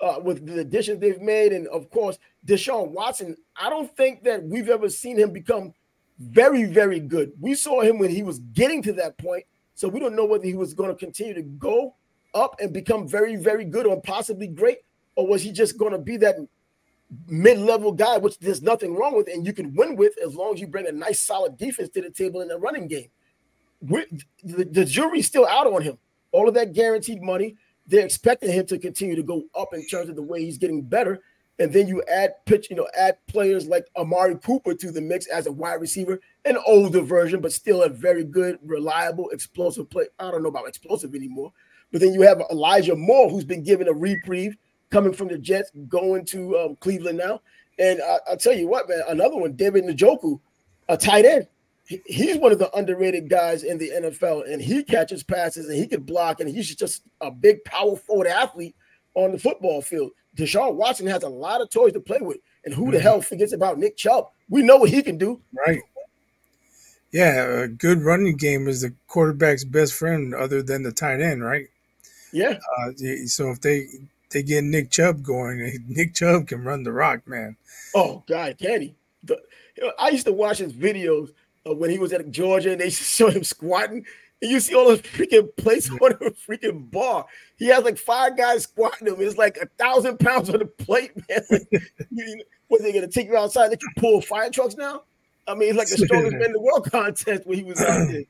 uh, 0.04 0.20
with 0.20 0.46
the 0.46 0.60
additions 0.60 1.00
they've 1.00 1.20
made, 1.20 1.52
and 1.52 1.66
of 1.68 1.90
course 1.90 2.18
Deshaun 2.46 2.90
Watson, 2.90 3.36
I 3.56 3.70
don't 3.70 3.90
think 3.96 4.22
that 4.24 4.42
we've 4.42 4.68
ever 4.68 4.88
seen 4.90 5.16
him 5.18 5.32
become 5.32 5.72
very, 6.18 6.64
very 6.64 7.00
good. 7.00 7.32
We 7.40 7.54
saw 7.54 7.80
him 7.80 7.98
when 7.98 8.10
he 8.10 8.22
was 8.22 8.38
getting 8.60 8.82
to 8.82 8.92
that 8.94 9.16
point, 9.18 9.44
so 9.74 9.88
we 9.88 10.00
don't 10.00 10.14
know 10.14 10.26
whether 10.26 10.44
he 10.44 10.54
was 10.54 10.74
going 10.74 10.90
to 10.90 10.96
continue 11.06 11.34
to 11.34 11.42
go 11.42 11.94
up 12.34 12.56
and 12.60 12.72
become 12.72 13.08
very, 13.08 13.36
very 13.36 13.64
good 13.64 13.86
or 13.86 14.00
possibly 14.00 14.46
great, 14.46 14.78
or 15.16 15.26
was 15.26 15.42
he 15.42 15.50
just 15.52 15.78
going 15.78 15.92
to 15.92 15.98
be 15.98 16.16
that 16.18 16.36
mid-level 17.26 17.92
guy, 17.92 18.18
which 18.18 18.38
there's 18.38 18.62
nothing 18.62 18.94
wrong 18.94 19.16
with, 19.16 19.28
and 19.28 19.46
you 19.46 19.52
can 19.52 19.74
win 19.74 19.96
with 19.96 20.12
as 20.24 20.34
long 20.34 20.54
as 20.54 20.60
you 20.60 20.66
bring 20.66 20.86
a 20.86 20.92
nice, 20.92 21.20
solid 21.20 21.56
defense 21.56 21.88
to 21.90 22.02
the 22.02 22.10
table 22.10 22.40
in 22.42 22.48
the 22.48 22.58
running 22.58 22.88
game. 22.88 23.08
We're, 23.80 24.06
the, 24.42 24.64
the 24.64 24.84
jury's 24.84 25.26
still 25.26 25.46
out 25.46 25.66
on 25.66 25.82
him. 25.82 25.98
All 26.32 26.48
of 26.48 26.54
that 26.54 26.72
guaranteed 26.72 27.22
money, 27.22 27.56
they're 27.86 28.04
expecting 28.04 28.50
him 28.50 28.66
to 28.66 28.78
continue 28.78 29.16
to 29.16 29.22
go 29.22 29.44
up 29.58 29.74
in 29.74 29.86
terms 29.86 30.08
of 30.08 30.16
the 30.16 30.22
way 30.22 30.44
he's 30.44 30.58
getting 30.58 30.82
better. 30.82 31.20
And 31.58 31.72
then 31.72 31.86
you 31.86 32.02
add 32.10 32.34
pitch, 32.46 32.68
you 32.68 32.76
know, 32.76 32.88
add 32.98 33.16
players 33.28 33.66
like 33.68 33.86
Amari 33.96 34.36
Cooper 34.38 34.74
to 34.74 34.90
the 34.90 35.00
mix 35.00 35.26
as 35.28 35.46
a 35.46 35.52
wide 35.52 35.80
receiver, 35.80 36.20
an 36.44 36.58
older 36.66 37.00
version, 37.00 37.40
but 37.40 37.52
still 37.52 37.82
a 37.82 37.88
very 37.88 38.24
good, 38.24 38.58
reliable, 38.64 39.28
explosive 39.30 39.88
play. 39.88 40.06
I 40.18 40.30
don't 40.30 40.42
know 40.42 40.48
about 40.48 40.66
explosive 40.66 41.14
anymore. 41.14 41.52
But 41.92 42.00
then 42.00 42.12
you 42.12 42.22
have 42.22 42.42
Elijah 42.50 42.96
Moore, 42.96 43.30
who's 43.30 43.44
been 43.44 43.62
given 43.62 43.86
a 43.86 43.92
reprieve 43.92 44.56
coming 44.90 45.12
from 45.12 45.28
the 45.28 45.38
Jets, 45.38 45.70
going 45.88 46.24
to 46.26 46.58
um, 46.58 46.76
Cleveland 46.76 47.18
now. 47.18 47.40
And 47.78 48.00
I, 48.02 48.18
will 48.30 48.36
tell 48.36 48.52
you 48.52 48.66
what, 48.66 48.88
man, 48.88 49.02
another 49.08 49.36
one, 49.36 49.52
David 49.52 49.84
Njoku, 49.84 50.40
a 50.88 50.96
tight 50.96 51.24
end. 51.24 51.46
He, 51.86 52.00
he's 52.06 52.38
one 52.38 52.52
of 52.52 52.58
the 52.58 52.74
underrated 52.76 53.28
guys 53.28 53.62
in 53.62 53.78
the 53.78 53.90
NFL, 53.90 54.50
and 54.50 54.60
he 54.60 54.82
catches 54.82 55.22
passes 55.22 55.68
and 55.68 55.76
he 55.76 55.86
can 55.86 56.02
block, 56.02 56.40
and 56.40 56.48
he's 56.48 56.74
just 56.74 57.02
a 57.20 57.30
big, 57.30 57.62
power 57.64 57.96
forward 57.96 58.26
athlete 58.26 58.74
on 59.14 59.32
the 59.32 59.38
football 59.38 59.82
field. 59.82 60.12
Deshaun 60.36 60.74
Watson 60.74 61.06
has 61.06 61.22
a 61.22 61.28
lot 61.28 61.60
of 61.60 61.70
toys 61.70 61.92
to 61.92 62.00
play 62.00 62.18
with. 62.20 62.38
And 62.64 62.74
who 62.74 62.90
the 62.90 62.96
mm-hmm. 62.96 63.02
hell 63.02 63.20
forgets 63.20 63.52
about 63.52 63.78
Nick 63.78 63.96
Chubb? 63.96 64.28
We 64.48 64.62
know 64.62 64.78
what 64.78 64.90
he 64.90 65.02
can 65.02 65.18
do. 65.18 65.40
Right. 65.66 65.80
Yeah, 67.12 67.62
a 67.62 67.68
good 67.68 68.02
running 68.02 68.36
game 68.36 68.66
is 68.66 68.80
the 68.80 68.92
quarterback's 69.06 69.64
best 69.64 69.94
friend 69.94 70.34
other 70.34 70.62
than 70.62 70.82
the 70.82 70.90
tight 70.90 71.20
end, 71.20 71.44
right? 71.44 71.68
Yeah. 72.32 72.58
Uh, 72.78 72.90
so 73.26 73.50
if 73.50 73.60
they 73.60 73.86
they 74.30 74.42
get 74.42 74.64
Nick 74.64 74.90
Chubb 74.90 75.22
going, 75.22 75.84
Nick 75.88 76.14
Chubb 76.14 76.48
can 76.48 76.64
run 76.64 76.82
the 76.82 76.92
rock, 76.92 77.26
man. 77.28 77.56
Oh 77.94 78.24
God, 78.26 78.58
can 78.58 78.80
he? 78.80 78.94
The, 79.22 79.40
you 79.76 79.84
know, 79.84 79.92
I 79.98 80.08
used 80.08 80.26
to 80.26 80.32
watch 80.32 80.58
his 80.58 80.72
videos 80.72 81.30
when 81.64 81.90
he 81.90 81.98
was 81.98 82.12
at 82.12 82.30
Georgia, 82.30 82.72
and 82.72 82.80
they 82.80 82.90
show 82.90 83.28
him 83.28 83.44
squatting, 83.44 84.04
and 84.42 84.50
you 84.50 84.60
see 84.60 84.74
all 84.74 84.88
those 84.88 85.00
freaking 85.00 85.48
plates 85.56 85.90
on 86.02 86.12
a 86.12 86.30
freaking 86.30 86.90
bar. 86.90 87.26
He 87.56 87.66
has 87.66 87.84
like 87.84 87.98
five 87.98 88.36
guys 88.36 88.64
squatting 88.64 89.08
him. 89.08 89.16
It's 89.18 89.38
like 89.38 89.56
a 89.56 89.66
thousand 89.78 90.18
pounds 90.18 90.50
on 90.50 90.58
the 90.58 90.66
plate, 90.66 91.12
man. 91.28 91.42
Like, 91.50 91.68
you, 92.10 92.42
what 92.68 92.82
they 92.82 92.92
gonna 92.92 93.08
take 93.08 93.28
you 93.28 93.36
outside? 93.36 93.68
They 93.68 93.76
can 93.76 93.92
pull 93.96 94.20
fire 94.20 94.50
trucks 94.50 94.76
now. 94.76 95.02
I 95.46 95.54
mean, 95.54 95.68
it's 95.68 95.78
like 95.78 95.88
the 95.88 95.98
strongest 95.98 96.32
man 96.36 96.46
in 96.46 96.52
the 96.52 96.60
world 96.60 96.90
contest 96.90 97.46
when 97.46 97.58
he 97.58 97.64
was 97.64 97.80
out 97.80 98.08
there. 98.10 98.24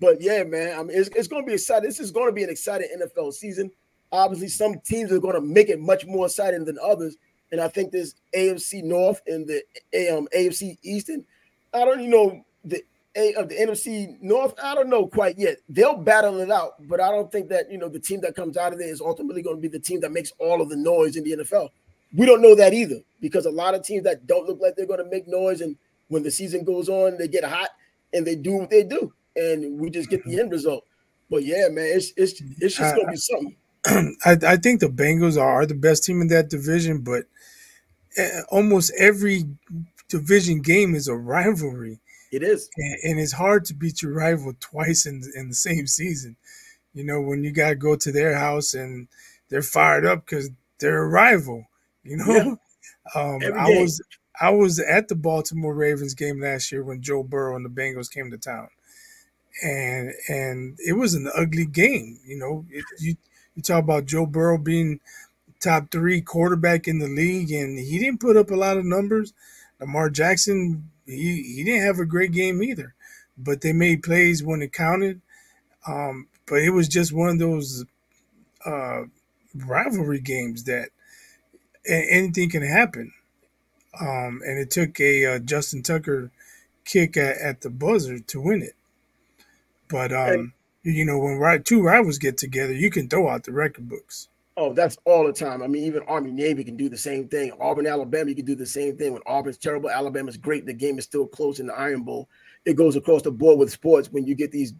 But 0.00 0.20
yeah, 0.20 0.42
man, 0.44 0.78
I 0.78 0.82
mean, 0.82 0.96
it's, 0.98 1.08
it's 1.14 1.28
to 1.28 1.42
be 1.42 1.54
exciting. 1.54 1.88
This 1.88 2.00
is 2.00 2.10
to 2.12 2.32
be 2.32 2.42
an 2.42 2.50
exciting 2.50 2.88
NFL 2.98 3.32
season. 3.32 3.70
Obviously, 4.12 4.48
some 4.48 4.78
teams 4.80 5.12
are 5.12 5.18
to 5.18 5.40
make 5.40 5.68
it 5.68 5.80
much 5.80 6.06
more 6.06 6.26
exciting 6.26 6.64
than 6.64 6.78
others. 6.82 7.16
And 7.52 7.60
I 7.60 7.68
think 7.68 7.92
this 7.92 8.14
AFC 8.34 8.82
North 8.82 9.20
and 9.26 9.46
the 9.46 9.62
um, 10.16 10.28
AFC 10.34 10.78
Eastern, 10.82 11.24
I 11.72 11.84
don't 11.84 12.02
you 12.02 12.08
know 12.08 12.44
A 13.16 13.34
of 13.34 13.48
the 13.48 13.54
NFC 13.54 14.20
North. 14.20 14.54
I 14.62 14.74
don't 14.74 14.88
know 14.88 15.06
quite 15.06 15.38
yet. 15.38 15.58
They'll 15.68 15.96
battle 15.96 16.40
it 16.40 16.50
out, 16.50 16.74
but 16.88 17.00
I 17.00 17.10
don't 17.10 17.30
think 17.30 17.48
that 17.50 17.70
you 17.70 17.78
know 17.78 17.88
the 17.88 18.00
team 18.00 18.20
that 18.22 18.34
comes 18.34 18.56
out 18.56 18.72
of 18.72 18.78
there 18.78 18.88
is 18.88 19.00
ultimately 19.00 19.42
going 19.42 19.56
to 19.56 19.62
be 19.62 19.68
the 19.68 19.78
team 19.78 20.00
that 20.00 20.12
makes 20.12 20.32
all 20.38 20.60
of 20.60 20.68
the 20.68 20.76
noise 20.76 21.16
in 21.16 21.24
the 21.24 21.36
NFL. 21.36 21.68
We 22.16 22.26
don't 22.26 22.42
know 22.42 22.54
that 22.54 22.72
either 22.72 23.00
because 23.20 23.46
a 23.46 23.50
lot 23.50 23.74
of 23.74 23.84
teams 23.84 24.04
that 24.04 24.26
don't 24.26 24.46
look 24.46 24.60
like 24.60 24.76
they're 24.76 24.86
going 24.86 25.02
to 25.02 25.10
make 25.10 25.28
noise, 25.28 25.60
and 25.60 25.76
when 26.08 26.22
the 26.22 26.30
season 26.30 26.64
goes 26.64 26.88
on, 26.88 27.18
they 27.18 27.28
get 27.28 27.44
hot 27.44 27.70
and 28.12 28.26
they 28.26 28.36
do 28.36 28.54
what 28.54 28.70
they 28.70 28.82
do, 28.82 29.12
and 29.36 29.78
we 29.78 29.90
just 29.90 30.10
get 30.10 30.24
the 30.24 30.40
end 30.40 30.50
result. 30.50 30.84
But 31.30 31.44
yeah, 31.44 31.68
man, 31.70 31.86
it's 31.86 32.12
it's 32.16 32.40
it's 32.60 32.76
just 32.76 32.94
going 32.94 33.06
to 33.06 33.12
be 33.12 33.16
something. 33.16 33.56
I, 34.24 34.36
I 34.52 34.56
think 34.56 34.80
the 34.80 34.88
Bengals 34.88 35.40
are 35.40 35.66
the 35.66 35.74
best 35.74 36.04
team 36.04 36.20
in 36.20 36.28
that 36.28 36.50
division, 36.50 37.00
but 37.00 37.24
eh, 38.16 38.40
almost 38.50 38.92
every 38.98 39.44
division 40.08 40.60
game 40.60 40.94
is 40.94 41.08
a 41.08 41.14
rivalry. 41.16 41.98
It 42.34 42.42
is, 42.42 42.68
and, 42.76 42.98
and 43.04 43.20
it's 43.20 43.32
hard 43.32 43.64
to 43.66 43.74
beat 43.74 44.02
your 44.02 44.12
rival 44.12 44.54
twice 44.58 45.06
in 45.06 45.22
in 45.34 45.48
the 45.48 45.54
same 45.54 45.86
season. 45.86 46.36
You 46.92 47.04
know, 47.04 47.20
when 47.20 47.44
you 47.44 47.52
got 47.52 47.70
to 47.70 47.74
go 47.74 47.96
to 47.96 48.12
their 48.12 48.36
house 48.36 48.74
and 48.74 49.08
they're 49.48 49.62
fired 49.62 50.06
up 50.06 50.24
because 50.24 50.50
they're 50.78 51.02
a 51.02 51.08
rival. 51.08 51.66
You 52.02 52.18
know, 52.18 52.26
yeah. 52.26 52.54
um, 53.20 53.40
I 53.56 53.80
was 53.80 54.02
I 54.40 54.50
was 54.50 54.80
at 54.80 55.08
the 55.08 55.14
Baltimore 55.14 55.74
Ravens 55.74 56.14
game 56.14 56.40
last 56.40 56.72
year 56.72 56.82
when 56.82 57.02
Joe 57.02 57.22
Burrow 57.22 57.56
and 57.56 57.64
the 57.64 57.70
Bengals 57.70 58.10
came 58.10 58.30
to 58.30 58.38
town, 58.38 58.68
and 59.62 60.12
and 60.28 60.78
it 60.84 60.94
was 60.94 61.14
an 61.14 61.30
ugly 61.36 61.66
game. 61.66 62.18
You 62.24 62.38
know, 62.38 62.66
it, 62.70 62.84
you 62.98 63.16
you 63.54 63.62
talk 63.62 63.82
about 63.82 64.06
Joe 64.06 64.26
Burrow 64.26 64.58
being 64.58 65.00
top 65.60 65.90
three 65.90 66.20
quarterback 66.20 66.88
in 66.88 66.98
the 66.98 67.08
league, 67.08 67.52
and 67.52 67.78
he 67.78 67.98
didn't 67.98 68.20
put 68.20 68.36
up 68.36 68.50
a 68.50 68.56
lot 68.56 68.76
of 68.76 68.84
numbers. 68.84 69.32
Lamar 69.80 70.10
Jackson, 70.10 70.90
he, 71.06 71.54
he 71.56 71.64
didn't 71.64 71.86
have 71.86 71.98
a 71.98 72.06
great 72.06 72.32
game 72.32 72.62
either, 72.62 72.94
but 73.36 73.60
they 73.60 73.72
made 73.72 74.02
plays 74.02 74.42
when 74.42 74.62
it 74.62 74.72
counted. 74.72 75.20
Um, 75.86 76.28
but 76.46 76.60
it 76.62 76.70
was 76.70 76.88
just 76.88 77.12
one 77.12 77.28
of 77.30 77.38
those 77.38 77.84
uh, 78.64 79.02
rivalry 79.54 80.20
games 80.20 80.64
that 80.64 80.88
anything 81.86 82.50
can 82.50 82.62
happen. 82.62 83.12
Um, 84.00 84.40
and 84.44 84.58
it 84.58 84.70
took 84.70 84.98
a 85.00 85.36
uh, 85.36 85.38
Justin 85.38 85.82
Tucker 85.82 86.30
kick 86.84 87.16
at, 87.16 87.38
at, 87.38 87.60
the 87.60 87.70
buzzer 87.70 88.18
to 88.18 88.40
win 88.40 88.62
it. 88.62 88.74
But 89.88 90.12
um, 90.12 90.52
you 90.82 91.04
know, 91.04 91.18
when 91.18 91.62
two 91.62 91.82
rivals 91.82 92.18
get 92.18 92.36
together, 92.36 92.72
you 92.72 92.90
can 92.90 93.08
throw 93.08 93.28
out 93.28 93.44
the 93.44 93.52
record 93.52 93.88
books. 93.88 94.28
Oh, 94.56 94.72
that's 94.72 94.96
all 95.04 95.26
the 95.26 95.32
time. 95.32 95.62
I 95.62 95.66
mean, 95.66 95.84
even 95.84 96.02
Army 96.04 96.30
Navy 96.30 96.62
can 96.62 96.76
do 96.76 96.88
the 96.88 96.96
same 96.96 97.26
thing. 97.28 97.52
Auburn, 97.60 97.88
Alabama, 97.88 98.30
you 98.30 98.36
can 98.36 98.44
do 98.44 98.54
the 98.54 98.66
same 98.66 98.96
thing. 98.96 99.12
When 99.12 99.22
Auburn's 99.26 99.58
terrible, 99.58 99.90
Alabama's 99.90 100.36
great. 100.36 100.64
The 100.64 100.72
game 100.72 100.98
is 100.98 101.04
still 101.04 101.26
close 101.26 101.58
in 101.58 101.66
the 101.66 101.74
Iron 101.74 102.02
Bowl. 102.02 102.28
It 102.64 102.74
goes 102.74 102.94
across 102.94 103.22
the 103.22 103.32
board 103.32 103.58
with 103.58 103.72
sports 103.72 104.12
when 104.12 104.26
you 104.26 104.34
get 104.36 104.52
these 104.52 104.72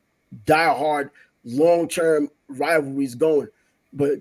die-hard, 0.46 1.10
long-term 1.44 2.30
rivalries 2.48 3.16
going. 3.16 3.48
But 3.92 4.20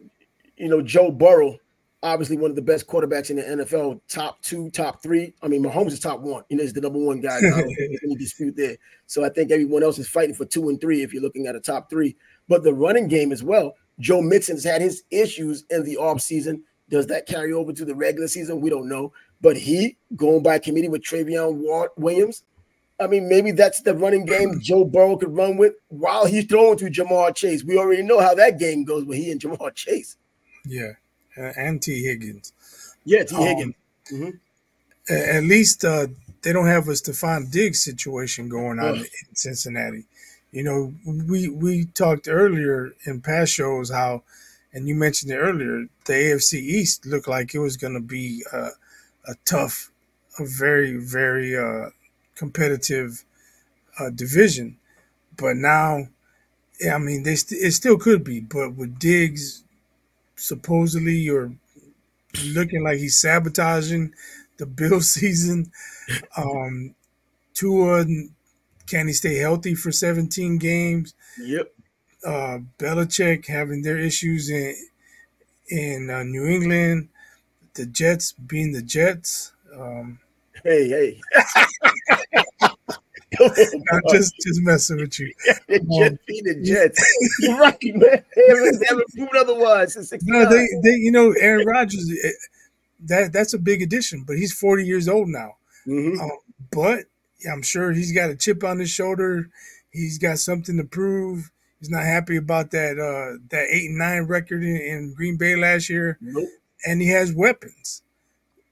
you 0.57 0.69
know, 0.69 0.81
Joe 0.81 1.11
Burrow 1.11 1.59
obviously 2.03 2.37
one 2.37 2.51
of 2.51 2.55
the 2.55 2.61
best 2.61 2.85
quarterbacks 2.85 3.29
in 3.29 3.37
the 3.37 3.43
NFL, 3.43 4.01
top 4.09 4.41
two, 4.41 4.69
top 4.71 5.01
three. 5.01 5.33
I 5.41 5.47
mean, 5.47 5.63
Mahomes 5.63 5.93
is 5.93 5.99
top 6.01 6.19
one. 6.19 6.43
You 6.49 6.57
know, 6.57 6.63
he's 6.63 6.73
the 6.73 6.81
number 6.81 6.99
one 6.99 7.21
guy. 7.21 7.37
I 7.37 7.41
don't 7.41 7.73
think 7.75 7.99
any 8.03 8.15
dispute 8.15 8.55
there. 8.55 8.75
So 9.07 9.23
I 9.23 9.29
think 9.29 9.51
everyone 9.51 9.83
else 9.83 9.97
is 9.97 10.07
fighting 10.07 10.35
for 10.35 10.45
two 10.45 10.69
and 10.69 10.79
three 10.79 11.01
if 11.01 11.13
you're 11.13 11.23
looking 11.23 11.47
at 11.47 11.55
a 11.55 11.61
top 11.61 11.89
three. 11.89 12.15
But 12.49 12.63
the 12.63 12.73
running 12.73 13.07
game 13.07 13.31
as 13.31 13.41
well. 13.41 13.73
Joe 13.99 14.21
Mixon's 14.21 14.63
had 14.63 14.81
his 14.81 15.03
issues 15.11 15.65
in 15.69 15.83
the 15.83 15.97
offseason. 15.97 16.61
Does 16.89 17.07
that 17.07 17.25
carry 17.25 17.53
over 17.53 17.73
to 17.73 17.85
the 17.85 17.95
regular 17.95 18.27
season? 18.27 18.61
We 18.61 18.69
don't 18.69 18.89
know. 18.89 19.13
But 19.41 19.57
he 19.57 19.97
going 20.15 20.43
by 20.43 20.59
committee 20.59 20.89
with 20.89 21.03
Trayveon 21.03 21.89
Williams. 21.97 22.43
I 22.99 23.07
mean, 23.07 23.27
maybe 23.27 23.51
that's 23.51 23.81
the 23.81 23.95
running 23.95 24.25
game 24.25 24.59
Joe 24.61 24.85
Burrow 24.85 25.17
could 25.17 25.35
run 25.35 25.57
with 25.57 25.73
while 25.89 26.25
he's 26.25 26.45
throwing 26.45 26.77
to 26.77 26.85
Ja'Marr 26.85 27.35
Chase. 27.35 27.63
We 27.63 27.77
already 27.77 28.03
know 28.03 28.19
how 28.19 28.35
that 28.35 28.59
game 28.59 28.83
goes 28.83 29.03
with 29.05 29.17
he 29.17 29.31
and 29.31 29.41
Ja'Marr 29.41 29.73
Chase. 29.75 30.17
Yeah 30.65 30.93
uh, 31.37 31.51
and 31.57 31.81
Tee 31.81 32.03
Higgins. 32.03 32.53
Yeah, 33.05 33.23
Tee 33.23 33.35
um, 33.35 33.43
Higgins. 33.43 33.75
Mm-hmm. 34.11 35.13
At 35.13 35.43
least 35.43 35.83
uh, 35.83 36.07
they 36.41 36.53
don't 36.53 36.67
have 36.67 36.87
a 36.87 36.91
Stefon 36.91 37.51
Diggs 37.51 37.83
situation 37.83 38.47
going 38.47 38.79
on 38.79 38.97
in 38.97 39.05
Cincinnati. 39.33 40.05
You 40.53 40.63
know, 40.63 40.95
we 41.05 41.49
we 41.49 41.85
talked 41.87 42.29
earlier 42.29 42.93
in 43.05 43.21
past 43.21 43.53
shows 43.53 43.91
how, 43.91 44.23
and 44.73 44.87
you 44.87 44.95
mentioned 44.95 45.31
it 45.33 45.37
earlier, 45.37 45.87
the 46.05 46.13
AFC 46.13 46.59
East 46.59 47.07
looked 47.07 47.27
like 47.29 47.55
it 47.55 47.59
was 47.59 47.77
going 47.77 47.95
to 47.95 48.01
be 48.01 48.45
uh, 48.53 48.71
a 49.27 49.35
tough, 49.45 49.91
a 50.39 50.45
very 50.45 50.97
very 50.97 51.57
uh, 51.57 51.91
competitive 52.35 53.25
uh, 53.99 54.09
division, 54.11 54.77
but 55.37 55.57
now, 55.57 56.07
I 56.91 56.97
mean, 56.97 57.23
they 57.23 57.35
st- 57.35 57.61
it 57.61 57.71
still 57.73 57.97
could 57.97 58.23
be, 58.23 58.39
but 58.41 58.75
with 58.75 58.99
Diggs 58.99 59.63
supposedly 60.37 61.29
or 61.29 61.53
looking 62.45 62.83
like 62.83 62.99
he's 62.99 63.19
sabotaging 63.21 64.13
the 64.57 64.65
Bill 64.65 65.01
season. 65.15 65.71
Um, 66.37 66.95
Tua, 67.53 68.05
can 68.93 69.07
he 69.07 69.13
stay 69.13 69.35
healthy 69.37 69.75
for 69.75 69.91
17 69.91 70.57
games? 70.59 71.13
Yep. 71.39 71.73
Uh, 72.25 72.59
Belichick 72.79 73.47
having 73.47 73.81
their 73.81 73.97
issues 73.99 74.49
in 74.49 74.75
in 75.69 76.09
uh, 76.09 76.23
New 76.23 76.45
England. 76.45 77.09
the 77.75 77.85
Jets 77.85 78.33
being 78.33 78.73
the 78.73 78.81
Jets. 78.83 79.53
Um, 79.75 80.19
hey, 80.63 80.87
hey. 80.89 81.21
I'm 83.39 84.01
just 84.11 84.33
just 84.45 84.61
messing 84.61 84.97
with 84.97 85.19
you. 85.19 85.33
the 85.67 85.79
Jets 85.79 86.17
being 86.27 86.43
the 86.43 86.61
Jets. 86.63 87.15
You're 87.39 87.57
right, 87.57 87.77
man. 87.83 88.23
They 88.35 88.47
haven't, 88.49 88.79
they 88.79 89.21
haven't 89.21 89.35
otherwise 89.37 90.13
No, 90.23 90.47
they, 90.49 90.67
they, 90.83 90.95
you 90.95 91.11
know, 91.11 91.33
Aaron 91.39 91.65
Rodgers. 91.65 92.09
eh, 92.23 92.29
That 93.07 93.33
that's 93.33 93.53
a 93.53 93.57
big 93.59 93.81
addition, 93.81 94.23
but 94.27 94.37
he's 94.37 94.53
40 94.53 94.85
years 94.85 95.07
old 95.09 95.29
now. 95.29 95.55
Mhm. 95.87 96.19
Um, 96.21 96.31
but 96.71 97.05
I'm 97.51 97.61
sure 97.61 97.91
he's 97.91 98.11
got 98.13 98.29
a 98.29 98.35
chip 98.35 98.63
on 98.63 98.79
his 98.79 98.89
shoulder. 98.89 99.49
He's 99.91 100.17
got 100.17 100.39
something 100.39 100.77
to 100.77 100.83
prove. 100.83 101.51
He's 101.79 101.89
not 101.89 102.03
happy 102.03 102.37
about 102.37 102.71
that 102.71 102.97
uh, 102.97 103.37
that 103.49 103.67
eight 103.69 103.89
and 103.89 103.97
nine 103.97 104.23
record 104.23 104.63
in, 104.63 104.77
in 104.77 105.13
Green 105.13 105.37
Bay 105.37 105.55
last 105.55 105.89
year, 105.89 106.17
Nope. 106.21 106.47
and 106.85 107.01
he 107.01 107.09
has 107.09 107.33
weapons. 107.33 108.01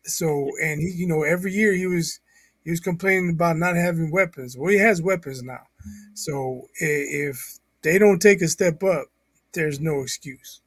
So, 0.04 0.50
and 0.62 0.82
he, 0.82 0.90
you 0.92 1.08
know, 1.08 1.24
every 1.24 1.52
year 1.54 1.74
he 1.74 1.88
was 1.88 2.20
he 2.64 2.70
was 2.72 2.80
complaining 2.80 3.32
about 3.32 3.58
not 3.58 3.76
having 3.76 4.12
weapons. 4.12 4.58
Well, 4.58 4.72
he 4.72 4.78
has 4.80 5.02
weapons 5.02 5.44
now. 5.44 5.68
So 6.14 6.68
if 6.76 7.58
they 7.82 7.98
don't 7.98 8.22
take 8.22 8.42
a 8.42 8.48
step 8.48 8.84
up, 8.84 9.08
there's 9.54 9.80
no 9.80 10.02
excuse. 10.02 10.61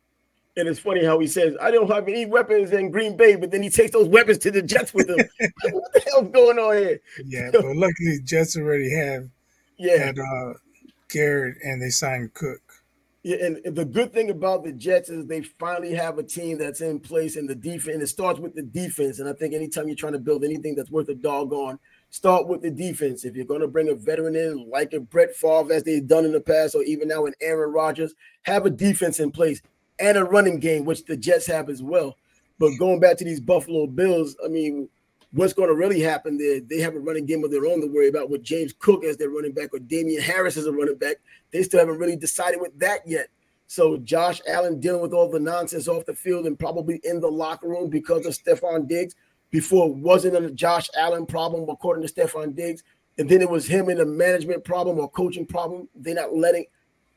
And 0.56 0.68
it's 0.68 0.78
funny 0.78 1.04
how 1.04 1.18
he 1.18 1.26
says, 1.26 1.56
I 1.60 1.70
don't 1.72 1.90
have 1.90 2.06
any 2.06 2.26
weapons 2.26 2.70
in 2.70 2.90
Green 2.90 3.16
Bay, 3.16 3.34
but 3.34 3.50
then 3.50 3.62
he 3.62 3.70
takes 3.70 3.90
those 3.90 4.08
weapons 4.08 4.38
to 4.38 4.50
the 4.52 4.62
Jets 4.62 4.94
with 4.94 5.08
him. 5.10 5.18
what 5.72 5.92
the 5.92 6.00
hell's 6.00 6.28
going 6.32 6.58
on 6.58 6.76
here? 6.76 7.00
Yeah, 7.24 7.50
but 7.52 7.64
luckily 7.64 8.20
Jets 8.24 8.56
already 8.56 8.90
have 8.94 9.28
Yeah. 9.78 9.98
had 9.98 10.18
uh, 10.18 10.54
Garrett 11.08 11.56
and 11.64 11.82
they 11.82 11.90
signed 11.90 12.34
Cook. 12.34 12.60
Yeah, 13.24 13.38
and 13.42 13.74
the 13.74 13.86
good 13.86 14.12
thing 14.12 14.28
about 14.28 14.64
the 14.64 14.72
Jets 14.72 15.08
is 15.08 15.26
they 15.26 15.40
finally 15.40 15.94
have 15.94 16.18
a 16.18 16.22
team 16.22 16.58
that's 16.58 16.82
in 16.82 17.00
place 17.00 17.36
and 17.36 17.48
the 17.48 17.54
defense. 17.54 17.94
And 17.94 18.02
it 18.02 18.08
starts 18.08 18.38
with 18.38 18.54
the 18.54 18.62
defense. 18.62 19.18
And 19.18 19.28
I 19.28 19.32
think 19.32 19.54
anytime 19.54 19.88
you're 19.88 19.96
trying 19.96 20.12
to 20.12 20.18
build 20.18 20.44
anything 20.44 20.74
that's 20.74 20.90
worth 20.90 21.08
a 21.08 21.14
doggone, 21.14 21.78
start 22.10 22.46
with 22.46 22.60
the 22.60 22.70
defense. 22.70 23.24
If 23.24 23.34
you're 23.34 23.46
going 23.46 23.62
to 23.62 23.66
bring 23.66 23.88
a 23.88 23.94
veteran 23.94 24.36
in 24.36 24.68
like 24.70 24.92
a 24.92 25.00
Brett 25.00 25.34
Favre, 25.34 25.72
as 25.72 25.82
they've 25.84 26.06
done 26.06 26.26
in 26.26 26.32
the 26.32 26.40
past, 26.40 26.74
or 26.74 26.82
even 26.84 27.08
now 27.08 27.24
in 27.24 27.32
Aaron 27.40 27.72
Rodgers, 27.72 28.14
have 28.42 28.66
a 28.66 28.70
defense 28.70 29.18
in 29.18 29.30
place 29.30 29.62
and 29.98 30.16
a 30.18 30.24
running 30.24 30.58
game, 30.58 30.84
which 30.84 31.04
the 31.04 31.16
Jets 31.16 31.46
have 31.46 31.68
as 31.68 31.82
well. 31.82 32.16
But 32.58 32.78
going 32.78 33.00
back 33.00 33.16
to 33.18 33.24
these 33.24 33.40
Buffalo 33.40 33.86
Bills, 33.86 34.36
I 34.44 34.48
mean, 34.48 34.88
what's 35.32 35.52
going 35.52 35.68
to 35.68 35.74
really 35.74 36.00
happen 36.00 36.38
there? 36.38 36.60
They 36.60 36.78
have 36.80 36.94
a 36.94 37.00
running 37.00 37.26
game 37.26 37.44
of 37.44 37.50
their 37.50 37.66
own 37.66 37.80
to 37.80 37.86
worry 37.88 38.08
about 38.08 38.30
with 38.30 38.42
James 38.42 38.72
Cook 38.78 39.04
as 39.04 39.16
their 39.16 39.30
running 39.30 39.52
back 39.52 39.74
or 39.74 39.80
Damien 39.80 40.22
Harris 40.22 40.56
as 40.56 40.66
a 40.66 40.72
running 40.72 40.96
back. 40.96 41.16
They 41.52 41.62
still 41.62 41.80
haven't 41.80 41.98
really 41.98 42.16
decided 42.16 42.60
with 42.60 42.78
that 42.78 43.00
yet. 43.06 43.28
So 43.66 43.96
Josh 43.96 44.40
Allen 44.46 44.78
dealing 44.78 45.02
with 45.02 45.12
all 45.12 45.30
the 45.30 45.40
nonsense 45.40 45.88
off 45.88 46.06
the 46.06 46.14
field 46.14 46.46
and 46.46 46.58
probably 46.58 47.00
in 47.02 47.20
the 47.20 47.30
locker 47.30 47.68
room 47.68 47.90
because 47.90 48.26
of 48.26 48.34
Stefon 48.34 48.86
Diggs. 48.86 49.14
Before 49.50 49.88
it 49.88 49.96
wasn't 49.96 50.36
a 50.36 50.50
Josh 50.50 50.88
Allen 50.98 51.26
problem, 51.26 51.68
according 51.68 52.06
to 52.06 52.12
Stefon 52.12 52.54
Diggs. 52.54 52.82
And 53.18 53.28
then 53.28 53.40
it 53.40 53.48
was 53.48 53.66
him 53.66 53.88
in 53.88 54.00
a 54.00 54.04
management 54.04 54.64
problem 54.64 54.98
or 54.98 55.08
coaching 55.08 55.46
problem. 55.46 55.88
They're 55.94 56.14
not 56.14 56.34
letting 56.34 56.66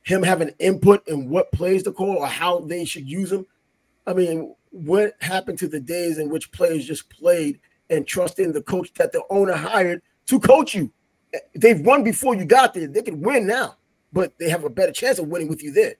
him 0.07 0.23
having 0.23 0.53
input 0.57 1.05
in 1.05 1.29
what 1.29 1.51
plays 1.51 1.83
to 1.83 1.91
call 1.91 2.19
or 2.19 2.27
how 2.27 2.61
they 2.61 2.85
should 2.85 3.09
use 3.09 3.29
him. 3.29 3.45
I 4.05 4.13
mean, 4.13 4.55
what 4.71 5.15
happened 5.19 5.59
to 5.59 5.67
the 5.67 5.81
days 5.81 6.17
in 6.17 6.29
which 6.29 6.49
players 6.53 6.85
just 6.85 7.09
played 7.09 7.59
and 7.89 8.07
trusting 8.07 8.53
the 8.53 8.61
coach 8.61 8.93
that 8.93 9.11
the 9.11 9.21
owner 9.29 9.53
hired 9.53 10.01
to 10.27 10.39
coach 10.39 10.73
you? 10.73 10.93
They've 11.53 11.81
won 11.81 12.05
before 12.05 12.35
you 12.35 12.45
got 12.45 12.73
there. 12.73 12.87
They 12.87 13.01
could 13.01 13.21
win 13.21 13.47
now, 13.47 13.75
but 14.13 14.31
they 14.39 14.49
have 14.49 14.63
a 14.63 14.69
better 14.69 14.93
chance 14.93 15.19
of 15.19 15.27
winning 15.27 15.49
with 15.49 15.61
you 15.61 15.73
there. 15.73 15.95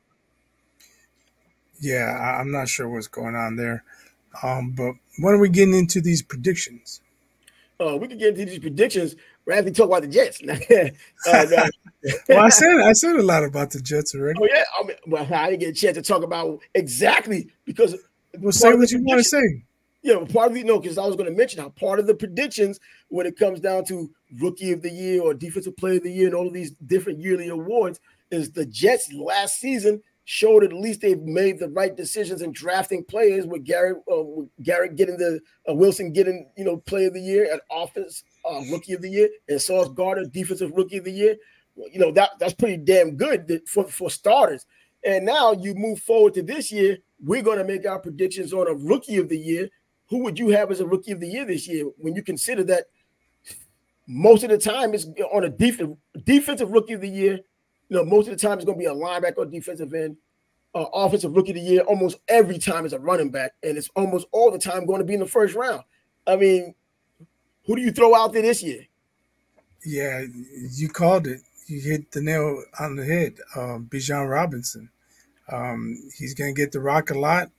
Yeah, 1.82 2.39
I'm 2.39 2.49
not 2.49 2.70
sure 2.70 2.88
what's 2.88 3.08
going 3.08 3.36
on 3.36 3.58
there. 3.58 3.84
Um, 4.41 4.72
but 4.72 4.93
when 5.20 5.34
are 5.34 5.39
we 5.39 5.49
getting 5.49 5.76
into 5.76 5.99
these 5.99 6.22
predictions? 6.22 7.01
Uh, 7.78 7.97
we 7.97 8.08
could 8.08 8.20
get 8.20 8.30
into 8.30 8.45
these 8.45 8.60
predictions 8.60 9.18
rather 9.48 9.72
talk 9.72 9.88
about 9.88 10.04
the 10.04 10.08
Jets. 10.08 10.41
uh, 11.28 11.45
no. 11.50 11.64
Well, 12.30 12.45
I 12.45 12.50
said 12.50 12.80
I 12.82 12.93
said 12.93 13.16
a 13.16 13.24
lot 13.24 13.43
about 13.43 13.72
the 13.72 13.80
Jets 13.80 14.14
already. 14.14 14.39
Oh 14.39 14.48
yeah, 14.52 14.64
I 14.80 14.84
mean, 14.84 14.98
well, 15.08 15.28
I 15.34 15.50
didn't 15.50 15.62
get 15.62 15.70
a 15.70 15.74
chance 15.74 15.98
to 15.98 16.04
talk 16.04 16.24
about 16.24 16.60
exactly 16.76 17.50
because 17.66 17.95
Well, 18.39 18.52
say 18.52 18.74
what 18.76 18.91
you 18.91 19.04
want 19.04 19.20
to 19.20 19.24
say. 19.24 19.64
Yeah, 20.04 20.20
but 20.20 20.32
part 20.32 20.50
of 20.50 20.54
the 20.54 20.64
no, 20.64 20.80
because 20.80 20.98
I 20.98 21.06
was 21.06 21.16
going 21.16 21.30
to 21.30 21.36
mention 21.36 21.62
how 21.62 21.70
part 21.70 22.00
of 22.00 22.08
the 22.08 22.14
predictions 22.14 22.80
when 23.10 23.26
it 23.26 23.38
comes 23.38 23.60
down 23.60 23.84
to 23.86 24.10
rookie 24.39 24.72
of 24.72 24.82
the 24.82 24.91
year 24.91 25.22
or 25.22 25.34
defensive 25.34 25.76
player 25.76 25.98
of 25.98 26.04
the 26.04 26.12
year 26.12 26.28
and 26.28 26.36
all 26.36 26.48
of 26.48 26.54
these 26.54 26.72
different 26.86 27.20
yearly 27.20 27.50
awards 27.50 28.00
is 28.30 28.52
the 28.52 28.66
Jets 28.66 29.12
last 29.12 29.60
season 29.60 30.02
showed 30.30 30.62
at 30.62 30.74
least 30.74 31.00
they've 31.00 31.22
made 31.22 31.58
the 31.58 31.70
right 31.70 31.95
decisions 31.95 32.41
in 32.41 32.52
drafting 32.52 33.02
players 33.02 33.48
with 33.48 33.64
Garrett, 33.64 33.98
uh, 34.12 34.22
with 34.22 34.50
Garrett 34.62 34.98
getting 34.98 35.16
the 35.18 35.39
uh, 35.70 35.74
Wilson 35.74 36.12
getting 36.12 36.45
you 36.58 36.66
know 36.66 36.78
player 36.78 37.08
of 37.08 37.14
the 37.14 37.22
year 37.22 37.52
at 37.52 37.62
offense 37.72 38.24
uh, 38.50 38.62
rookie 38.72 38.93
of 38.93 39.02
the 39.02 39.10
year 39.10 39.30
and 39.48 39.62
Sauce 39.62 39.89
Gardner 39.89 40.26
defensive 40.26 40.72
rookie 40.76 40.98
of 40.98 41.06
the 41.06 41.12
year. 41.12 41.36
You 41.76 42.00
know 42.00 42.12
that 42.14 42.32
that's 42.39 42.54
pretty 42.54 42.78
damn 42.78 43.16
good 43.16 43.62
for 43.68 43.86
for 43.88 44.10
starters. 44.10 44.66
And 45.04 45.26
now 45.26 45.54
you 45.54 45.76
move 45.76 46.00
forward 46.00 46.34
to 46.36 46.43
this 46.43 46.72
year. 46.72 46.98
We're 47.24 47.43
going 47.43 47.60
to 47.60 47.64
make 47.64 47.86
our 47.86 48.00
predictions 48.00 48.54
on 48.54 48.68
a 48.68 48.74
rookie 48.74 49.18
of 49.18 49.30
the 49.30 49.38
year. 49.38 49.70
Who 50.10 50.24
would 50.24 50.39
you 50.39 50.50
have 50.50 50.72
as 50.72 50.80
a 50.80 50.88
rookie 50.88 51.12
of 51.12 51.20
the 51.20 51.28
year 51.28 51.45
this 51.45 51.68
year 51.68 51.86
when 51.98 52.16
you 52.16 52.24
consider 52.24 52.64
that 52.66 52.86
most 54.08 54.43
of 54.43 54.50
the 54.50 54.58
time 54.58 54.93
it's 54.93 55.06
on 55.32 55.43
a 55.43 55.50
defensive 55.50 55.98
defensive 56.24 56.72
rookie 56.72 56.93
of 56.93 57.02
the 57.02 57.10
year? 57.10 57.39
You 57.89 57.98
know, 57.98 58.06
most 58.06 58.28
of 58.28 58.38
the 58.38 58.48
time 58.48 58.58
it's 58.58 58.66
going 58.66 58.78
to 58.78 58.84
be 58.84 58.86
a 58.86 58.93
linebacker 58.93 59.38
or 59.38 59.45
defensive 59.45 59.93
end. 59.93 60.18
Uh, 60.76 60.86
offensive 60.93 61.36
rookie 61.36 61.52
of 61.52 61.56
the 61.56 61.62
year 61.62 61.82
almost 61.82 62.20
every 62.28 62.60
time 62.60 62.86
is 62.86 62.93
a 62.93 63.00
running 63.00 63.32
back, 63.32 63.54
and 63.64 63.78
it's 63.78 63.89
almost 63.95 64.28
all 64.32 64.52
the 64.52 64.60
time 64.60 64.86
going 64.86 65.00
to 65.00 65.06
be 65.06 65.14
in 65.14 65.20
the 65.20 65.26
first 65.26 65.56
round. 65.56 65.82
I 66.28 66.36
mean, 66.36 66.76
who 67.68 67.76
do 67.76 67.82
you 67.82 67.91
throw 67.91 68.15
out 68.15 68.34
there 68.34 68.41
this 68.41 68.63
year? 68.63 68.88
Yeah, 69.86 70.24
you 70.72 70.89
called 70.89 71.28
it. 71.28 71.41
You 71.68 71.82
hit 71.82 72.11
the 72.11 72.22
nail 72.22 72.63
on 72.80 72.95
the 72.95 73.05
head. 73.05 73.36
Um, 73.55 73.88
Bijan 73.91 74.30
Robinson. 74.30 74.89
Um, 75.51 75.97
he's 76.18 76.34
gonna 76.34 76.53
get 76.53 76.72
the 76.72 76.80
rock 76.80 77.11
a 77.11 77.20
lot. 77.20 77.51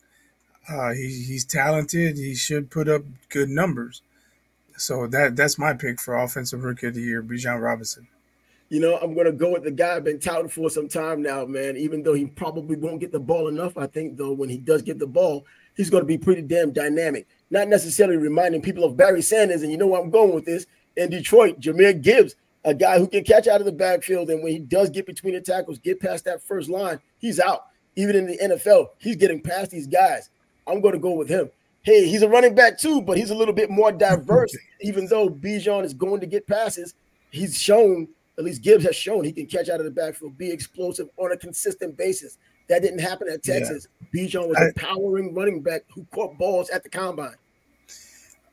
Uh, 0.69 0.93
he, 0.93 1.09
he's 1.27 1.45
talented. 1.45 2.17
He 2.17 2.35
should 2.35 2.71
put 2.71 2.89
up 2.89 3.03
good 3.29 3.49
numbers. 3.49 4.03
So 4.77 5.07
that 5.09 5.37
that's 5.37 5.59
my 5.59 5.75
pick 5.75 6.01
for 6.01 6.17
offensive 6.17 6.65
rookie 6.65 6.87
of 6.87 6.95
the 6.95 7.03
year, 7.03 7.23
Bijan 7.23 7.61
Robinson. 7.61 8.09
You 8.71 8.81
know, 8.81 8.99
I'm 8.99 9.15
gonna 9.15 9.33
go 9.33 9.53
with 9.53 9.65
the 9.65 9.71
guy 9.71 9.97
I've 9.97 10.05
been 10.05 10.21
touting 10.21 10.49
for 10.49 10.71
some 10.71 10.89
time 10.89 11.23
now, 11.23 11.45
man. 11.45 11.77
Even 11.77 12.03
though 12.03 12.15
he 12.15 12.27
probably 12.27 12.77
won't 12.77 13.01
get 13.01 13.13
the 13.13 13.21
ball 13.21 13.49
enough, 13.49 13.77
I 13.77 13.87
think 13.87 14.17
though 14.17 14.33
when 14.33 14.49
he 14.49 14.59
does 14.59 14.83
get 14.83 14.99
the 14.99 15.07
ball, 15.07 15.47
he's 15.77 15.91
gonna 15.91 16.05
be 16.05 16.19
pretty 16.19 16.43
damn 16.43 16.73
dynamic. 16.73 17.27
Not 17.51 17.69
necessarily 17.69 18.17
reminding 18.17 18.63
people 18.63 18.85
of 18.85 18.97
Barry 18.97 19.23
Sanders, 19.23 19.63
and 19.63 19.73
you 19.73 19.79
know 19.79 19.87
where 19.87 20.01
I'm 20.01 20.11
going 20.11 20.35
with 20.35 20.45
this 20.45 20.67
in 20.97 21.11
Detroit, 21.11 21.61
Jahmyr 21.61 22.01
Gibbs, 22.01 22.35
a 22.65 22.75
guy 22.75 22.99
who 22.99 23.07
can 23.07 23.25
catch 23.25 23.47
out 23.47 23.61
of 23.61 23.67
the 23.67 23.73
backfield, 23.73 24.31
and 24.31 24.43
when 24.43 24.53
he 24.53 24.59
does 24.59 24.91
get 24.91 25.07
between 25.07 25.35
the 25.35 25.41
tackles, 25.41 25.79
get 25.79 26.01
past 26.01 26.25
that 26.25 26.43
first 26.43 26.69
line, 26.69 27.01
he's 27.19 27.41
out. 27.41 27.67
Even 27.97 28.17
in 28.17 28.27
the 28.27 28.39
NFL, 28.39 28.89
he's 28.99 29.17
getting 29.17 29.41
past 29.41 29.71
these 29.71 29.87
guys. 29.87 30.31
I'm 30.67 30.81
gonna 30.81 30.99
go 30.99 31.13
with 31.13 31.29
him. 31.29 31.51
Hey, 31.83 32.07
he's 32.07 32.23
a 32.23 32.29
running 32.29 32.55
back 32.55 32.79
too, 32.79 33.01
but 33.01 33.17
he's 33.17 33.31
a 33.31 33.35
little 33.35 33.55
bit 33.55 33.71
more 33.71 33.91
diverse. 33.91 34.55
Even 34.83 35.07
though 35.07 35.29
Bijan 35.29 35.85
is 35.85 35.95
going 35.95 36.21
to 36.21 36.27
get 36.27 36.47
passes, 36.47 36.95
he's 37.31 37.59
shown 37.59 38.09
at 38.39 38.45
least 38.45 38.63
Gibbs 38.63 38.85
has 38.85 38.95
shown 38.95 39.25
he 39.25 39.33
can 39.33 39.47
catch 39.47 39.69
out 39.69 39.81
of 39.81 39.85
the 39.85 39.91
backfield, 39.91 40.39
be 40.39 40.51
explosive 40.51 41.09
on 41.17 41.33
a 41.33 41.37
consistent 41.37 41.97
basis. 41.97 42.39
That 42.69 42.83
didn't 42.83 43.01
happen 43.01 43.29
at 43.29 43.47
Yeah. 43.47 43.59
Texas. 43.61 43.89
Bijan 44.15 44.49
was 44.49 44.57
I- 44.59 44.67
a 44.69 44.73
powering 44.75 45.35
running 45.35 45.61
back 45.63 45.83
who 45.95 46.07
caught 46.15 46.39
balls 46.39 46.71
at 46.71 46.83
the 46.83 46.89
combine. 46.89 47.35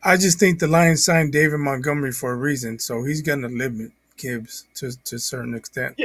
I 0.03 0.18
just 0.18 0.39
think 0.39 0.59
the 0.59 0.68
Lions 0.68 1.03
signed 1.03 1.32
David 1.32 1.57
Montgomery 1.59 2.11
for 2.11 2.32
a 2.32 2.36
reason, 2.36 2.78
so 2.80 3.03
he's 3.03 3.22
gonna 3.22 3.47
limit 3.47 3.91
Gibbs 4.18 4.66
to 4.76 4.91
to 5.03 5.16
a 5.16 5.20
certain 5.20 5.55
extent. 5.55 5.99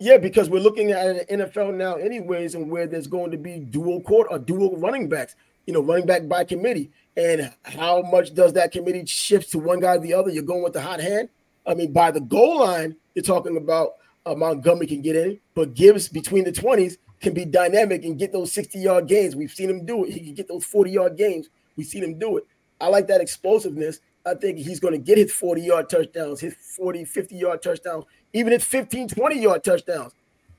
Yeah, 0.00 0.16
because 0.18 0.50
we're 0.50 0.60
looking 0.62 0.90
at 0.90 1.06
an 1.28 1.40
NFL 1.40 1.72
now, 1.76 1.94
anyways, 1.94 2.54
and 2.54 2.70
where 2.70 2.86
there's 2.86 3.06
going 3.06 3.30
to 3.30 3.36
be 3.38 3.58
dual 3.60 4.00
court 4.00 4.26
or 4.30 4.38
dual 4.38 4.76
running 4.76 5.08
backs, 5.08 5.34
you 5.66 5.72
know, 5.72 5.80
running 5.80 6.04
back 6.06 6.26
by 6.28 6.42
committee. 6.44 6.90
And 7.16 7.52
how 7.62 8.02
much 8.02 8.34
does 8.34 8.54
that 8.54 8.72
committee 8.72 9.06
shift 9.06 9.52
to 9.52 9.58
one 9.58 9.78
guy 9.80 9.94
or 9.94 9.98
the 10.00 10.12
other? 10.14 10.30
You're 10.30 10.42
going 10.42 10.64
with 10.64 10.72
the 10.72 10.80
hot 10.82 11.00
hand. 11.00 11.28
I 11.64 11.74
mean, 11.74 11.92
by 11.92 12.10
the 12.10 12.20
goal 12.20 12.58
line, 12.58 12.96
you're 13.14 13.22
talking 13.22 13.56
about 13.56 13.92
uh, 14.26 14.34
Montgomery 14.34 14.86
can 14.88 15.00
get 15.00 15.14
in, 15.16 15.38
but 15.54 15.74
Gibbs 15.74 16.08
between 16.08 16.44
the 16.44 16.52
20s 16.52 16.96
can 17.24 17.34
be 17.34 17.44
dynamic 17.44 18.04
and 18.04 18.18
get 18.18 18.32
those 18.32 18.52
60 18.52 18.78
yard 18.78 19.08
gains. 19.08 19.34
We've 19.34 19.50
seen 19.50 19.68
him 19.68 19.84
do 19.84 20.04
it. 20.04 20.12
He 20.12 20.20
can 20.20 20.34
get 20.34 20.46
those 20.46 20.64
40 20.64 20.90
yard 20.90 21.16
gains. 21.16 21.48
We've 21.76 21.86
seen 21.86 22.04
him 22.04 22.18
do 22.18 22.36
it. 22.36 22.46
I 22.80 22.88
like 22.88 23.08
that 23.08 23.20
explosiveness. 23.20 24.00
I 24.26 24.34
think 24.34 24.58
he's 24.58 24.80
going 24.80 24.92
to 24.92 24.98
get 24.98 25.18
his 25.18 25.32
40 25.32 25.62
yard 25.62 25.90
touchdowns, 25.90 26.40
his 26.40 26.54
40, 26.54 27.04
50 27.04 27.36
yard 27.36 27.62
touchdowns, 27.62 28.04
even 28.32 28.52
his 28.52 28.64
15, 28.64 29.08
20 29.08 29.40
yard 29.40 29.64
touchdowns. 29.64 30.12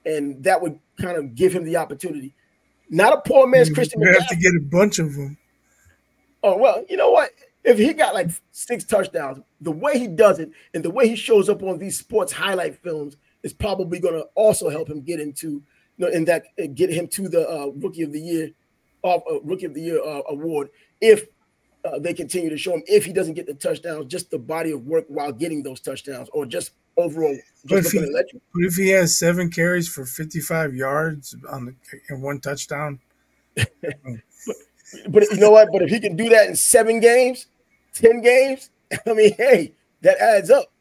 And 0.06 0.44
that 0.44 0.62
would 0.62 0.78
kind 1.00 1.18
of 1.18 1.36
give 1.36 1.54
him 1.54 1.64
the 1.64 1.78
opportunity. 1.78 2.36
Not 2.90 3.14
a 3.14 3.22
poor 3.22 3.48
man's 3.48 3.70
Christian 3.70 4.02
You 4.02 4.14
have 4.14 4.28
to 4.28 4.36
get 4.36 4.54
a 4.54 4.62
bunch 4.62 5.00
of 5.00 5.14
them. 5.14 5.38
Oh 6.44 6.58
well, 6.58 6.84
you 6.90 6.98
know 6.98 7.12
what? 7.12 7.32
If 7.64 7.80
he 7.80 7.94
got 7.94 8.14
like 8.14 8.30
six 8.52 8.84
touchdowns, 8.84 9.40
the 9.62 9.72
way 9.72 9.98
he 9.98 10.08
does 10.08 10.38
it 10.40 10.52
and 10.76 10.84
the 10.84 10.92
way 10.92 11.08
he 11.08 11.16
shows 11.16 11.50
up 11.50 11.64
on 11.64 11.80
these 11.80 11.98
sports 11.98 12.32
highlight 12.32 12.76
films 12.84 13.18
is 13.42 13.54
probably 13.54 14.00
going 14.00 14.14
to 14.14 14.28
also 14.36 14.70
help 14.70 14.88
him 14.88 15.02
get 15.02 15.20
into, 15.20 15.64
you 15.98 16.06
know, 16.06 16.12
in 16.12 16.26
that 16.26 16.46
get 16.76 16.90
him 16.90 17.08
to 17.10 17.30
the 17.30 17.50
uh, 17.50 17.68
rookie 17.76 18.04
of 18.04 18.12
the 18.12 18.20
year, 18.20 18.52
uh, 19.04 19.16
uh, 19.16 19.40
rookie 19.44 19.66
of 19.66 19.74
the 19.74 19.82
year 19.82 20.04
uh, 20.04 20.22
award. 20.30 20.70
If 21.02 21.26
uh, 21.84 22.00
they 22.00 22.14
continue 22.14 22.50
to 22.50 22.58
show 22.58 22.74
him 22.74 22.84
if 22.88 23.06
he 23.06 23.14
doesn't 23.14 23.36
get 23.36 23.46
the 23.46 23.54
touchdowns, 23.54 24.08
just 24.08 24.32
the 24.32 24.40
body 24.40 24.72
of 24.72 24.86
work 24.86 25.06
while 25.08 25.32
getting 25.32 25.64
those 25.64 25.80
touchdowns, 25.80 26.30
or 26.34 26.46
just 26.46 26.72
overall. 26.98 27.38
But 27.66 27.86
if, 27.86 27.92
he, 27.92 28.00
but 28.00 28.64
if 28.64 28.76
he 28.76 28.90
has 28.90 29.18
seven 29.18 29.50
carries 29.50 29.88
for 29.88 30.06
55 30.06 30.76
yards 30.76 31.36
on 31.50 31.66
the 31.66 31.76
and 32.10 32.22
one 32.22 32.40
touchdown, 32.40 33.00
But 35.10 35.24
you 35.32 35.38
know 35.38 35.52
what? 35.52 35.70
But 35.72 35.82
if 35.82 35.90
he 35.90 36.00
can 36.00 36.16
do 36.16 36.30
that 36.30 36.48
in 36.48 36.56
seven 36.56 37.00
games, 37.00 37.48
ten 37.94 38.22
games, 38.22 38.70
I 39.08 39.14
mean, 39.14 39.34
hey, 39.36 39.74
that 40.02 40.18
adds 40.20 40.50
up. 40.50 40.72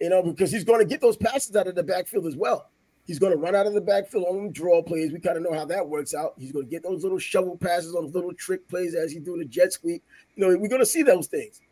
You 0.00 0.10
know, 0.10 0.22
because 0.22 0.52
he's 0.52 0.64
going 0.64 0.78
to 0.78 0.84
get 0.84 1.00
those 1.00 1.16
passes 1.16 1.56
out 1.56 1.66
of 1.66 1.74
the 1.74 1.82
backfield 1.82 2.26
as 2.26 2.36
well. 2.36 2.70
He's 3.08 3.18
going 3.18 3.32
to 3.32 3.38
run 3.38 3.54
out 3.54 3.66
of 3.66 3.72
the 3.72 3.80
backfield 3.80 4.26
on 4.28 4.36
them 4.36 4.52
draw 4.52 4.82
plays. 4.82 5.12
We 5.12 5.18
kind 5.18 5.38
of 5.38 5.42
know 5.42 5.54
how 5.54 5.64
that 5.64 5.88
works 5.88 6.14
out. 6.14 6.34
He's 6.36 6.52
going 6.52 6.66
to 6.66 6.70
get 6.70 6.82
those 6.82 7.02
little 7.02 7.18
shovel 7.18 7.56
passes 7.56 7.94
on 7.94 8.04
those 8.04 8.14
little 8.14 8.34
trick 8.34 8.68
plays 8.68 8.94
as 8.94 9.10
he's 9.10 9.22
doing 9.22 9.38
the 9.38 9.46
jet 9.46 9.72
sweep. 9.72 10.04
You 10.36 10.46
know, 10.46 10.58
we're 10.58 10.68
going 10.68 10.82
to 10.82 10.86
see 10.86 11.02
those 11.02 11.26
things. 11.26 11.62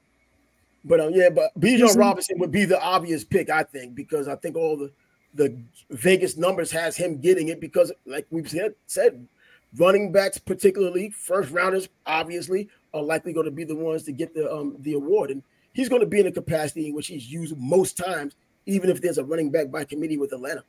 But 0.82 0.99
um, 1.01 1.11
yeah, 1.12 1.28
but 1.28 1.51
Bijan 1.61 1.95
Robinson 1.95 2.39
would 2.39 2.51
be 2.51 2.64
the 2.64 2.80
obvious 2.80 3.22
pick, 3.22 3.51
I 3.51 3.64
think, 3.64 3.95
because 3.95 4.28
I 4.28 4.37
think 4.37 4.57
all 4.57 4.78
the 4.78 4.91
the 5.34 5.55
Vegas 5.91 6.39
numbers 6.39 6.70
has 6.70 6.97
him 6.97 7.18
getting 7.20 7.49
it 7.49 7.61
because, 7.61 7.93
like 8.07 8.26
we've 8.30 8.49
said, 8.49 8.74
said 8.87 9.28
running 9.76 10.12
backs, 10.12 10.39
particularly 10.39 11.11
first 11.11 11.51
rounders, 11.51 11.91
obviously 12.07 12.70
are 12.95 13.03
likely 13.03 13.34
going 13.34 13.45
to 13.45 13.51
be 13.51 13.64
the 13.64 13.76
ones 13.76 14.05
to 14.05 14.12
get 14.12 14.32
the 14.32 14.51
um 14.51 14.76
the 14.78 14.95
award, 14.95 15.30
and 15.30 15.43
he's 15.74 15.91
going 15.91 16.01
to 16.01 16.07
be 16.07 16.20
in 16.20 16.28
a 16.28 16.32
capacity 16.32 16.89
in 16.89 16.95
which 16.95 17.09
he's 17.09 17.30
used 17.30 17.55
most 17.59 17.99
times, 17.99 18.37
even 18.64 18.89
if 18.89 19.03
there's 19.03 19.18
a 19.18 19.24
running 19.24 19.51
back 19.51 19.70
by 19.70 19.84
committee 19.84 20.16
with 20.16 20.32
Atlanta. 20.32 20.64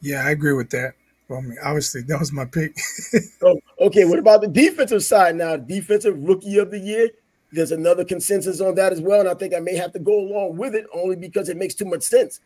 Yeah, 0.00 0.24
I 0.24 0.30
agree 0.30 0.52
with 0.52 0.70
that. 0.70 0.94
Well, 1.28 1.40
I 1.40 1.42
mean, 1.42 1.58
obviously 1.62 2.02
that 2.02 2.18
was 2.18 2.32
my 2.32 2.44
pick. 2.44 2.76
Oh, 3.42 3.60
okay. 3.80 4.04
What 4.04 4.18
about 4.18 4.40
the 4.40 4.48
defensive 4.48 5.04
side 5.04 5.36
now? 5.36 5.56
Defensive 5.56 6.18
rookie 6.18 6.58
of 6.58 6.70
the 6.70 6.78
year. 6.78 7.10
There's 7.52 7.72
another 7.72 8.04
consensus 8.04 8.60
on 8.60 8.74
that 8.74 8.92
as 8.92 9.00
well, 9.00 9.20
and 9.20 9.28
I 9.28 9.34
think 9.34 9.54
I 9.54 9.60
may 9.60 9.74
have 9.76 9.92
to 9.92 9.98
go 9.98 10.18
along 10.18 10.56
with 10.56 10.74
it 10.74 10.86
only 10.92 11.16
because 11.16 11.48
it 11.48 11.56
makes 11.56 11.74
too 11.74 11.84
much 11.84 12.02
sense. 12.02 12.40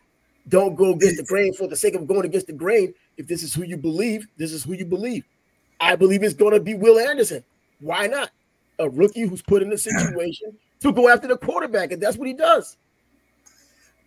Don't 0.48 0.74
go 0.74 0.92
against 0.92 1.16
the 1.16 1.24
grain 1.24 1.54
for 1.54 1.66
the 1.66 1.76
sake 1.76 1.94
of 1.94 2.06
going 2.06 2.24
against 2.24 2.46
the 2.46 2.52
grain. 2.52 2.94
If 3.16 3.26
this 3.26 3.42
is 3.42 3.54
who 3.54 3.62
you 3.62 3.76
believe, 3.76 4.26
this 4.36 4.52
is 4.52 4.64
who 4.64 4.74
you 4.74 4.84
believe. 4.84 5.24
I 5.80 5.96
believe 5.96 6.22
it's 6.22 6.34
going 6.34 6.54
to 6.54 6.60
be 6.60 6.74
Will 6.74 6.98
Anderson. 6.98 7.42
Why 7.80 8.06
not? 8.06 8.30
A 8.78 8.88
rookie 8.88 9.26
who's 9.26 9.42
put 9.42 9.62
in 9.62 9.72
a 9.72 9.78
situation 9.78 10.56
to 10.80 10.92
go 10.92 11.08
after 11.08 11.26
the 11.28 11.36
quarterback, 11.36 11.92
and 11.92 12.02
that's 12.02 12.16
what 12.16 12.28
he 12.28 12.34
does. 12.34 12.76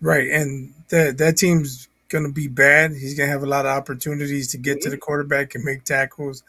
right, 0.01 0.27
and 0.29 0.73
that 0.89 1.17
that 1.17 1.37
team's 1.37 1.87
gonna 2.09 2.31
be 2.31 2.47
bad. 2.47 2.91
He's 2.91 3.17
gonna 3.17 3.31
have 3.31 3.43
a 3.43 3.47
lot 3.47 3.65
of 3.65 3.71
opportunities 3.71 4.49
to 4.49 4.57
get 4.57 4.81
to 4.81 4.89
the 4.89 4.97
quarterback 4.97 5.55
and 5.55 5.63
make 5.63 5.83
tackles. 5.83 6.43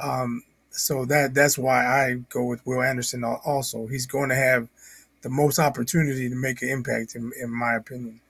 Um, 0.00 0.42
so 0.70 1.04
that 1.06 1.34
that's 1.34 1.58
why 1.58 1.84
I 1.84 2.14
go 2.30 2.44
with 2.44 2.64
Will 2.66 2.82
Anderson. 2.82 3.24
Also, 3.24 3.86
he's 3.86 4.06
going 4.06 4.28
to 4.28 4.36
have 4.36 4.68
the 5.22 5.28
most 5.28 5.58
opportunity 5.58 6.28
to 6.28 6.34
make 6.34 6.62
an 6.62 6.68
impact, 6.68 7.16
in, 7.16 7.32
in 7.40 7.50
my 7.50 7.74
opinion. 7.74 8.20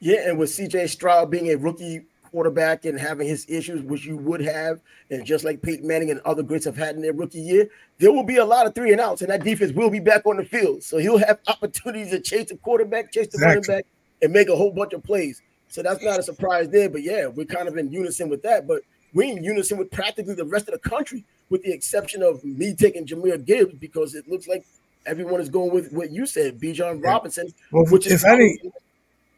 Yeah, 0.00 0.28
and 0.28 0.38
with 0.38 0.50
CJ 0.50 0.88
Stroud 0.88 1.30
being 1.30 1.50
a 1.50 1.56
rookie 1.56 2.04
quarterback 2.30 2.84
and 2.84 2.98
having 2.98 3.26
his 3.26 3.46
issues, 3.48 3.82
which 3.82 4.04
you 4.04 4.16
would 4.16 4.40
have, 4.40 4.80
and 5.10 5.24
just 5.24 5.44
like 5.44 5.62
Peyton 5.62 5.86
Manning 5.86 6.10
and 6.10 6.20
other 6.20 6.42
greats 6.42 6.64
have 6.64 6.76
had 6.76 6.96
in 6.96 7.02
their 7.02 7.12
rookie 7.12 7.40
year, 7.40 7.68
there 7.98 8.12
will 8.12 8.24
be 8.24 8.36
a 8.36 8.44
lot 8.44 8.66
of 8.66 8.74
three 8.74 8.92
and 8.92 9.00
outs, 9.00 9.22
and 9.22 9.30
that 9.30 9.44
defense 9.44 9.72
will 9.72 9.88
be 9.88 10.00
back 10.00 10.26
on 10.26 10.36
the 10.36 10.44
field. 10.44 10.82
So 10.82 10.98
he'll 10.98 11.18
have 11.18 11.38
opportunities 11.46 12.10
to 12.10 12.20
chase 12.20 12.48
the 12.48 12.56
quarterback, 12.56 13.12
chase 13.12 13.28
the 13.28 13.38
running 13.38 13.62
back, 13.62 13.86
and 14.20 14.32
make 14.32 14.48
a 14.48 14.56
whole 14.56 14.72
bunch 14.72 14.92
of 14.92 15.02
plays. 15.02 15.40
So 15.68 15.82
that's 15.82 16.02
not 16.02 16.18
a 16.18 16.22
surprise 16.22 16.68
there. 16.68 16.88
But 16.88 17.02
yeah, 17.02 17.26
we're 17.26 17.46
kind 17.46 17.68
of 17.68 17.76
in 17.76 17.90
unison 17.92 18.28
with 18.28 18.42
that. 18.42 18.66
But 18.66 18.82
we're 19.14 19.36
in 19.36 19.42
unison 19.44 19.78
with 19.78 19.90
practically 19.90 20.34
the 20.34 20.44
rest 20.44 20.68
of 20.68 20.80
the 20.80 20.88
country, 20.88 21.24
with 21.50 21.62
the 21.62 21.72
exception 21.72 22.22
of 22.22 22.42
me 22.44 22.74
taking 22.74 23.06
Jahmyr 23.06 23.44
Gibbs, 23.44 23.74
because 23.74 24.14
it 24.14 24.28
looks 24.28 24.46
like 24.48 24.64
everyone 25.06 25.40
is 25.40 25.48
going 25.48 25.72
with 25.72 25.92
what 25.92 26.10
you 26.10 26.26
said, 26.26 26.60
Bijan. 26.60 27.02
Robinson, 27.02 27.48
Well, 27.72 27.86
which 27.86 28.06
if 28.06 28.24
I 28.24 28.36
didn't 28.36 28.72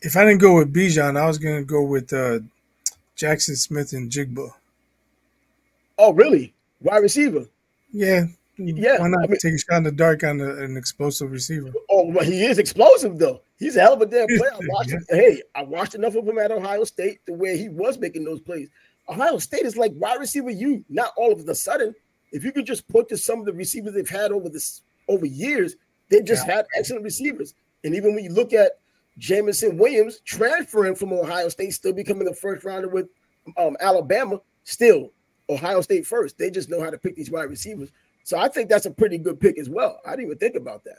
if 0.03 0.17
I 0.17 0.25
didn't 0.25 0.41
go 0.41 0.57
with 0.57 0.73
Bijan, 0.73 1.21
I 1.21 1.27
was 1.27 1.39
gonna 1.39 1.65
go 1.65 1.83
with 1.83 2.13
uh, 2.13 2.39
Jaxon 3.17 3.57
Smith-Njigba. 3.57 4.49
oh 5.99 6.13
really 6.13 6.55
wide 6.81 6.99
receiver. 7.03 7.47
Yeah, 7.93 8.27
Yeah, 8.57 9.01
Why 9.01 9.09
not 9.09 9.25
I 9.25 9.27
mean- 9.27 9.39
take 9.39 9.55
a 9.55 9.59
shot 9.59 9.79
in 9.79 9.83
the 9.85 9.93
dark 9.93 10.23
on 10.25 10.41
a, 10.41 10.57
an 10.63 10.77
explosive 10.77 11.31
receiver? 11.33 11.73
Oh, 11.91 12.07
well, 12.11 12.25
he 12.25 12.45
is 12.45 12.59
explosive 12.59 13.19
though. 13.19 13.41
He's 13.59 13.77
a 13.77 13.81
hell 13.81 13.95
of 13.95 14.01
a 14.03 14.07
damn 14.07 14.27
player. 14.27 14.53
I 14.55 14.59
watched, 14.69 14.91
Yeah. 14.91 14.99
Hey, 15.11 15.43
I 15.55 15.63
watched 15.63 15.95
enough 15.95 16.15
of 16.15 16.27
him 16.27 16.39
at 16.39 16.53
Ohio 16.53 16.85
State 16.85 17.25
to 17.27 17.33
where 17.33 17.57
he 17.57 17.69
was 17.69 17.99
making 17.99 18.25
those 18.25 18.41
plays. 18.41 18.69
Ohio 19.09 19.39
State 19.39 19.65
is 19.65 19.77
like 19.77 19.93
wide 19.97 20.21
receiver 20.21 20.51
you, 20.51 20.85
not 20.89 21.13
all 21.17 21.33
of 21.33 21.47
a 21.47 21.55
sudden. 21.55 21.95
If 22.31 22.45
you 22.45 22.53
could 22.53 22.67
just 22.67 22.87
point 22.89 23.09
to 23.09 23.17
some 23.17 23.41
of 23.41 23.47
the 23.47 23.53
receivers 23.53 23.95
they've 23.95 24.09
had 24.09 24.33
over 24.33 24.49
this 24.49 24.83
over 25.09 25.27
years, 25.27 25.77
they 26.11 26.23
just 26.23 26.47
had 26.47 26.67
excellent 26.77 27.05
receivers. 27.05 27.55
And 27.85 27.95
even 27.95 28.15
when 28.15 28.25
you 28.25 28.31
look 28.31 28.53
at 28.53 28.73
Jameson 29.19 29.79
Williams 29.79 30.21
transferring 30.25 30.95
from 30.95 31.13
Ohio 31.13 31.49
State, 31.49 31.73
still 31.73 31.93
becoming 31.93 32.29
a 32.29 32.35
first 32.35 32.65
rounder 32.65 32.89
with 32.89 33.09
um, 33.57 33.77
Alabama, 33.81 34.41
still 34.65 35.11
Ohio 35.49 35.81
State 35.81 36.07
first. 36.07 36.39
They 36.39 36.51
just 36.51 36.69
know 36.69 36.83
how 36.83 36.91
to 36.91 36.99
pick 36.99 37.17
these 37.17 37.31
wide 37.31 37.51
receivers. 37.51 37.91
So 38.25 38.39
I 38.39 38.49
think 38.49 38.69
that's 38.69 38.87
a 38.87 38.91
pretty 38.91 39.19
good 39.19 39.41
pick 39.41 39.59
as 39.59 39.71
well. 39.71 40.01
I 40.07 40.11
didn't 40.11 40.27
even 40.27 40.39
think 40.39 40.55
about 40.55 40.85
that. 40.85 40.99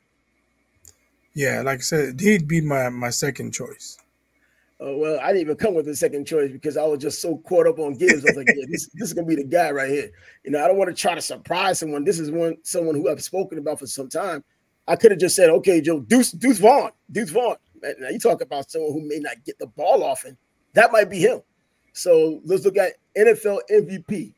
Yeah, 1.34 1.62
like 1.62 1.80
I 1.80 1.82
said, 1.82 2.20
he'd 2.20 2.48
be 2.48 2.62
my 2.62 2.90
my 2.90 3.10
second 3.10 3.54
choice. 3.54 3.98
Oh 4.82 4.98
well, 4.98 5.20
I 5.22 5.28
didn't 5.28 5.42
even 5.42 5.58
come 5.58 5.74
with 5.74 5.88
a 5.90 5.96
second 5.96 6.26
choice 6.26 6.52
because 6.52 6.78
I 6.78 6.84
was 6.84 7.00
just 7.00 7.22
so 7.22 7.38
caught 7.40 7.68
up 7.68 7.80
on 7.80 7.96
Gibbs. 7.96 8.24
I 8.24 8.30
was 8.30 8.38
like, 8.38 8.48
yeah, 8.48 8.66
this, 8.70 8.88
this 8.94 9.10
is 9.10 9.14
gonna 9.14 9.28
be 9.28 9.36
the 9.36 9.44
guy 9.44 9.72
right 9.72 9.90
here. 9.90 10.12
You 10.44 10.52
know, 10.52 10.64
I 10.64 10.68
don't 10.68 10.78
want 10.78 10.90
to 10.90 10.96
try 10.96 11.16
to 11.16 11.22
surprise 11.22 11.80
someone. 11.80 12.06
This 12.06 12.20
is 12.20 12.32
one 12.32 12.58
someone 12.64 12.96
who 12.96 13.10
I've 13.10 13.24
spoken 13.24 13.58
about 13.58 13.80
for 13.80 13.88
some 13.88 14.10
time. 14.10 14.44
I 14.88 14.96
could 14.96 15.12
have 15.12 15.20
just 15.20 15.36
said, 15.36 15.50
okay, 15.52 15.82
Joe, 15.82 16.00
Deuce, 16.00 16.32
Deuce 16.32 16.58
Vaughn, 16.58 16.92
Deuce 17.12 17.30
Vaughn. 17.30 17.58
Now 18.00 18.10
you 18.10 18.20
talk 18.20 18.42
about 18.42 18.72
someone 18.72 18.94
who 18.94 19.08
may 19.08 19.20
not 19.20 19.36
get 19.46 19.60
the 19.60 19.68
ball 19.68 20.04
often. 20.04 20.38
That 20.74 20.92
might 20.92 21.10
be 21.10 21.20
him. 21.20 21.42
So 21.94 22.42
let's 22.46 22.66
look 22.66 22.78
at 22.78 22.94
NFL 23.18 23.60
MVP. 23.72 24.34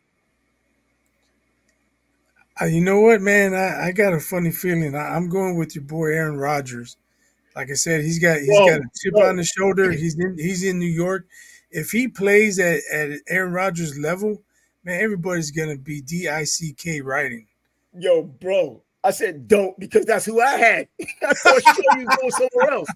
Uh, 2.62 2.66
you 2.66 2.82
know 2.82 3.00
what, 3.00 3.22
man? 3.22 3.56
I, 3.56 3.88
I 3.88 3.92
got 3.92 4.14
a 4.14 4.20
funny 4.20 4.52
feeling. 4.52 4.96
I, 4.96 5.16
I'm 5.16 5.30
going 5.30 5.58
with 5.58 5.76
your 5.76 5.84
boy 5.84 6.08
Aaron 6.08 6.38
Rodgers. 6.38 6.98
Like 7.56 7.72
I 7.72 7.74
said, 7.74 8.02
he's 8.02 8.20
got 8.20 8.40
he's 8.40 8.50
Whoa, 8.50 8.68
got 8.68 8.82
a 8.82 8.90
chip 9.02 9.14
whoa. 9.14 9.30
on 9.30 9.38
his 9.38 9.48
shoulder. 9.48 9.92
He's 9.92 10.18
in 10.18 10.38
he's 10.38 10.64
in 10.64 10.80
New 10.80 10.86
York. 10.86 11.26
If 11.72 11.92
he 11.92 12.08
plays 12.08 12.60
at, 12.60 12.82
at 12.94 13.12
Aaron 13.28 13.52
Rodgers 13.52 13.98
level, 13.98 14.42
man, 14.84 15.02
everybody's 15.02 15.52
gonna 15.52 15.78
be 15.78 16.02
D 16.02 16.28
I 16.28 16.44
C 16.44 16.74
K 16.74 17.02
writing. 17.02 17.48
Yo, 17.98 18.24
bro. 18.24 18.84
I 19.04 19.12
said 19.12 19.48
don't 19.48 19.78
because 19.80 20.06
that's 20.06 20.26
who 20.26 20.40
I 20.42 20.58
had. 20.58 20.88
I 21.24 21.34
thought 21.34 21.64
sure 21.64 22.00
you 22.00 22.06
going 22.06 22.32
somewhere 22.32 22.72
else. 22.72 22.90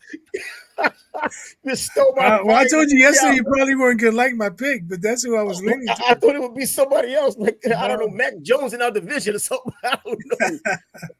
you 1.63 1.75
stole 1.75 2.13
my. 2.15 2.25
Uh, 2.25 2.43
well, 2.45 2.57
I 2.57 2.67
told 2.67 2.89
you 2.89 2.99
yesterday 2.99 3.29
Yeah, 3.29 3.35
you 3.35 3.43
probably 3.43 3.75
weren't 3.75 3.99
gonna 3.99 4.15
like 4.15 4.35
my 4.35 4.49
pick, 4.49 4.87
but 4.87 5.01
that's 5.01 5.23
who 5.23 5.35
I 5.35 5.41
was 5.41 5.61
leaning 5.63 5.89
I, 5.89 5.93
to. 5.95 6.05
I 6.05 6.13
thought 6.13 6.35
it 6.35 6.41
would 6.41 6.53
be 6.53 6.65
somebody 6.65 7.15
else, 7.15 7.37
like 7.37 7.59
I 7.65 7.87
don't 7.87 7.99
know, 7.99 8.07
No. 8.07 8.13
Mac 8.13 8.39
Jones 8.41 8.73
in 8.73 8.81
our 8.83 8.91
division 8.91 9.35
or 9.35 9.39
something. 9.39 9.73
I 9.83 9.97
don't 10.05 10.19
know. 10.39 10.59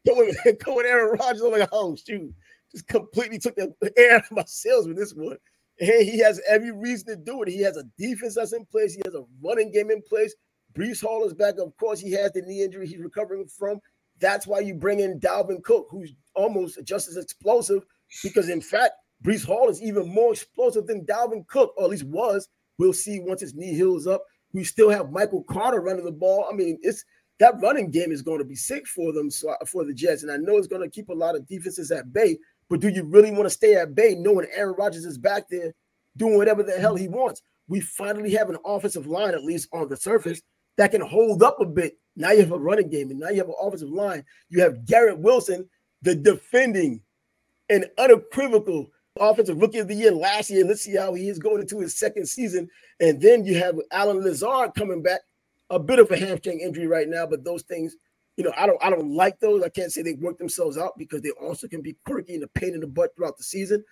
going, 0.06 0.34
going 0.64 0.86
Aaron 0.86 1.18
Rodgers, 1.18 1.42
I'm 1.42 1.50
like, 1.50 1.68
oh 1.72 1.96
shoot, 1.96 2.32
just 2.70 2.86
completely 2.86 3.38
took 3.38 3.56
the 3.56 3.92
air 3.96 4.16
out 4.16 4.24
of 4.30 4.36
my 4.36 4.44
sails 4.46 4.86
with 4.86 4.96
this 4.96 5.12
one. 5.12 5.36
Hey, 5.78 6.04
he 6.04 6.18
has 6.20 6.40
every 6.48 6.70
reason 6.70 7.08
to 7.08 7.16
do 7.16 7.42
it. 7.42 7.48
He 7.48 7.60
has 7.62 7.76
a 7.76 7.84
defense 7.98 8.36
that's 8.36 8.52
in 8.52 8.64
place. 8.66 8.94
He 8.94 9.02
has 9.04 9.14
a 9.14 9.24
running 9.42 9.72
game 9.72 9.90
in 9.90 10.00
place. 10.00 10.34
Breece 10.72 11.02
Hall 11.02 11.24
is 11.24 11.34
back. 11.34 11.58
Of 11.58 11.76
course, 11.76 12.00
he 12.00 12.12
has 12.12 12.32
the 12.32 12.42
knee 12.42 12.62
injury 12.62 12.86
he's 12.86 12.98
recovering 12.98 13.46
from. 13.46 13.80
That's 14.20 14.46
why 14.46 14.60
you 14.60 14.74
bring 14.74 15.00
in 15.00 15.20
Dalvin 15.20 15.62
Cook, 15.62 15.88
who's 15.90 16.14
almost 16.34 16.78
just 16.84 17.08
as 17.08 17.16
explosive, 17.16 17.84
because 18.22 18.48
in 18.48 18.60
fact, 18.60 18.94
Breece 19.24 19.44
Hall 19.44 19.68
is 19.68 19.82
even 19.82 20.12
more 20.12 20.32
explosive 20.32 20.86
than 20.86 21.06
Dalvin 21.06 21.46
Cook, 21.46 21.74
or 21.76 21.84
at 21.84 21.90
least 21.90 22.04
was. 22.04 22.48
We'll 22.78 22.92
see 22.92 23.20
once 23.20 23.40
his 23.40 23.54
knee 23.54 23.74
heals 23.74 24.06
up. 24.06 24.22
We 24.52 24.64
still 24.64 24.90
have 24.90 25.10
Michael 25.10 25.44
Carter 25.44 25.80
running 25.80 26.04
the 26.04 26.12
ball. 26.12 26.46
I 26.50 26.54
mean, 26.54 26.78
it's 26.82 27.04
that 27.38 27.60
running 27.60 27.90
game 27.90 28.12
is 28.12 28.22
going 28.22 28.38
to 28.38 28.44
be 28.44 28.54
sick 28.54 28.86
for 28.86 29.12
them 29.12 29.30
so, 29.30 29.54
for 29.66 29.84
the 29.84 29.92
Jets, 29.92 30.22
and 30.22 30.32
I 30.32 30.36
know 30.36 30.56
it's 30.56 30.66
going 30.66 30.82
to 30.82 30.90
keep 30.90 31.08
a 31.08 31.14
lot 31.14 31.36
of 31.36 31.46
defenses 31.46 31.90
at 31.90 32.12
bay. 32.12 32.38
But 32.68 32.80
do 32.80 32.88
you 32.88 33.04
really 33.04 33.30
want 33.30 33.44
to 33.44 33.50
stay 33.50 33.74
at 33.74 33.94
bay 33.94 34.14
knowing 34.14 34.48
Aaron 34.54 34.74
Rodgers 34.76 35.04
is 35.04 35.18
back 35.18 35.48
there 35.48 35.72
doing 36.16 36.36
whatever 36.36 36.62
the 36.62 36.72
hell 36.72 36.96
he 36.96 37.08
wants? 37.08 37.42
We 37.68 37.80
finally 37.80 38.32
have 38.32 38.48
an 38.48 38.58
offensive 38.64 39.06
line, 39.06 39.34
at 39.34 39.44
least 39.44 39.68
on 39.72 39.88
the 39.88 39.96
surface, 39.96 40.40
that 40.76 40.90
can 40.90 41.00
hold 41.00 41.42
up 41.42 41.60
a 41.60 41.66
bit. 41.66 41.94
Now 42.16 42.32
you 42.32 42.40
have 42.40 42.52
a 42.52 42.58
running 42.58 42.88
game, 42.88 43.10
and 43.10 43.20
now 43.20 43.28
you 43.28 43.38
have 43.38 43.48
an 43.48 43.54
offensive 43.60 43.90
line. 43.90 44.24
You 44.48 44.62
have 44.62 44.86
Garrett 44.86 45.18
Wilson, 45.18 45.68
the 46.02 46.14
defending 46.14 47.02
and 47.68 47.86
unequivocal 47.98 48.88
offensive 49.20 49.60
rookie 49.60 49.78
of 49.78 49.88
the 49.88 49.94
year 49.94 50.12
last 50.12 50.50
year. 50.50 50.64
Let's 50.64 50.82
see 50.82 50.96
how 50.96 51.14
he 51.14 51.28
is 51.28 51.38
going 51.38 51.60
into 51.60 51.80
his 51.80 51.98
second 51.98 52.26
season. 52.26 52.68
And 53.00 53.20
then 53.20 53.44
you 53.44 53.58
have 53.58 53.78
Allen 53.90 54.22
Lazard 54.22 54.74
coming 54.74 55.02
back, 55.02 55.20
a 55.70 55.78
bit 55.78 55.98
of 55.98 56.10
a 56.10 56.16
hamstring 56.16 56.60
injury 56.60 56.86
right 56.86 57.08
now, 57.08 57.26
but 57.26 57.44
those 57.44 57.62
things, 57.62 57.96
you 58.36 58.44
know, 58.44 58.52
I 58.56 58.66
don't 58.66 58.82
I 58.84 58.90
don't 58.90 59.14
like 59.14 59.40
those. 59.40 59.62
I 59.62 59.68
can't 59.68 59.92
say 59.92 60.02
they 60.02 60.14
work 60.14 60.38
themselves 60.38 60.78
out 60.78 60.92
because 60.98 61.22
they 61.22 61.30
also 61.30 61.66
can 61.68 61.82
be 61.82 61.96
quirky 62.04 62.34
and 62.34 62.44
a 62.44 62.48
pain 62.48 62.74
in 62.74 62.80
the 62.80 62.86
butt 62.86 63.16
throughout 63.16 63.36
the 63.36 63.42
season. 63.42 63.82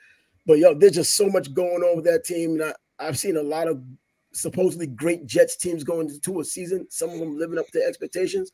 But 0.46 0.58
yo, 0.58 0.74
there's 0.74 0.92
just 0.92 1.14
so 1.14 1.28
much 1.28 1.52
going 1.54 1.82
on 1.82 1.96
with 1.96 2.04
that 2.04 2.24
team. 2.24 2.52
And 2.52 2.64
I, 2.64 2.74
I've 2.98 3.18
seen 3.18 3.36
a 3.36 3.42
lot 3.42 3.68
of 3.68 3.82
supposedly 4.34 4.86
great 4.86 5.26
Jets 5.26 5.56
teams 5.56 5.84
going 5.84 6.08
into 6.10 6.40
a 6.40 6.44
season, 6.44 6.86
some 6.90 7.10
of 7.10 7.18
them 7.18 7.38
living 7.38 7.58
up 7.58 7.68
to 7.68 7.82
expectations. 7.82 8.52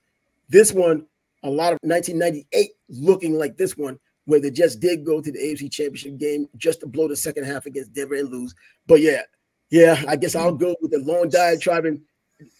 This 0.48 0.72
one, 0.72 1.06
a 1.42 1.50
lot 1.50 1.72
of 1.72 1.78
1998 1.82 2.70
looking 2.88 3.38
like 3.38 3.56
this 3.56 3.76
one, 3.76 3.98
where 4.26 4.40
the 4.40 4.50
Jets 4.50 4.76
did 4.76 5.04
go 5.04 5.20
to 5.20 5.32
the 5.32 5.38
AFC 5.38 5.70
Championship 5.70 6.18
game 6.18 6.48
just 6.56 6.80
to 6.80 6.86
blow 6.86 7.08
the 7.08 7.16
second 7.16 7.44
half 7.44 7.66
against 7.66 7.92
Denver 7.92 8.16
and 8.16 8.30
lose. 8.30 8.54
But 8.86 9.00
yeah, 9.00 9.22
yeah, 9.70 10.02
I 10.06 10.16
guess 10.16 10.34
I'll 10.34 10.54
go 10.54 10.76
with 10.80 10.90
the 10.90 10.98
long 10.98 11.28
diatribe 11.28 11.84
and 11.84 12.00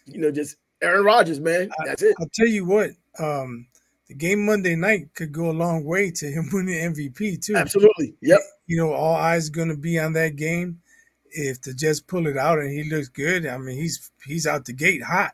you 0.06 0.18
know 0.20 0.30
just 0.30 0.56
Aaron 0.82 1.04
Rodgers, 1.04 1.40
man. 1.40 1.70
That's 1.84 2.02
it. 2.02 2.16
I'll 2.18 2.30
tell 2.32 2.48
you 2.48 2.64
what. 2.64 2.90
Um, 3.18 3.66
the 4.08 4.14
game 4.14 4.44
Monday 4.44 4.74
night 4.74 5.14
could 5.14 5.30
go 5.30 5.50
a 5.50 5.52
long 5.52 5.84
way 5.84 6.10
to 6.10 6.26
him 6.26 6.48
winning 6.52 6.92
MVP 6.92 7.44
too. 7.44 7.54
Absolutely. 7.54 8.16
Yep. 8.22 8.40
You 8.66 8.78
know, 8.78 8.92
all 8.92 9.14
eyes 9.14 9.50
going 9.50 9.68
to 9.68 9.76
be 9.76 9.98
on 9.98 10.12
that 10.14 10.36
game. 10.36 10.80
If 11.32 11.62
the 11.62 11.74
Jets 11.74 12.00
pull 12.00 12.26
it 12.26 12.36
out 12.36 12.58
and 12.58 12.70
he 12.70 12.84
looks 12.90 13.08
good, 13.08 13.46
I 13.46 13.58
mean, 13.58 13.76
he's 13.76 14.10
he's 14.26 14.46
out 14.46 14.64
the 14.64 14.72
gate 14.72 15.02
hot. 15.02 15.32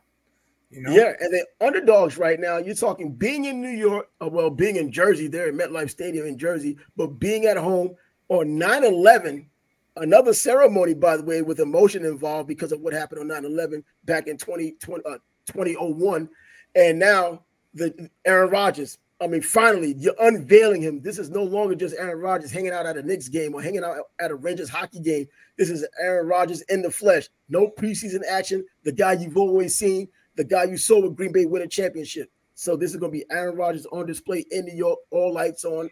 You 0.69 0.81
know? 0.81 0.91
Yeah, 0.91 1.13
and 1.19 1.33
the 1.33 1.45
underdogs 1.65 2.17
right 2.17 2.39
now. 2.39 2.57
You're 2.57 2.75
talking 2.75 3.13
being 3.13 3.45
in 3.45 3.61
New 3.61 3.69
York, 3.69 4.09
uh, 4.21 4.27
well, 4.27 4.49
being 4.49 4.75
in 4.75 4.91
Jersey, 4.91 5.27
there 5.27 5.47
at 5.47 5.53
MetLife 5.53 5.89
Stadium 5.89 6.27
in 6.27 6.37
Jersey, 6.37 6.77
but 6.97 7.07
being 7.19 7.45
at 7.45 7.57
home 7.57 7.95
on 8.29 8.59
9/11, 8.59 9.47
another 9.95 10.33
ceremony, 10.33 10.93
by 10.93 11.15
the 11.15 11.23
way, 11.23 11.41
with 11.41 11.59
emotion 11.59 12.03
involved 12.03 12.47
because 12.47 12.71
of 12.71 12.81
what 12.81 12.93
happened 12.93 13.21
on 13.21 13.27
9/11 13.27 13.83
back 14.03 14.27
in 14.27 14.37
2020, 14.37 15.03
uh, 15.05 15.17
2001, 15.45 16.29
and 16.75 16.99
now 16.99 17.43
the 17.73 18.09
Aaron 18.25 18.49
Rodgers. 18.49 18.97
I 19.19 19.25
mean, 19.25 19.41
finally, 19.41 19.95
you're 19.97 20.15
unveiling 20.19 20.81
him. 20.81 21.01
This 21.01 21.17
is 21.17 21.29
no 21.31 21.43
longer 21.43 21.73
just 21.73 21.95
Aaron 21.97 22.19
Rodgers 22.19 22.51
hanging 22.51 22.71
out 22.71 22.85
at 22.85 22.97
a 22.97 23.01
Knicks 23.01 23.29
game 23.29 23.55
or 23.55 23.61
hanging 23.61 23.83
out 23.83 23.97
at 24.19 24.29
a 24.29 24.35
Rangers 24.35 24.69
hockey 24.69 24.99
game. 24.99 25.27
This 25.57 25.71
is 25.71 25.87
Aaron 25.99 26.27
Rodgers 26.27 26.61
in 26.63 26.83
the 26.83 26.91
flesh. 26.91 27.27
No 27.49 27.67
preseason 27.67 28.21
action. 28.29 28.63
The 28.83 28.91
guy 28.91 29.13
you've 29.13 29.37
always 29.37 29.75
seen, 29.75 30.07
the 30.35 30.43
guy 30.43 30.65
you 30.65 30.77
saw 30.77 31.01
with 31.01 31.15
Green 31.15 31.31
Bay 31.31 31.45
win 31.45 31.63
a 31.63 31.67
championship. 31.67 32.29
So 32.53 32.75
this 32.75 32.91
is 32.91 32.97
going 32.97 33.11
to 33.11 33.17
be 33.17 33.25
Aaron 33.31 33.55
Rodgers 33.55 33.87
on 33.87 34.05
display 34.05 34.45
in 34.51 34.65
New 34.65 34.75
York, 34.75 34.99
all 35.09 35.33
lights 35.33 35.65
on. 35.65 35.89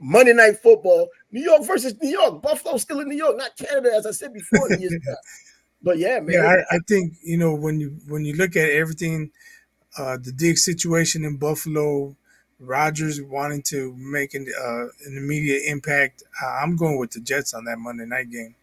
Monday 0.00 0.32
Night 0.32 0.58
Football, 0.58 1.08
New 1.32 1.42
York 1.42 1.64
versus 1.64 1.94
New 2.00 2.10
York. 2.10 2.40
Buffalo 2.42 2.76
still 2.76 3.00
in 3.00 3.08
New 3.08 3.16
York, 3.16 3.36
not 3.36 3.56
Canada, 3.56 3.90
as 3.96 4.06
I 4.06 4.12
said 4.12 4.32
before. 4.32 4.68
but 5.82 5.98
yeah, 5.98 6.20
man. 6.20 6.34
Yeah, 6.34 6.46
I, 6.70 6.76
I, 6.76 6.78
think 6.86 7.14
you 7.22 7.36
know 7.36 7.54
when 7.54 7.80
you 7.80 7.98
when 8.06 8.24
you 8.24 8.34
look 8.34 8.54
at 8.54 8.70
everything 8.70 9.32
uh, 9.96 10.16
the 10.22 10.30
Diggs 10.30 10.64
situation 10.64 11.24
in 11.24 11.36
Buffalo, 11.36 12.16
Rodgers 12.60 13.22
wanting 13.22 13.62
to 13.62 13.94
make 13.96 14.34
an, 14.34 14.46
uh, 14.60 14.84
an 15.06 15.16
immediate 15.16 15.62
impact. 15.66 16.24
I'm 16.44 16.76
going 16.76 16.98
with 16.98 17.12
the 17.12 17.20
Jets 17.20 17.54
on 17.54 17.64
that 17.64 17.78
Monday 17.78 18.04
night 18.04 18.30
game. 18.30 18.54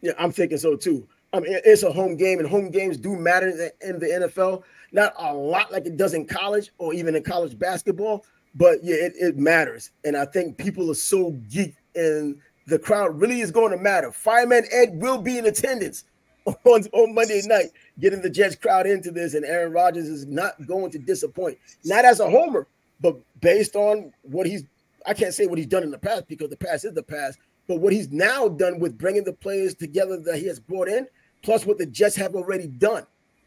Yeah, 0.00 0.12
I'm 0.18 0.32
thinking 0.32 0.58
so 0.58 0.76
too. 0.76 1.06
I 1.32 1.40
mean, 1.40 1.58
it's 1.64 1.82
a 1.82 1.92
home 1.92 2.16
game, 2.16 2.38
and 2.40 2.48
home 2.48 2.70
games 2.70 2.98
do 2.98 3.16
matter 3.16 3.48
in 3.80 3.98
the 3.98 4.06
NFL. 4.06 4.62
Not 4.92 5.14
a 5.18 5.32
lot 5.32 5.72
like 5.72 5.86
it 5.86 5.96
does 5.96 6.12
in 6.12 6.26
college 6.26 6.70
or 6.78 6.92
even 6.92 7.14
in 7.14 7.22
college 7.22 7.58
basketball, 7.58 8.24
but 8.54 8.82
yeah, 8.82 8.96
it, 8.96 9.12
it 9.18 9.38
matters. 9.38 9.90
And 10.04 10.16
I 10.16 10.26
think 10.26 10.58
people 10.58 10.90
are 10.90 10.94
so 10.94 11.32
geeked, 11.50 11.76
and 11.94 12.38
the 12.66 12.78
crowd 12.78 13.18
really 13.18 13.40
is 13.40 13.50
going 13.50 13.70
to 13.70 13.78
matter. 13.78 14.12
Fireman 14.12 14.64
Ed 14.70 15.00
will 15.00 15.18
be 15.18 15.38
in 15.38 15.46
attendance 15.46 16.04
on, 16.46 16.84
on 16.92 17.14
Monday 17.14 17.40
night 17.46 17.70
getting 17.98 18.20
the 18.20 18.30
Jets 18.30 18.56
crowd 18.56 18.86
into 18.86 19.10
this, 19.10 19.34
and 19.34 19.44
Aaron 19.44 19.72
Rodgers 19.72 20.08
is 20.08 20.26
not 20.26 20.66
going 20.66 20.90
to 20.90 20.98
disappoint. 20.98 21.56
Not 21.84 22.04
as 22.04 22.20
a 22.20 22.28
homer, 22.28 22.66
but 23.02 23.18
based 23.40 23.76
on 23.76 24.12
what 24.22 24.46
he's 24.46 24.64
I 25.04 25.14
can't 25.14 25.34
say 25.34 25.46
what 25.46 25.58
he's 25.58 25.66
done 25.66 25.82
in 25.82 25.90
the 25.90 25.98
past 25.98 26.28
because 26.28 26.48
the 26.48 26.56
past 26.56 26.84
is 26.84 26.94
the 26.94 27.02
past, 27.02 27.38
but 27.66 27.80
what 27.80 27.92
he's 27.92 28.10
now 28.10 28.48
done 28.48 28.78
with 28.78 28.96
bringing 28.96 29.24
the 29.24 29.32
players 29.32 29.74
together 29.74 30.16
that 30.18 30.38
he 30.38 30.46
has 30.46 30.60
brought 30.60 30.88
in, 30.88 31.08
plus 31.42 31.66
what 31.66 31.78
the 31.78 31.86
Jets 31.86 32.16
have 32.16 32.34
already 32.34 32.68
done. 32.68 33.04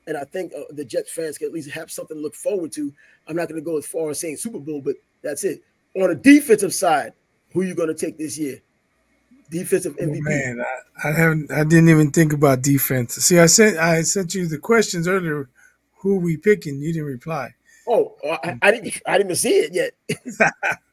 And 0.08 0.18
I 0.18 0.26
think 0.26 0.52
uh, 0.54 0.64
the 0.70 0.86
Jets 0.86 1.12
fans 1.12 1.38
can 1.38 1.48
at 1.48 1.54
least 1.54 1.72
have 1.72 1.90
something 1.90 2.18
to 2.18 2.22
look 2.22 2.36
forward 2.36 2.72
to. 2.74 2.94
I'm 3.28 3.36
not 3.36 3.48
going 3.48 3.60
to 3.60 3.66
go 3.66 3.78
as 3.78 3.88
far 3.88 4.10
as 4.10 4.20
saying 4.20 4.38
Super 4.38 4.60
Bowl, 4.60 4.82
but 4.82 4.96
that's 5.24 5.44
it. 5.44 5.64
On 5.96 6.10
the 6.10 6.16
defensive 6.16 6.74
side, 6.74 7.14
who 7.54 7.62
are 7.62 7.64
you 7.66 7.74
going 7.74 7.88
to 7.88 7.96
take 7.96 8.18
this 8.18 8.38
year? 8.38 8.62
defensive 9.50 9.96
MVP. 9.98 10.18
Oh, 10.18 10.22
man, 10.22 10.62
I, 10.62 11.10
I, 11.10 11.12
haven't. 11.12 11.52
I 11.52 11.64
didn't 11.64 11.90
even 11.90 12.12
think 12.12 12.34
about 12.34 12.62
defense. 12.62 13.16
See, 13.16 13.40
I 13.40 13.46
sent 13.46 13.78
I 13.78 14.02
sent 14.02 14.34
you 14.34 14.48
the 14.48 14.58
questions 14.58 15.08
earlier. 15.08 15.50
Who 16.00 16.18
we 16.18 16.38
picking? 16.38 16.82
You 16.82 16.94
didn't 16.94 17.08
reply. 17.08 17.54
Oh, 17.88 18.16
I, 18.44 18.58
I 18.62 18.72
didn't. 18.72 19.02
I 19.06 19.18
didn't 19.18 19.36
see 19.36 19.58
it 19.58 19.74
yet. 19.74 19.94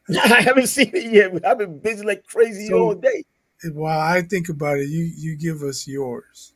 I 0.09 0.41
haven't 0.41 0.67
seen 0.67 0.91
it 0.93 1.11
yet. 1.11 1.45
I've 1.45 1.57
been 1.57 1.79
busy 1.79 2.05
like 2.05 2.25
crazy 2.25 2.67
so, 2.67 2.77
all 2.77 2.95
day. 2.95 3.23
While 3.71 3.99
I 3.99 4.21
think 4.21 4.49
about 4.49 4.77
it, 4.77 4.89
you 4.89 5.03
you 5.15 5.35
give 5.35 5.61
us 5.63 5.87
yours. 5.87 6.53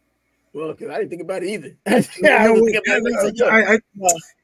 Well, 0.53 0.73
because 0.73 0.89
I 0.89 0.99
didn't 0.99 1.09
think 1.09 1.21
about 1.21 1.43
it 1.43 1.49
either. 1.49 1.77
yeah, 2.21 2.43
I, 2.43 2.47
I, 2.47 3.73
I, 3.75 3.79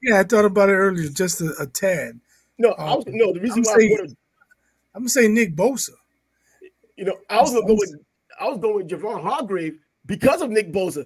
yeah, 0.01 0.19
I 0.19 0.23
thought 0.23 0.45
about 0.45 0.69
it 0.69 0.73
earlier, 0.73 1.09
just 1.09 1.41
a, 1.41 1.53
a 1.59 1.65
tad. 1.65 2.19
No, 2.57 2.69
um, 2.69 2.75
I 2.77 2.95
was 2.95 3.05
no. 3.07 3.33
The 3.33 3.39
reason 3.39 3.59
I'm 3.59 3.63
why 3.63 3.75
saying, 3.79 4.15
I'm 4.95 5.01
gonna 5.01 5.09
say 5.09 5.27
Nick 5.27 5.55
Bosa. 5.55 5.91
You 6.97 7.05
know, 7.05 7.17
I 7.29 7.41
was 7.41 7.51
gonna 7.51 7.65
go 7.65 7.73
with 7.73 7.95
I 8.39 8.47
was 8.47 8.59
going 8.59 8.75
with 8.75 8.89
Javon 8.89 9.21
Hargrave 9.21 9.79
because 10.05 10.41
of 10.41 10.49
Nick 10.49 10.71
Bosa. 10.71 11.05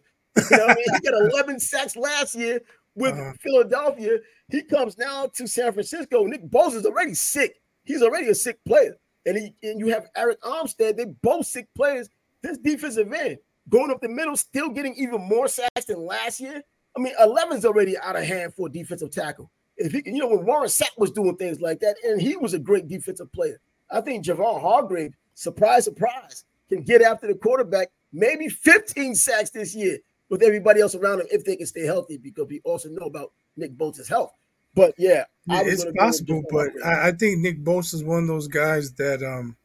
You 0.51 0.57
know 0.57 0.65
I 0.65 0.75
mean? 0.75 0.85
He 0.93 1.09
got 1.09 1.19
11 1.33 1.59
sacks 1.59 1.95
last 1.95 2.35
year 2.35 2.61
with 2.97 3.13
uh-huh. 3.13 3.33
Philadelphia. 3.39 4.17
He 4.49 4.63
comes 4.63 4.97
now 4.97 5.27
to 5.35 5.47
San 5.47 5.71
Francisco. 5.71 6.25
Nick 6.25 6.49
Bosa's 6.49 6.85
already 6.85 7.13
sick. 7.13 7.61
He's 7.83 8.01
already 8.01 8.27
a 8.27 8.35
sick 8.35 8.59
player. 8.65 8.97
And 9.25 9.37
he 9.37 9.53
and 9.63 9.79
you 9.79 9.87
have 9.87 10.07
Arik 10.17 10.39
Armstead. 10.39 10.97
They 10.97 11.05
both 11.05 11.45
sick 11.45 11.67
players. 11.75 12.09
This 12.41 12.57
defensive 12.57 13.11
end 13.13 13.37
going 13.69 13.91
up 13.91 14.01
the 14.01 14.09
middle, 14.09 14.35
still 14.35 14.69
getting 14.69 14.95
even 14.95 15.21
more 15.21 15.47
sacks 15.47 15.85
than 15.87 16.05
last 16.05 16.39
year. 16.39 16.61
I 16.95 16.99
mean, 16.99 17.13
11's 17.21 17.65
already 17.65 17.97
out 17.97 18.15
of 18.15 18.23
hand 18.23 18.53
for 18.55 18.67
a 18.67 18.71
defensive 18.71 19.11
tackle. 19.11 19.51
If 19.75 19.91
he 19.91 20.01
can, 20.01 20.15
you 20.15 20.21
know, 20.21 20.29
when 20.29 20.45
Warren 20.45 20.69
Sapp 20.69 20.97
was 20.97 21.11
doing 21.11 21.35
things 21.35 21.61
like 21.61 21.79
that, 21.81 21.95
and 22.03 22.19
he 22.19 22.35
was 22.37 22.53
a 22.53 22.59
great 22.59 22.87
defensive 22.87 23.31
player. 23.31 23.59
I 23.91 24.01
think 24.01 24.25
Javon 24.25 24.61
Hargrave 24.61 25.13
surprise, 25.33 25.85
surprise, 25.85 26.45
can 26.69 26.81
get 26.81 27.01
after 27.01 27.27
the 27.27 27.35
quarterback, 27.35 27.89
maybe 28.11 28.49
15 28.49 29.13
sacks 29.15 29.51
this 29.51 29.75
year 29.75 29.99
with 30.29 30.43
everybody 30.43 30.81
else 30.81 30.95
around 30.95 31.21
him 31.21 31.27
if 31.31 31.45
they 31.45 31.55
can 31.55 31.65
stay 31.65 31.85
healthy, 31.85 32.17
because 32.17 32.47
we 32.47 32.61
also 32.63 32.89
know 32.89 33.05
about 33.05 33.31
Nick 33.55 33.77
Bosa's 33.77 34.07
health. 34.07 34.33
But 34.75 34.93
yeah, 34.97 35.23
yeah 35.47 35.63
it's 35.65 35.85
possible. 35.97 36.43
But 36.49 36.69
I, 36.85 37.07
I, 37.07 37.11
think 37.11 37.39
Nick 37.39 37.63
Bosa 37.63 37.95
is 37.95 38.03
one 38.03 38.23
of 38.23 38.27
those 38.27 38.47
guys 38.47 38.93
that, 38.93 39.23
um, 39.23 39.55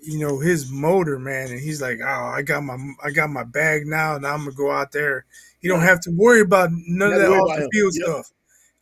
you 0.00 0.18
know, 0.18 0.40
his 0.40 0.70
motor, 0.70 1.18
man, 1.18 1.50
and 1.50 1.60
he's 1.60 1.80
like, 1.80 2.00
oh, 2.02 2.24
I 2.34 2.42
got 2.42 2.62
my, 2.62 2.76
I 3.02 3.10
got 3.10 3.30
my 3.30 3.44
bag 3.44 3.86
now, 3.86 4.16
and 4.16 4.26
I'm 4.26 4.40
gonna 4.40 4.52
go 4.52 4.70
out 4.70 4.92
there. 4.92 5.24
He 5.60 5.68
don't 5.68 5.80
have 5.80 6.00
to 6.00 6.10
worry 6.10 6.40
about 6.40 6.70
none 6.72 7.12
of 7.12 7.20
that 7.20 7.30
off 7.30 7.56
the 7.56 7.68
field 7.72 7.92
yep. 7.94 8.04
stuff. 8.04 8.30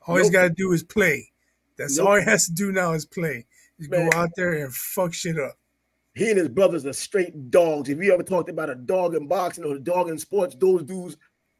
All 0.07 0.15
nope. 0.15 0.25
he's 0.25 0.33
got 0.33 0.43
to 0.43 0.51
do 0.51 0.73
is 0.73 0.83
play. 0.83 1.31
That's 1.77 1.99
nope. 1.99 2.09
all 2.09 2.17
he 2.17 2.25
has 2.25 2.47
to 2.47 2.53
do 2.53 2.73
now 2.73 2.93
is 2.93 3.07
play. 3.07 3.47
Just 3.79 3.91
go 3.91 4.09
out 4.15 4.31
there 4.37 4.55
and 4.55 4.75
fuck 4.75 5.15
shit 5.15 5.39
up 5.39 5.57
he 6.15 6.31
and 6.31 6.39
his 6.39 6.49
brothers 6.49 6.85
are 6.85 6.93
straight 6.93 7.51
dogs. 7.51 7.89
If 7.89 8.03
you 8.03 8.13
ever 8.13 8.23
talked 8.23 8.51
about 8.51 8.71
a 8.71 8.75
dog 8.75 9.15
in 9.15 9.27
boxing 9.27 9.65
or 9.65 9.75
a 9.75 9.81
dog 9.81 10.09
in 10.09 10.19
sports, 10.19 10.55
those 10.59 10.83
dudes 10.83 11.17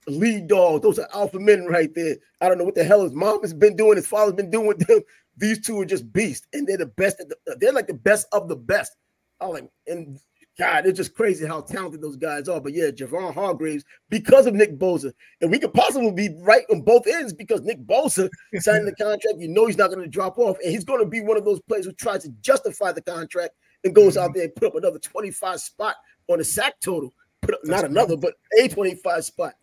lead 0.07 0.49
dogs. 0.49 0.83
Those 0.83 0.99
are 0.99 1.09
alpha 1.15 1.39
men 1.39 1.67
right 1.67 1.93
there. 1.95 2.17
I 2.41 2.49
don't 2.49 2.59
know 2.59 2.65
what 2.65 2.75
the 2.75 2.85
hell 2.85 3.03
his 3.03 3.13
mom 3.13 3.41
has 3.43 3.55
been 3.55 3.77
doing, 3.77 3.97
his 3.97 4.07
father's 4.07 4.35
been 4.35 4.51
doing 4.51 4.67
with 4.67 4.87
them. 4.87 5.01
These 5.39 5.63
two 5.63 5.81
are 5.81 5.87
just 5.87 6.13
beasts, 6.13 6.47
and 6.53 6.67
they're 6.67 6.77
the 6.77 6.87
best. 6.87 7.17
The, 7.17 7.57
they're 7.59 7.73
like 7.73 7.87
the 7.87 7.95
best 7.95 8.27
of 8.33 8.49
the 8.49 8.57
best. 8.57 8.95
I 9.41 9.47
like, 9.47 9.71
and 9.87 10.19
God, 10.59 10.85
it's 10.85 10.99
just 10.99 11.15
crazy 11.15 11.47
how 11.47 11.63
talented 11.63 12.03
those 12.03 12.17
guys 12.17 12.49
are. 12.49 12.61
But 12.61 12.75
yeah, 12.75 12.91
Javon 12.91 13.33
Hargraves, 13.33 13.83
because 14.11 14.47
of 14.47 14.55
Nick 14.55 14.79
Bosa, 14.79 15.11
and 15.41 15.51
we 15.51 15.59
could 15.59 15.73
possibly 15.73 16.13
be 16.13 16.37
right 16.41 16.65
on 16.71 16.83
both 16.83 17.07
ends 17.07 17.33
because 17.33 17.63
Nick 17.63 17.81
Bosa 17.87 18.29
signed 18.57 18.87
the 18.87 18.95
contract. 18.95 19.39
You 19.39 19.49
know 19.49 19.67
he's 19.67 19.79
not 19.79 19.89
going 19.89 20.03
to 20.03 20.09
drop 20.09 20.39
off, 20.39 20.59
and 20.63 20.71
he's 20.71 20.85
going 20.85 21.01
to 21.01 21.07
be 21.07 21.23
one 21.23 21.39
of 21.39 21.47
those 21.47 21.63
players 21.63 21.87
who 21.87 21.93
tries 21.93 22.25
to 22.25 22.29
justify 22.43 22.93
the 22.93 23.01
contract 23.01 23.55
and 23.85 23.95
goes 23.95 24.17
out 24.17 24.31
mm-hmm. 24.31 24.39
there 24.39 24.45
and 24.45 24.55
put 24.55 24.69
up 24.69 24.75
another 24.75 24.99
25 24.99 25.61
spot 25.61 25.97
on 26.29 26.39
the 26.39 26.45
sack 26.45 26.81
total. 26.81 27.13
Put 27.41 27.55
up, 27.55 27.61
not 27.65 27.85
another, 27.85 28.17
but 28.17 28.35
a 28.61 28.69
25 28.69 29.25
spot. 29.25 29.55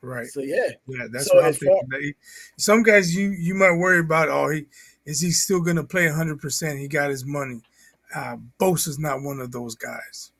Right. 0.00 0.26
So 0.26 0.40
yeah. 0.40 0.68
Yeah, 0.86 1.06
that's 1.10 1.26
so 1.26 1.36
what 1.36 1.46
I'm 1.46 1.52
thinking. 1.52 1.88
Far- 1.90 2.00
Some 2.56 2.82
guys 2.82 3.14
you 3.14 3.30
you 3.30 3.54
might 3.54 3.72
worry 3.72 3.98
about, 3.98 4.28
oh, 4.28 4.48
he 4.50 4.66
is 5.04 5.20
he 5.20 5.30
still 5.30 5.60
gonna 5.60 5.84
play 5.84 6.06
100 6.06 6.40
percent 6.40 6.78
He 6.78 6.88
got 6.88 7.10
his 7.10 7.24
money. 7.24 7.60
Uh 8.14 8.36
Bosa's 8.60 8.98
not 8.98 9.22
one 9.22 9.40
of 9.40 9.50
those 9.50 9.74
guys. 9.74 10.30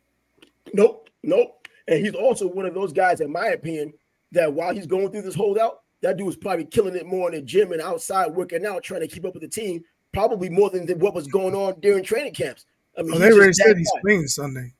Nope, 0.72 1.10
nope. 1.22 1.66
And 1.88 2.04
he's 2.04 2.14
also 2.14 2.46
one 2.46 2.66
of 2.66 2.74
those 2.74 2.92
guys, 2.92 3.20
in 3.20 3.32
my 3.32 3.48
opinion, 3.48 3.94
that 4.32 4.52
while 4.52 4.74
he's 4.74 4.86
going 4.86 5.10
through 5.10 5.22
this 5.22 5.34
holdout, 5.34 5.80
that 6.02 6.16
dude 6.16 6.26
was 6.26 6.36
probably 6.36 6.66
killing 6.66 6.94
it 6.94 7.06
more 7.06 7.28
in 7.28 7.34
the 7.34 7.42
gym 7.42 7.72
and 7.72 7.80
outside 7.80 8.28
working 8.28 8.64
out, 8.64 8.82
trying 8.82 9.00
to 9.00 9.08
keep 9.08 9.24
up 9.24 9.34
with 9.34 9.42
the 9.42 9.48
team, 9.48 9.82
probably 10.12 10.48
more 10.48 10.70
than 10.70 10.86
what 10.98 11.14
was 11.14 11.26
going 11.26 11.54
on 11.54 11.80
during 11.80 12.04
training 12.04 12.34
camps. 12.34 12.66
I 12.98 13.02
mean, 13.02 13.14
oh, 13.14 13.18
they 13.18 13.32
already 13.32 13.52
said 13.52 13.76
he's 13.76 13.90
playing 14.02 14.26
Sunday. 14.26 14.72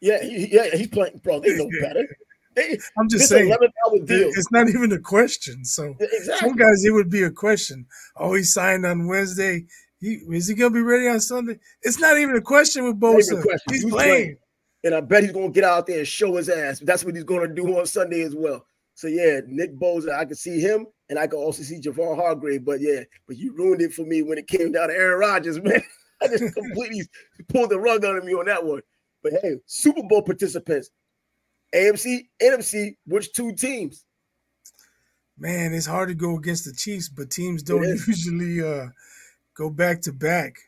Yeah, 0.00 0.22
he, 0.22 0.48
yeah, 0.52 0.74
he's 0.74 0.88
playing, 0.88 1.20
bro. 1.22 1.40
They 1.40 1.56
know 1.56 1.68
better. 1.80 2.04
They, 2.56 2.78
I'm 2.98 3.08
just 3.08 3.28
saying, 3.28 3.54
it's 4.08 4.50
not 4.50 4.68
even 4.68 4.90
a 4.92 4.98
question. 4.98 5.64
So 5.64 5.94
exactly. 6.00 6.48
some 6.48 6.56
guys, 6.56 6.84
it 6.84 6.90
would 6.92 7.10
be 7.10 7.22
a 7.22 7.30
question. 7.30 7.86
Oh, 8.16 8.34
he 8.34 8.42
signed 8.42 8.84
on 8.84 9.06
Wednesday. 9.06 9.66
He, 10.00 10.14
is 10.30 10.48
he 10.48 10.54
gonna 10.54 10.70
be 10.70 10.80
ready 10.80 11.06
on 11.06 11.20
Sunday? 11.20 11.60
It's 11.82 12.00
not 12.00 12.18
even 12.18 12.34
a 12.34 12.40
question 12.40 12.84
with 12.84 12.98
Bosa. 12.98 13.40
Question. 13.40 13.72
He's, 13.72 13.84
playing. 13.84 13.92
playing. 13.92 14.36
and 14.82 14.94
I 14.94 15.00
bet 15.00 15.22
he's 15.22 15.32
gonna 15.32 15.50
get 15.50 15.62
out 15.62 15.86
there 15.86 15.98
and 15.98 16.08
show 16.08 16.36
his 16.36 16.48
ass. 16.48 16.80
That's 16.80 17.04
what 17.04 17.14
he's 17.14 17.24
gonna 17.24 17.48
do 17.48 17.78
on 17.78 17.86
Sunday 17.86 18.22
as 18.22 18.34
well. 18.34 18.64
So 18.94 19.06
yeah, 19.06 19.40
Nick 19.46 19.78
Bosa, 19.78 20.12
I 20.12 20.24
could 20.24 20.38
see 20.38 20.60
him, 20.60 20.86
and 21.08 21.18
I 21.18 21.26
could 21.26 21.38
also 21.38 21.62
see 21.62 21.80
Javon 21.80 22.16
Hargrave. 22.16 22.64
But 22.64 22.80
yeah, 22.80 23.02
but 23.28 23.36
you 23.36 23.54
ruined 23.54 23.82
it 23.82 23.92
for 23.92 24.02
me 24.02 24.22
when 24.22 24.38
it 24.38 24.48
came 24.48 24.72
down 24.72 24.88
to 24.88 24.94
Aaron 24.94 25.20
Rodgers, 25.20 25.62
man. 25.62 25.82
I 26.22 26.28
just 26.28 26.54
completely 26.54 27.02
pulled 27.48 27.70
the 27.70 27.78
rug 27.78 28.04
under 28.04 28.22
me 28.22 28.32
on 28.34 28.46
that 28.46 28.64
one. 28.64 28.82
But 29.22 29.34
hey, 29.42 29.56
Super 29.66 30.02
Bowl 30.02 30.22
participants, 30.22 30.90
AFC, 31.74 32.28
NFC, 32.42 32.96
which 33.06 33.32
two 33.32 33.54
teams? 33.54 34.04
Man, 35.38 35.72
it's 35.72 35.86
hard 35.86 36.10
to 36.10 36.14
go 36.14 36.36
against 36.36 36.66
the 36.66 36.72
Chiefs, 36.72 37.08
but 37.08 37.30
teams 37.30 37.62
don't 37.62 37.82
usually 38.06 38.62
uh, 38.62 38.88
go 39.54 39.70
back 39.70 40.02
to 40.02 40.12
back. 40.12 40.58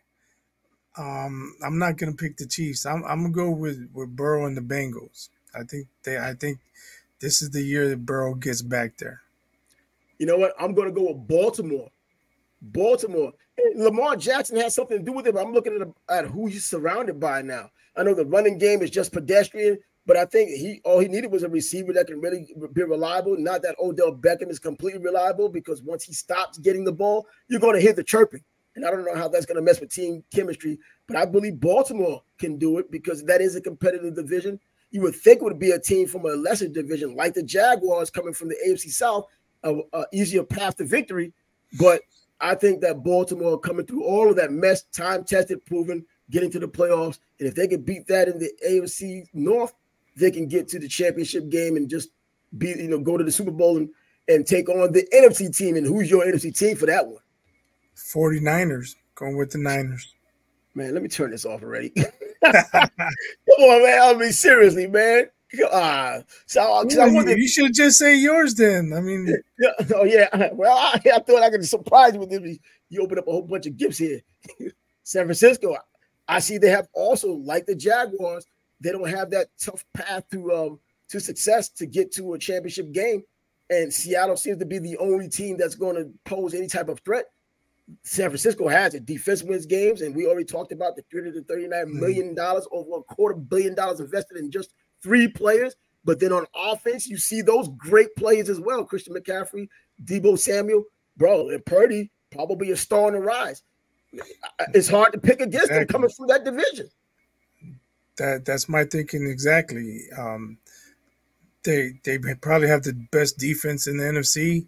Um, 0.96 1.54
I'm 1.64 1.78
not 1.78 1.96
gonna 1.96 2.12
pick 2.12 2.36
the 2.36 2.46
Chiefs. 2.46 2.86
I'm, 2.86 3.04
I'm 3.04 3.22
gonna 3.22 3.34
go 3.34 3.50
with 3.50 3.88
with 3.92 4.14
Burrow 4.14 4.46
and 4.46 4.56
the 4.56 4.62
Bengals. 4.62 5.28
I 5.54 5.64
think 5.64 5.88
they. 6.02 6.18
I 6.18 6.34
think 6.34 6.58
this 7.20 7.42
is 7.42 7.50
the 7.50 7.62
year 7.62 7.88
that 7.88 8.04
Burrow 8.04 8.34
gets 8.34 8.62
back 8.62 8.96
there. 8.98 9.20
You 10.18 10.26
know 10.26 10.36
what? 10.36 10.54
I'm 10.58 10.74
gonna 10.74 10.92
go 10.92 11.12
with 11.12 11.26
Baltimore. 11.26 11.90
Baltimore. 12.60 13.32
Lamar 13.76 14.16
Jackson 14.16 14.56
has 14.56 14.74
something 14.74 14.98
to 14.98 15.04
do 15.04 15.12
with 15.12 15.26
it, 15.26 15.34
but 15.34 15.44
I'm 15.44 15.52
looking 15.52 15.94
at, 16.08 16.16
at 16.16 16.30
who 16.30 16.46
he's 16.46 16.64
surrounded 16.64 17.20
by 17.20 17.42
now. 17.42 17.70
I 17.96 18.02
know 18.02 18.14
the 18.14 18.24
running 18.24 18.58
game 18.58 18.82
is 18.82 18.90
just 18.90 19.12
pedestrian, 19.12 19.78
but 20.06 20.16
I 20.16 20.24
think 20.24 20.50
he 20.50 20.80
all 20.84 20.98
he 20.98 21.08
needed 21.08 21.30
was 21.30 21.42
a 21.42 21.48
receiver 21.48 21.92
that 21.92 22.06
can 22.06 22.20
really 22.20 22.54
be 22.72 22.82
reliable. 22.82 23.36
Not 23.38 23.62
that 23.62 23.76
Odell 23.78 24.14
Beckham 24.14 24.50
is 24.50 24.58
completely 24.58 25.00
reliable, 25.00 25.48
because 25.48 25.82
once 25.82 26.04
he 26.04 26.12
stops 26.12 26.58
getting 26.58 26.84
the 26.84 26.92
ball, 26.92 27.26
you're 27.48 27.60
going 27.60 27.74
to 27.74 27.80
hear 27.80 27.92
the 27.92 28.02
chirping. 28.02 28.42
And 28.74 28.86
I 28.86 28.90
don't 28.90 29.04
know 29.04 29.14
how 29.14 29.28
that's 29.28 29.46
going 29.46 29.56
to 29.56 29.62
mess 29.62 29.80
with 29.80 29.92
team 29.92 30.24
chemistry, 30.34 30.78
but 31.06 31.16
I 31.16 31.26
believe 31.26 31.60
Baltimore 31.60 32.22
can 32.38 32.56
do 32.56 32.78
it 32.78 32.90
because 32.90 33.22
that 33.24 33.40
is 33.40 33.54
a 33.54 33.60
competitive 33.60 34.16
division. 34.16 34.58
You 34.90 35.02
would 35.02 35.14
think 35.14 35.40
it 35.40 35.44
would 35.44 35.58
be 35.58 35.72
a 35.72 35.78
team 35.78 36.06
from 36.08 36.24
a 36.24 36.30
lesser 36.30 36.68
division 36.68 37.14
like 37.14 37.34
the 37.34 37.42
Jaguars 37.42 38.10
coming 38.10 38.32
from 38.32 38.48
the 38.48 38.56
AFC 38.66 38.90
South, 38.90 39.26
a, 39.62 39.74
a 39.92 40.04
easier 40.12 40.42
path 40.42 40.76
to 40.76 40.84
victory. 40.84 41.32
But 41.78 42.00
I 42.42 42.56
think 42.56 42.80
that 42.80 43.04
Baltimore 43.04 43.58
coming 43.58 43.86
through 43.86 44.04
all 44.04 44.28
of 44.28 44.36
that 44.36 44.50
mess, 44.50 44.82
time 44.82 45.24
tested, 45.24 45.64
proven, 45.64 46.04
getting 46.30 46.50
to 46.50 46.58
the 46.58 46.66
playoffs, 46.66 47.20
and 47.38 47.48
if 47.48 47.54
they 47.54 47.68
can 47.68 47.82
beat 47.82 48.08
that 48.08 48.28
in 48.28 48.38
the 48.38 48.50
AFC 48.68 49.26
North, 49.32 49.72
they 50.16 50.30
can 50.30 50.48
get 50.48 50.68
to 50.68 50.78
the 50.80 50.88
championship 50.88 51.48
game 51.48 51.76
and 51.76 51.88
just 51.88 52.10
be, 52.58 52.68
you 52.68 52.88
know, 52.88 52.98
go 52.98 53.16
to 53.16 53.24
the 53.24 53.32
Super 53.32 53.52
Bowl 53.52 53.76
and, 53.76 53.88
and 54.28 54.46
take 54.46 54.68
on 54.68 54.92
the 54.92 55.06
NFC 55.14 55.56
team. 55.56 55.76
And 55.76 55.86
who's 55.86 56.10
your 56.10 56.24
NFC 56.24 56.56
team 56.56 56.76
for 56.76 56.86
that 56.86 57.06
one? 57.06 57.22
49ers, 57.96 58.96
going 59.14 59.36
with 59.36 59.52
the 59.52 59.58
Niners. 59.58 60.12
Man, 60.74 60.94
let 60.94 61.02
me 61.02 61.08
turn 61.08 61.30
this 61.30 61.44
off 61.44 61.62
already. 61.62 61.90
Come 62.44 62.90
on, 63.58 63.82
man. 63.82 64.02
I 64.02 64.14
mean, 64.18 64.32
seriously, 64.32 64.86
man. 64.86 65.26
Uh, 65.70 66.22
so, 66.46 66.62
I 66.62 66.84
wanted, 67.08 67.38
you 67.38 67.48
should 67.48 67.74
just 67.74 67.98
say 67.98 68.16
yours 68.16 68.54
then. 68.54 68.92
I 68.94 69.00
mean, 69.00 69.26
yeah, 69.58 69.70
oh 69.94 70.04
yeah. 70.04 70.48
Well, 70.54 70.76
I, 70.76 71.00
I 71.14 71.18
thought 71.18 71.42
I 71.42 71.50
could 71.50 71.66
surprise 71.66 72.14
you 72.14 72.20
with 72.20 72.30
this. 72.30 72.58
You 72.88 73.02
open 73.02 73.18
up 73.18 73.28
a 73.28 73.30
whole 73.30 73.42
bunch 73.42 73.66
of 73.66 73.76
gifts 73.76 73.98
here. 73.98 74.20
San 75.02 75.24
Francisco, 75.24 75.76
I 76.28 76.38
see 76.38 76.58
they 76.58 76.70
have 76.70 76.88
also 76.94 77.32
like 77.32 77.66
the 77.66 77.74
Jaguars. 77.74 78.46
They 78.80 78.92
don't 78.92 79.08
have 79.08 79.30
that 79.30 79.48
tough 79.60 79.84
path 79.94 80.24
to 80.30 80.52
um 80.52 80.80
to 81.08 81.20
success 81.20 81.68
to 81.70 81.86
get 81.86 82.12
to 82.12 82.32
a 82.32 82.38
championship 82.38 82.92
game, 82.92 83.22
and 83.68 83.92
Seattle 83.92 84.36
seems 84.36 84.58
to 84.58 84.66
be 84.66 84.78
the 84.78 84.96
only 84.98 85.28
team 85.28 85.56
that's 85.58 85.74
going 85.74 85.96
to 85.96 86.10
pose 86.24 86.54
any 86.54 86.66
type 86.66 86.88
of 86.88 87.00
threat. 87.00 87.26
San 88.04 88.30
Francisco 88.30 88.68
has 88.68 88.94
it. 88.94 89.04
Defense 89.04 89.42
wins 89.42 89.66
games, 89.66 90.00
and 90.00 90.14
we 90.14 90.26
already 90.26 90.44
talked 90.44 90.72
about 90.72 90.96
the 90.96 91.02
three 91.10 91.22
hundred 91.22 91.46
thirty-nine 91.46 91.86
mm. 91.88 92.00
million 92.00 92.34
dollars 92.34 92.66
over 92.72 92.98
a 92.98 93.02
quarter 93.02 93.34
billion 93.34 93.74
dollars 93.74 94.00
invested 94.00 94.38
in 94.38 94.50
just 94.50 94.72
three 95.02 95.28
players. 95.28 95.74
But 96.04 96.18
then 96.18 96.32
on 96.32 96.46
offense, 96.56 97.06
you 97.06 97.16
see 97.16 97.42
those 97.42 97.68
great 97.78 98.14
players 98.16 98.48
as 98.48 98.60
well. 98.60 98.84
Christian 98.84 99.14
McCaffrey, 99.14 99.68
Deebo 100.04 100.38
Samuel, 100.38 100.84
bro, 101.16 101.50
and 101.50 101.64
Purdy 101.64 102.10
probably 102.32 102.70
a 102.70 102.76
star 102.76 103.06
on 103.06 103.12
the 103.12 103.20
rise. 103.20 103.62
It's 104.74 104.88
hard 104.88 105.12
to 105.12 105.18
pick 105.18 105.40
against 105.40 105.66
exactly. 105.66 105.78
them 105.78 105.86
coming 105.86 106.10
through 106.10 106.26
that 106.26 106.44
division. 106.44 106.88
That 108.18 108.44
that's 108.44 108.68
my 108.68 108.84
thinking 108.84 109.26
exactly. 109.26 110.00
Um, 110.18 110.58
they 111.62 111.92
they 112.04 112.18
probably 112.40 112.68
have 112.68 112.82
the 112.82 112.92
best 113.10 113.38
defense 113.38 113.86
in 113.86 113.96
the 113.96 114.04
NFC, 114.04 114.66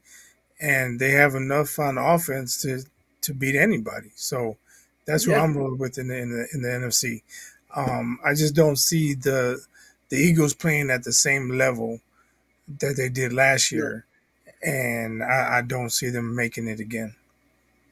and 0.61 0.99
they 0.99 1.11
have 1.11 1.35
enough 1.35 1.79
on 1.79 1.99
offense 1.99 2.63
to 2.63 2.85
to 3.23 3.35
beat 3.35 3.57
anybody. 3.57 4.11
So 4.15 4.57
that's 5.07 5.27
yeah. 5.27 5.39
what 5.39 5.45
I'm 5.45 5.57
rolling 5.57 5.79
with 5.79 5.99
in 5.99 6.09
the 6.09 6.19
in 6.19 6.31
the, 6.31 6.47
in 6.55 6.63
the 6.63 6.69
NFC. 6.69 7.23
Um, 7.75 8.19
I 8.25 8.35
just 8.35 8.55
don't 8.55 8.79
see 8.79 9.15
the 9.15 9.61
the 10.15 10.21
Eagles 10.21 10.55
playing 10.55 10.91
at 10.91 11.03
the 11.03 11.13
same 11.13 11.49
level 11.59 12.01
that 12.79 12.95
they 12.97 13.09
did 13.09 13.33
last 13.33 13.73
year, 13.73 14.07
yeah. 14.47 14.71
and 14.71 15.25
I, 15.25 15.59
I, 15.59 15.63
don't 15.63 15.91
see 15.91 16.09
them 16.09 16.37
making 16.37 16.69
it 16.69 16.79
again. 16.79 17.13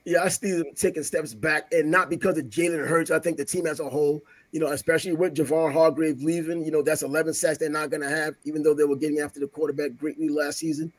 Yeah, 0.05 0.23
I 0.23 0.29
see 0.29 0.53
them 0.53 0.73
taking 0.77 1.03
steps 1.03 1.35
back, 1.35 1.73
and 1.73 1.91
not 1.91 2.11
because 2.11 2.39
of 2.39 2.45
Jalen 2.45 2.87
Hurts. 2.87 3.11
I 3.11 3.19
think 3.19 3.39
the 3.39 3.45
team 3.45 3.67
as 3.67 3.81
a 3.81 3.91
whole, 3.91 4.23
you 4.53 4.61
know, 4.61 4.69
especially 4.69 5.15
with 5.15 5.35
Javon 5.35 5.73
Hargrave 5.73 6.23
leaving, 6.23 6.65
you 6.65 6.71
know, 6.71 6.81
that's 6.81 7.03
11 7.03 7.35
sacks 7.35 7.59
they're 7.59 7.69
not 7.69 7.91
going 7.91 8.03
to 8.03 8.09
have, 8.09 8.37
even 8.45 8.63
though 8.63 8.75
they 8.75 8.85
were 8.85 8.95
getting 8.95 9.19
after 9.19 9.41
the 9.41 9.49
quarterback 9.49 9.99
greatly 9.99 10.29
last 10.29 10.59
season. 10.59 10.93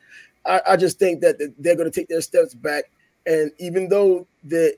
I, 0.45 0.61
I 0.71 0.75
just 0.75 0.99
think 0.99 1.21
that 1.21 1.37
they're 1.57 1.77
going 1.77 1.89
to 1.89 1.99
take 1.99 2.09
their 2.09 2.21
steps 2.21 2.53
back, 2.53 2.91
and 3.25 3.49
even 3.59 3.87
though 3.87 4.27
the 4.43 4.77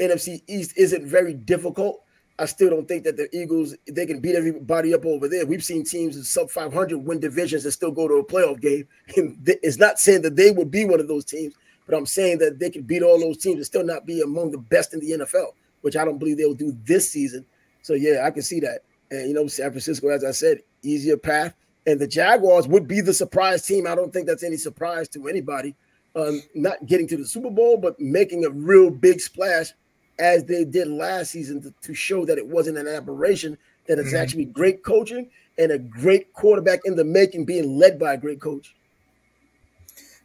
NFC 0.00 0.42
East 0.48 0.76
isn't 0.76 1.06
very 1.06 1.34
difficult, 1.34 2.03
I 2.38 2.46
still 2.46 2.70
don't 2.70 2.88
think 2.88 3.04
that 3.04 3.16
the 3.16 3.28
Eagles 3.36 3.76
they 3.86 4.06
can 4.06 4.20
beat 4.20 4.34
everybody 4.34 4.92
up 4.92 5.06
over 5.06 5.28
there. 5.28 5.46
We've 5.46 5.62
seen 5.62 5.84
teams 5.84 6.16
in 6.16 6.24
sub 6.24 6.50
500 6.50 6.98
win 6.98 7.20
divisions 7.20 7.64
and 7.64 7.72
still 7.72 7.92
go 7.92 8.08
to 8.08 8.14
a 8.14 8.24
playoff 8.24 8.60
game. 8.60 8.88
And 9.16 9.38
it's 9.62 9.78
not 9.78 10.00
saying 10.00 10.22
that 10.22 10.34
they 10.36 10.50
would 10.50 10.70
be 10.70 10.84
one 10.84 10.98
of 10.98 11.06
those 11.06 11.24
teams, 11.24 11.54
but 11.86 11.96
I'm 11.96 12.06
saying 12.06 12.38
that 12.38 12.58
they 12.58 12.70
can 12.70 12.82
beat 12.82 13.02
all 13.02 13.20
those 13.20 13.38
teams 13.38 13.56
and 13.56 13.66
still 13.66 13.84
not 13.84 14.06
be 14.06 14.20
among 14.22 14.50
the 14.50 14.58
best 14.58 14.94
in 14.94 15.00
the 15.00 15.12
NFL, 15.12 15.52
which 15.82 15.96
I 15.96 16.04
don't 16.04 16.18
believe 16.18 16.36
they'll 16.38 16.54
do 16.54 16.76
this 16.84 17.10
season. 17.10 17.46
So 17.82 17.94
yeah, 17.94 18.26
I 18.26 18.30
can 18.30 18.42
see 18.42 18.58
that. 18.60 18.80
And 19.10 19.28
you 19.28 19.34
know, 19.34 19.46
San 19.46 19.70
Francisco, 19.70 20.08
as 20.08 20.24
I 20.24 20.32
said, 20.32 20.58
easier 20.82 21.16
path. 21.16 21.54
And 21.86 22.00
the 22.00 22.06
Jaguars 22.06 22.66
would 22.66 22.88
be 22.88 23.00
the 23.00 23.12
surprise 23.12 23.64
team. 23.64 23.86
I 23.86 23.94
don't 23.94 24.12
think 24.12 24.26
that's 24.26 24.42
any 24.42 24.56
surprise 24.56 25.08
to 25.10 25.28
anybody. 25.28 25.76
Um, 26.16 26.42
not 26.54 26.86
getting 26.86 27.06
to 27.08 27.16
the 27.16 27.26
Super 27.26 27.50
Bowl, 27.50 27.76
but 27.76 28.00
making 28.00 28.44
a 28.44 28.50
real 28.50 28.90
big 28.90 29.20
splash 29.20 29.72
as 30.18 30.44
they 30.44 30.64
did 30.64 30.88
last 30.88 31.30
season 31.30 31.60
to, 31.62 31.74
to 31.82 31.94
show 31.94 32.24
that 32.24 32.38
it 32.38 32.46
wasn't 32.46 32.78
an 32.78 32.86
aberration, 32.86 33.58
that 33.86 33.98
it's 33.98 34.08
mm-hmm. 34.08 34.16
actually 34.16 34.44
great 34.46 34.82
coaching 34.84 35.28
and 35.58 35.72
a 35.72 35.78
great 35.78 36.32
quarterback 36.32 36.80
in 36.84 36.96
the 36.96 37.04
making 37.04 37.44
being 37.44 37.78
led 37.78 37.98
by 37.98 38.14
a 38.14 38.16
great 38.16 38.40
coach. 38.40 38.74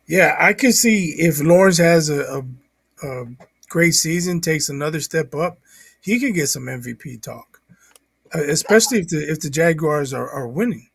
Yeah, 0.08 0.36
I 0.40 0.54
can 0.54 0.74
see 0.74 1.14
if 1.18 1.40
Lawrence 1.40 1.78
has 1.78 2.10
a, 2.10 2.44
a, 3.04 3.08
a 3.08 3.26
great 3.68 3.94
season, 3.94 4.42
takes 4.42 4.70
another 4.70 5.00
step 5.00 5.36
up, 5.36 5.60
he 6.02 6.20
could 6.20 6.34
get 6.34 6.48
some 6.48 6.64
MVP 6.64 7.22
talk, 7.22 7.62
uh, 8.34 8.44
especially 8.44 9.00
if 9.00 9.10
the 9.10 9.30
if 9.30 9.40
the 9.40 9.50
Jaguars 9.50 10.14
are, 10.14 10.30
are 10.30 10.48
winning, 10.48 10.90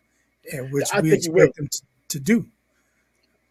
and 0.52 0.72
which 0.72 0.88
we 1.00 1.12
expect 1.12 1.56
them 1.56 1.68
to, 1.68 1.82
to, 2.08 2.20
do. 2.20 2.46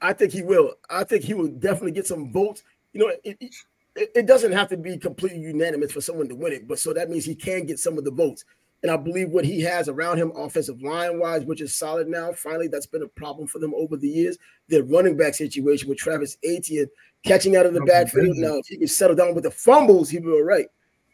I 0.01 0.13
think 0.13 0.33
he 0.33 0.41
will. 0.41 0.73
I 0.89 1.03
think 1.03 1.23
he 1.23 1.33
will 1.33 1.47
definitely 1.47 1.91
get 1.91 2.07
some 2.07 2.31
votes. 2.33 2.63
You 2.91 3.01
know, 3.01 3.13
it, 3.23 3.37
it, 3.39 3.55
it, 3.95 4.11
it 4.15 4.25
doesn't 4.25 4.51
have 4.51 4.69
to 4.69 4.77
be 4.77 4.97
completely 4.97 5.39
unanimous 5.39 5.91
for 5.91 6.01
someone 6.01 6.27
to 6.29 6.35
win 6.35 6.53
it, 6.53 6.67
but 6.67 6.79
so 6.79 6.93
that 6.93 7.09
means 7.09 7.25
he 7.25 7.35
can 7.35 7.65
get 7.65 7.79
some 7.79 7.97
of 7.97 8.03
the 8.03 8.11
votes. 8.11 8.45
And 8.81 8.91
I 8.91 8.97
believe 8.97 9.29
what 9.29 9.45
he 9.45 9.61
has 9.61 9.87
around 9.87 10.17
him, 10.17 10.33
offensive 10.35 10.81
line 10.81 11.17
wise, 11.17 11.45
which 11.45 11.61
is 11.61 11.73
solid 11.73 12.09
now. 12.09 12.33
Finally, 12.33 12.67
that's 12.67 12.85
been 12.85 13.03
a 13.03 13.07
problem 13.07 13.47
for 13.47 13.59
them 13.59 13.73
over 13.75 13.95
the 13.95 14.09
years. 14.09 14.37
Their 14.67 14.83
running 14.83 15.15
back 15.15 15.35
situation 15.35 15.87
with 15.87 15.97
Travis 15.97 16.37
Etienne 16.43 16.89
catching 17.25 17.55
out 17.55 17.65
of 17.65 17.73
the 17.73 17.81
oh, 17.81 17.85
backfield. 17.85 18.35
Now, 18.35 18.57
if 18.57 18.67
he 18.67 18.77
can 18.77 18.89
settle 18.89 19.15
down 19.15 19.35
with 19.35 19.45
the 19.45 19.51
fumbles, 19.51 20.09
he'll 20.09 20.23
be 20.23 20.27
all 20.27 20.43
right. 20.43 20.67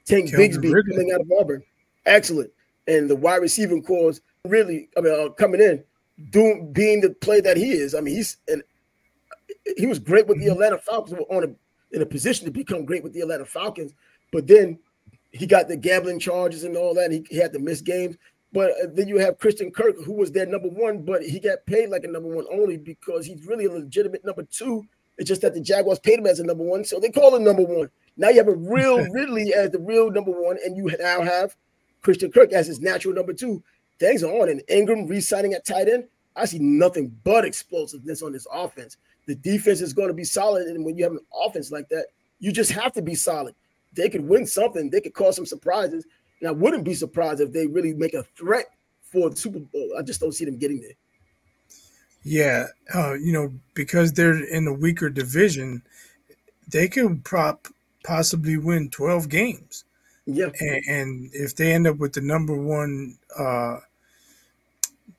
Tank 0.06 0.32
Calvin 0.32 0.50
Bigsby 0.50 0.74
Ridley. 0.74 0.94
coming 0.96 1.12
out 1.14 1.22
of 1.22 1.32
Auburn, 1.40 1.64
excellent. 2.08 2.50
And 2.88 3.08
the 3.08 3.16
wide 3.16 3.38
receiving 3.38 3.84
corps 3.84 4.20
really, 4.48 4.90
I 4.98 5.02
mean, 5.02 5.14
uh, 5.14 5.30
coming 5.34 5.62
in, 5.62 5.84
doing 6.32 6.74
being 6.74 7.02
the 7.02 7.12
play 7.12 7.40
that 7.42 7.56
he 7.56 7.72
is. 7.72 7.94
I 7.94 8.02
mean, 8.02 8.16
he's 8.16 8.38
and 8.48 8.64
he 9.78 9.86
was 9.86 10.00
great 10.00 10.28
with 10.28 10.40
the 10.40 10.46
mm-hmm. 10.46 10.54
Atlanta 10.54 10.80
Falcons 10.80 11.20
on 11.30 11.44
a 11.44 11.48
in 11.92 12.02
a 12.02 12.06
position 12.06 12.46
to 12.46 12.52
become 12.52 12.86
great 12.86 13.04
with 13.04 13.14
the 13.14 13.22
Atlanta 13.22 13.46
Falcons. 13.46 13.94
But 14.32 14.48
then 14.48 14.80
he 15.32 15.46
got 15.46 15.68
the 15.68 15.78
gambling 15.78 16.20
charges 16.20 16.64
and 16.64 16.76
all 16.76 16.94
that. 16.96 17.12
He, 17.12 17.26
he 17.30 17.38
had 17.38 17.54
to 17.54 17.60
miss 17.60 17.82
games. 17.82 18.18
But 18.52 18.72
uh, 18.72 18.88
then 18.94 19.08
you 19.08 19.18
have 19.20 19.38
Christian 19.38 19.72
Kirk, 19.72 19.96
who 20.04 20.14
was 20.14 20.32
their 20.32 20.46
number 20.46 20.70
one, 20.70 21.04
but 21.04 21.24
he 21.24 21.40
got 21.40 21.66
paid 21.66 21.90
like 21.90 22.04
a 22.04 22.08
number 22.08 22.30
one 22.30 22.46
only 22.52 22.78
because 22.78 23.26
he's 23.26 23.46
really 23.46 23.66
a 23.66 23.72
legitimate 23.72 24.26
number 24.26 24.44
two. 24.44 24.86
It's 25.18 25.28
just 25.28 25.42
that 25.42 25.54
the 25.54 25.62
Jaguars 25.62 26.00
paid 26.00 26.20
him 26.20 26.26
as 26.26 26.40
a 26.40 26.46
number 26.46 26.64
one, 26.64 26.84
so 26.84 27.00
they 27.00 27.10
call 27.10 27.36
him 27.36 27.44
number 27.44 27.64
one. 27.64 27.90
Now 28.18 28.30
you 28.30 28.38
have 28.38 28.48
a 28.48 28.56
real 28.56 29.06
Ridley 29.12 29.54
as 29.54 29.70
the 29.72 29.80
real 29.80 30.10
number 30.10 30.32
one, 30.32 30.58
and 30.66 30.76
you 30.76 30.90
now 31.00 31.22
have 31.22 31.56
Christian 32.02 32.32
Kirk 32.32 32.54
as 32.54 32.68
his 32.68 32.80
natural 32.80 33.14
number 33.14 33.34
two. 33.34 33.62
Things 34.00 34.24
are 34.24 34.32
on, 34.42 34.50
and 34.50 34.62
Engram 34.68 35.10
re-signing 35.10 35.54
at 35.54 35.66
tight 35.66 35.90
end. 35.90 36.06
I 36.36 36.46
see 36.46 36.60
nothing 36.60 37.16
but 37.24 37.44
explosiveness 37.44 38.22
on 38.24 38.32
this 38.32 38.48
offense 38.52 38.98
the 39.30 39.36
defense 39.36 39.80
is 39.80 39.94
going 39.94 40.08
to 40.08 40.14
be 40.14 40.24
solid. 40.24 40.66
And 40.68 40.84
when 40.84 40.98
you 40.98 41.04
have 41.04 41.14
an 41.14 41.20
offense 41.46 41.72
like 41.72 41.88
that, 41.90 42.08
you 42.40 42.52
just 42.52 42.72
have 42.72 42.94
to 42.94 43.02
be 43.02 43.14
solid. 43.14 43.54
They 43.94 44.10
could 44.10 44.28
win 44.28 44.48
something, 44.48 44.90
they 44.90 45.02
could 45.02 45.14
cause 45.14 45.36
some 45.36 45.46
surprises. 45.46 46.04
And 46.42 46.50
I 46.50 46.52
wouldn't 46.52 46.84
be 46.84 46.96
surprised 46.96 47.40
if 47.40 47.54
they 47.54 47.68
really 47.68 47.94
make 47.94 48.16
a 48.16 48.24
threat 48.24 48.66
for 49.04 49.30
the 49.30 49.36
Super 49.36 49.60
Bowl. 49.60 49.92
I 49.96 50.02
just 50.02 50.20
don't 50.20 50.32
see 50.32 50.46
them 50.46 50.58
getting 50.58 50.82
there. 50.82 50.94
Yeah, 52.24 52.68
uh, 52.94 53.14
you 53.14 53.32
know, 53.32 53.54
because 53.76 54.14
they're 54.14 54.44
in 54.44 54.68
a 54.68 54.74
weaker 54.74 55.10
division, 55.10 55.84
they 56.68 56.88
could 56.88 57.24
prop 57.24 57.68
possibly 58.04 58.58
win 58.58 58.90
twelve 58.90 59.30
games. 59.30 59.86
Yeah, 60.26 60.50
and, 60.60 60.84
and 60.88 61.30
if 61.34 61.56
they 61.56 61.72
end 61.72 61.88
up 61.88 61.98
with 61.98 62.14
the 62.14 62.22
number 62.22 62.56
one, 62.56 63.18
uh, 63.38 63.78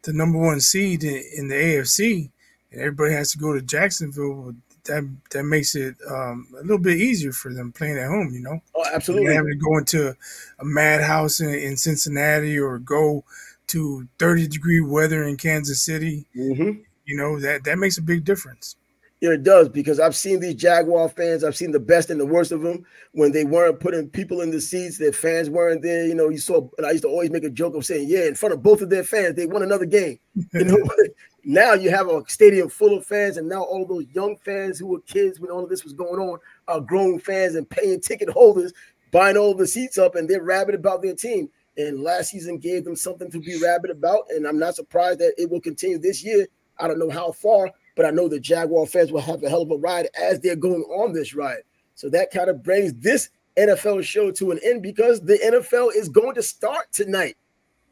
the 0.02 0.12
number 0.12 0.38
one 0.38 0.61
seed 0.61 1.04
in, 1.04 1.22
in, 1.36 1.48
the 1.48 1.54
AFC, 1.54 2.30
and 2.72 2.80
everybody 2.80 3.12
has 3.14 3.32
to 3.32 3.38
go 3.38 3.52
to 3.52 3.62
Jacksonville, 3.62 4.54
that 4.84 5.04
that 5.30 5.44
makes 5.44 5.74
it 5.74 5.96
um, 6.10 6.48
a 6.58 6.62
little 6.62 6.78
bit 6.78 6.98
easier 6.98 7.32
for 7.32 7.52
them 7.52 7.72
playing 7.72 7.98
at 7.98 8.08
home. 8.08 8.30
You 8.32 8.40
know, 8.40 8.60
oh, 8.74 8.84
absolutely, 8.92 9.34
having 9.34 9.52
to 9.52 9.58
go 9.58 9.78
into 9.78 10.16
a 10.58 10.64
madhouse 10.64 11.40
in, 11.40 11.50
in 11.50 11.76
Cincinnati 11.76 12.58
or 12.58 12.78
go 12.78 13.24
to 13.68 14.08
thirty 14.18 14.46
degree 14.46 14.80
weather 14.80 15.24
in 15.24 15.36
Kansas 15.36 15.84
City. 15.84 16.26
Mm-hmm. 16.36 16.80
You 17.04 17.16
know 17.16 17.40
that 17.40 17.64
that 17.64 17.78
makes 17.78 17.98
a 17.98 18.02
big 18.02 18.24
difference. 18.24 18.76
Yeah, 19.20 19.32
it 19.32 19.42
does 19.42 19.68
because 19.68 20.00
I've 20.00 20.16
seen 20.16 20.40
these 20.40 20.54
Jaguar 20.54 21.10
fans. 21.10 21.44
I've 21.44 21.56
seen 21.56 21.72
the 21.72 21.80
best 21.80 22.08
and 22.08 22.18
the 22.18 22.24
worst 22.24 22.52
of 22.52 22.62
them 22.62 22.86
when 23.12 23.32
they 23.32 23.44
weren't 23.44 23.78
putting 23.78 24.08
people 24.08 24.40
in 24.40 24.50
the 24.50 24.62
seats. 24.62 24.96
Their 24.96 25.12
fans 25.12 25.50
weren't 25.50 25.82
there. 25.82 26.06
You 26.06 26.14
know, 26.14 26.30
you 26.30 26.38
saw. 26.38 26.66
And 26.78 26.86
I 26.86 26.92
used 26.92 27.02
to 27.02 27.08
always 27.08 27.30
make 27.30 27.44
a 27.44 27.50
joke 27.50 27.74
of 27.74 27.84
saying, 27.84 28.08
"Yeah, 28.08 28.26
in 28.26 28.34
front 28.34 28.54
of 28.54 28.62
both 28.62 28.80
of 28.80 28.88
their 28.88 29.04
fans, 29.04 29.34
they 29.34 29.44
won 29.44 29.62
another 29.62 29.84
game." 29.84 30.18
You 30.54 30.64
know, 30.64 30.78
now 31.45 31.74
you 31.74 31.91
have 31.91 32.09
a 32.09 32.22
stadium 32.28 32.68
full 32.68 32.97
of 32.97 33.07
fans, 33.07 33.36
and 33.36 33.49
now 33.49 33.62
all 33.62 33.86
those 33.86 34.07
young 34.12 34.36
fans 34.36 34.78
who 34.78 34.86
were 34.86 35.01
kids 35.01 35.41
when 35.41 35.51
all 35.51 35.64
of 35.64 35.70
this 35.70 35.84
was 35.84 35.93
going 35.93 36.20
on 36.20 36.38
are 36.68 36.80
grown 36.80 37.18
fans 37.18 37.55
and 37.55 37.68
paying 37.68 38.01
ticket 38.01 38.28
holders, 38.28 38.72
buying 39.11 39.36
all 39.36 39.55
the 39.55 39.66
seats 39.66 39.99
up, 39.99 40.14
and 40.14 40.28
they're 40.28 40.43
rabid 40.43 40.74
about 40.74 41.03
their 41.03 41.14
team. 41.14 41.49
And 41.76 42.03
last 42.03 42.30
season 42.30 42.59
gave 42.59 42.84
them 42.84 42.97
something 42.97 43.30
to 43.30 43.41
be 43.41 43.61
rabid 43.61 43.91
about, 43.91 44.24
and 44.30 44.47
I'm 44.47 44.59
not 44.59 44.74
surprised 44.74 45.20
that 45.20 45.34
it 45.38 45.51
will 45.51 45.61
continue 45.61 45.99
this 45.99 46.24
year. 46.24 46.47
I 46.78 46.88
don't 46.88 46.99
know 46.99 47.11
how 47.11 47.32
far, 47.32 47.70
but 47.97 48.07
I 48.07 48.11
know 48.11 48.28
the 48.28 48.41
Jaguar 48.41 48.86
fans 48.86 49.12
will 49.12 49.20
have 49.20 49.43
a 49.43 49.49
hell 49.49 49.62
of 49.62 49.70
a 49.70 49.76
ride 49.76 50.09
as 50.20 50.41
they're 50.41 50.57
going 50.57 50.82
on 50.82 51.12
this 51.12 51.34
ride. 51.34 51.62
So 51.95 52.09
that 52.11 52.30
kind 52.30 52.49
of 52.49 52.62
brings 52.62 52.95
this 52.95 53.30
NFL 53.57 54.03
show 54.05 54.30
to 54.32 54.53
an 54.53 54.61
end 54.64 54.82
because 54.82 55.20
the 55.20 55.38
NFL 55.38 55.95
is 55.95 56.09
going 56.09 56.34
to 56.34 56.43
start 56.43 56.93
tonight. 56.93 57.36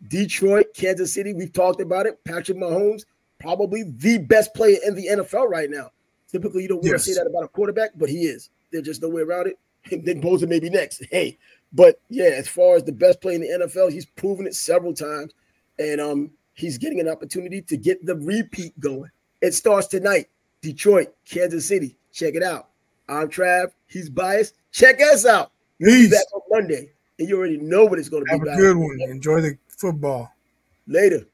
Detroit, 0.07 0.67
Kansas 0.75 1.13
City, 1.13 1.35
we've 1.35 1.53
talked 1.53 1.81
about 1.81 2.07
it. 2.07 2.23
Patrick 2.25 2.57
Mahomes, 2.57 3.05
probably 3.39 3.85
the 3.85 4.19
best 4.19 4.55
player 4.55 4.79
in 4.87 4.95
the 4.95 5.07
NFL 5.07 5.49
right 5.49 5.71
now. 5.71 5.91
Typically, 6.31 6.63
you 6.63 6.69
don't 6.69 6.79
want 6.79 6.89
yes. 6.89 7.05
to 7.05 7.15
say 7.15 7.21
that 7.21 7.29
about 7.29 7.45
a 7.45 7.49
quarterback, 7.49 7.91
but 7.97 8.09
he 8.09 8.23
is. 8.23 8.51
There's 8.71 8.85
just 8.85 9.03
no 9.03 9.09
way 9.09 9.23
around 9.23 9.47
it. 9.49 9.59
Nick 10.05 10.21
Bosa 10.21 10.47
maybe 10.49 10.69
next. 10.69 11.03
Hey, 11.11 11.39
but 11.73 12.01
yeah, 12.09 12.31
as 12.31 12.49
far 12.49 12.77
as 12.77 12.85
the 12.85 12.93
best 12.93 13.21
player 13.21 13.37
in 13.37 13.41
the 13.41 13.67
NFL, 13.67 13.93
he's 13.93 14.05
proven 14.05 14.47
it 14.47 14.55
several 14.55 14.93
times, 14.93 15.33
and 15.79 16.01
um, 16.01 16.31
he's 16.55 16.79
getting 16.79 17.01
an 17.01 17.09
opportunity 17.09 17.63
to 17.63 17.77
get 17.77 18.05
the 18.05 18.17
repeat 18.17 18.79
going. 18.81 19.11
It 19.41 19.55
starts 19.55 19.87
tonight. 19.87 20.29
Detroit, 20.61 21.15
Kansas 21.25 21.67
City. 21.67 21.97
Check 22.13 22.35
it 22.35 22.43
out. 22.43 22.69
I'm 23.09 23.29
Trav. 23.29 23.73
He's 23.87 24.11
biased. 24.11 24.55
Check 24.73 25.01
us 25.01 25.25
out. 25.25 25.53
Be 25.79 26.11
back 26.11 26.25
on 26.35 26.43
Monday. 26.51 26.91
And 27.19 27.29
you 27.29 27.39
already 27.39 27.59
know 27.59 27.85
what 27.85 27.99
it's 27.99 28.09
going 28.09 28.25
to 28.25 28.33
Have 28.33 28.43
be. 28.43 28.51
Have 28.51 28.59
a 28.59 28.63
good 28.63 28.77
one. 28.77 28.99
Enjoy 29.09 29.41
the 29.41 29.57
football. 29.69 30.33
Later. 30.87 31.27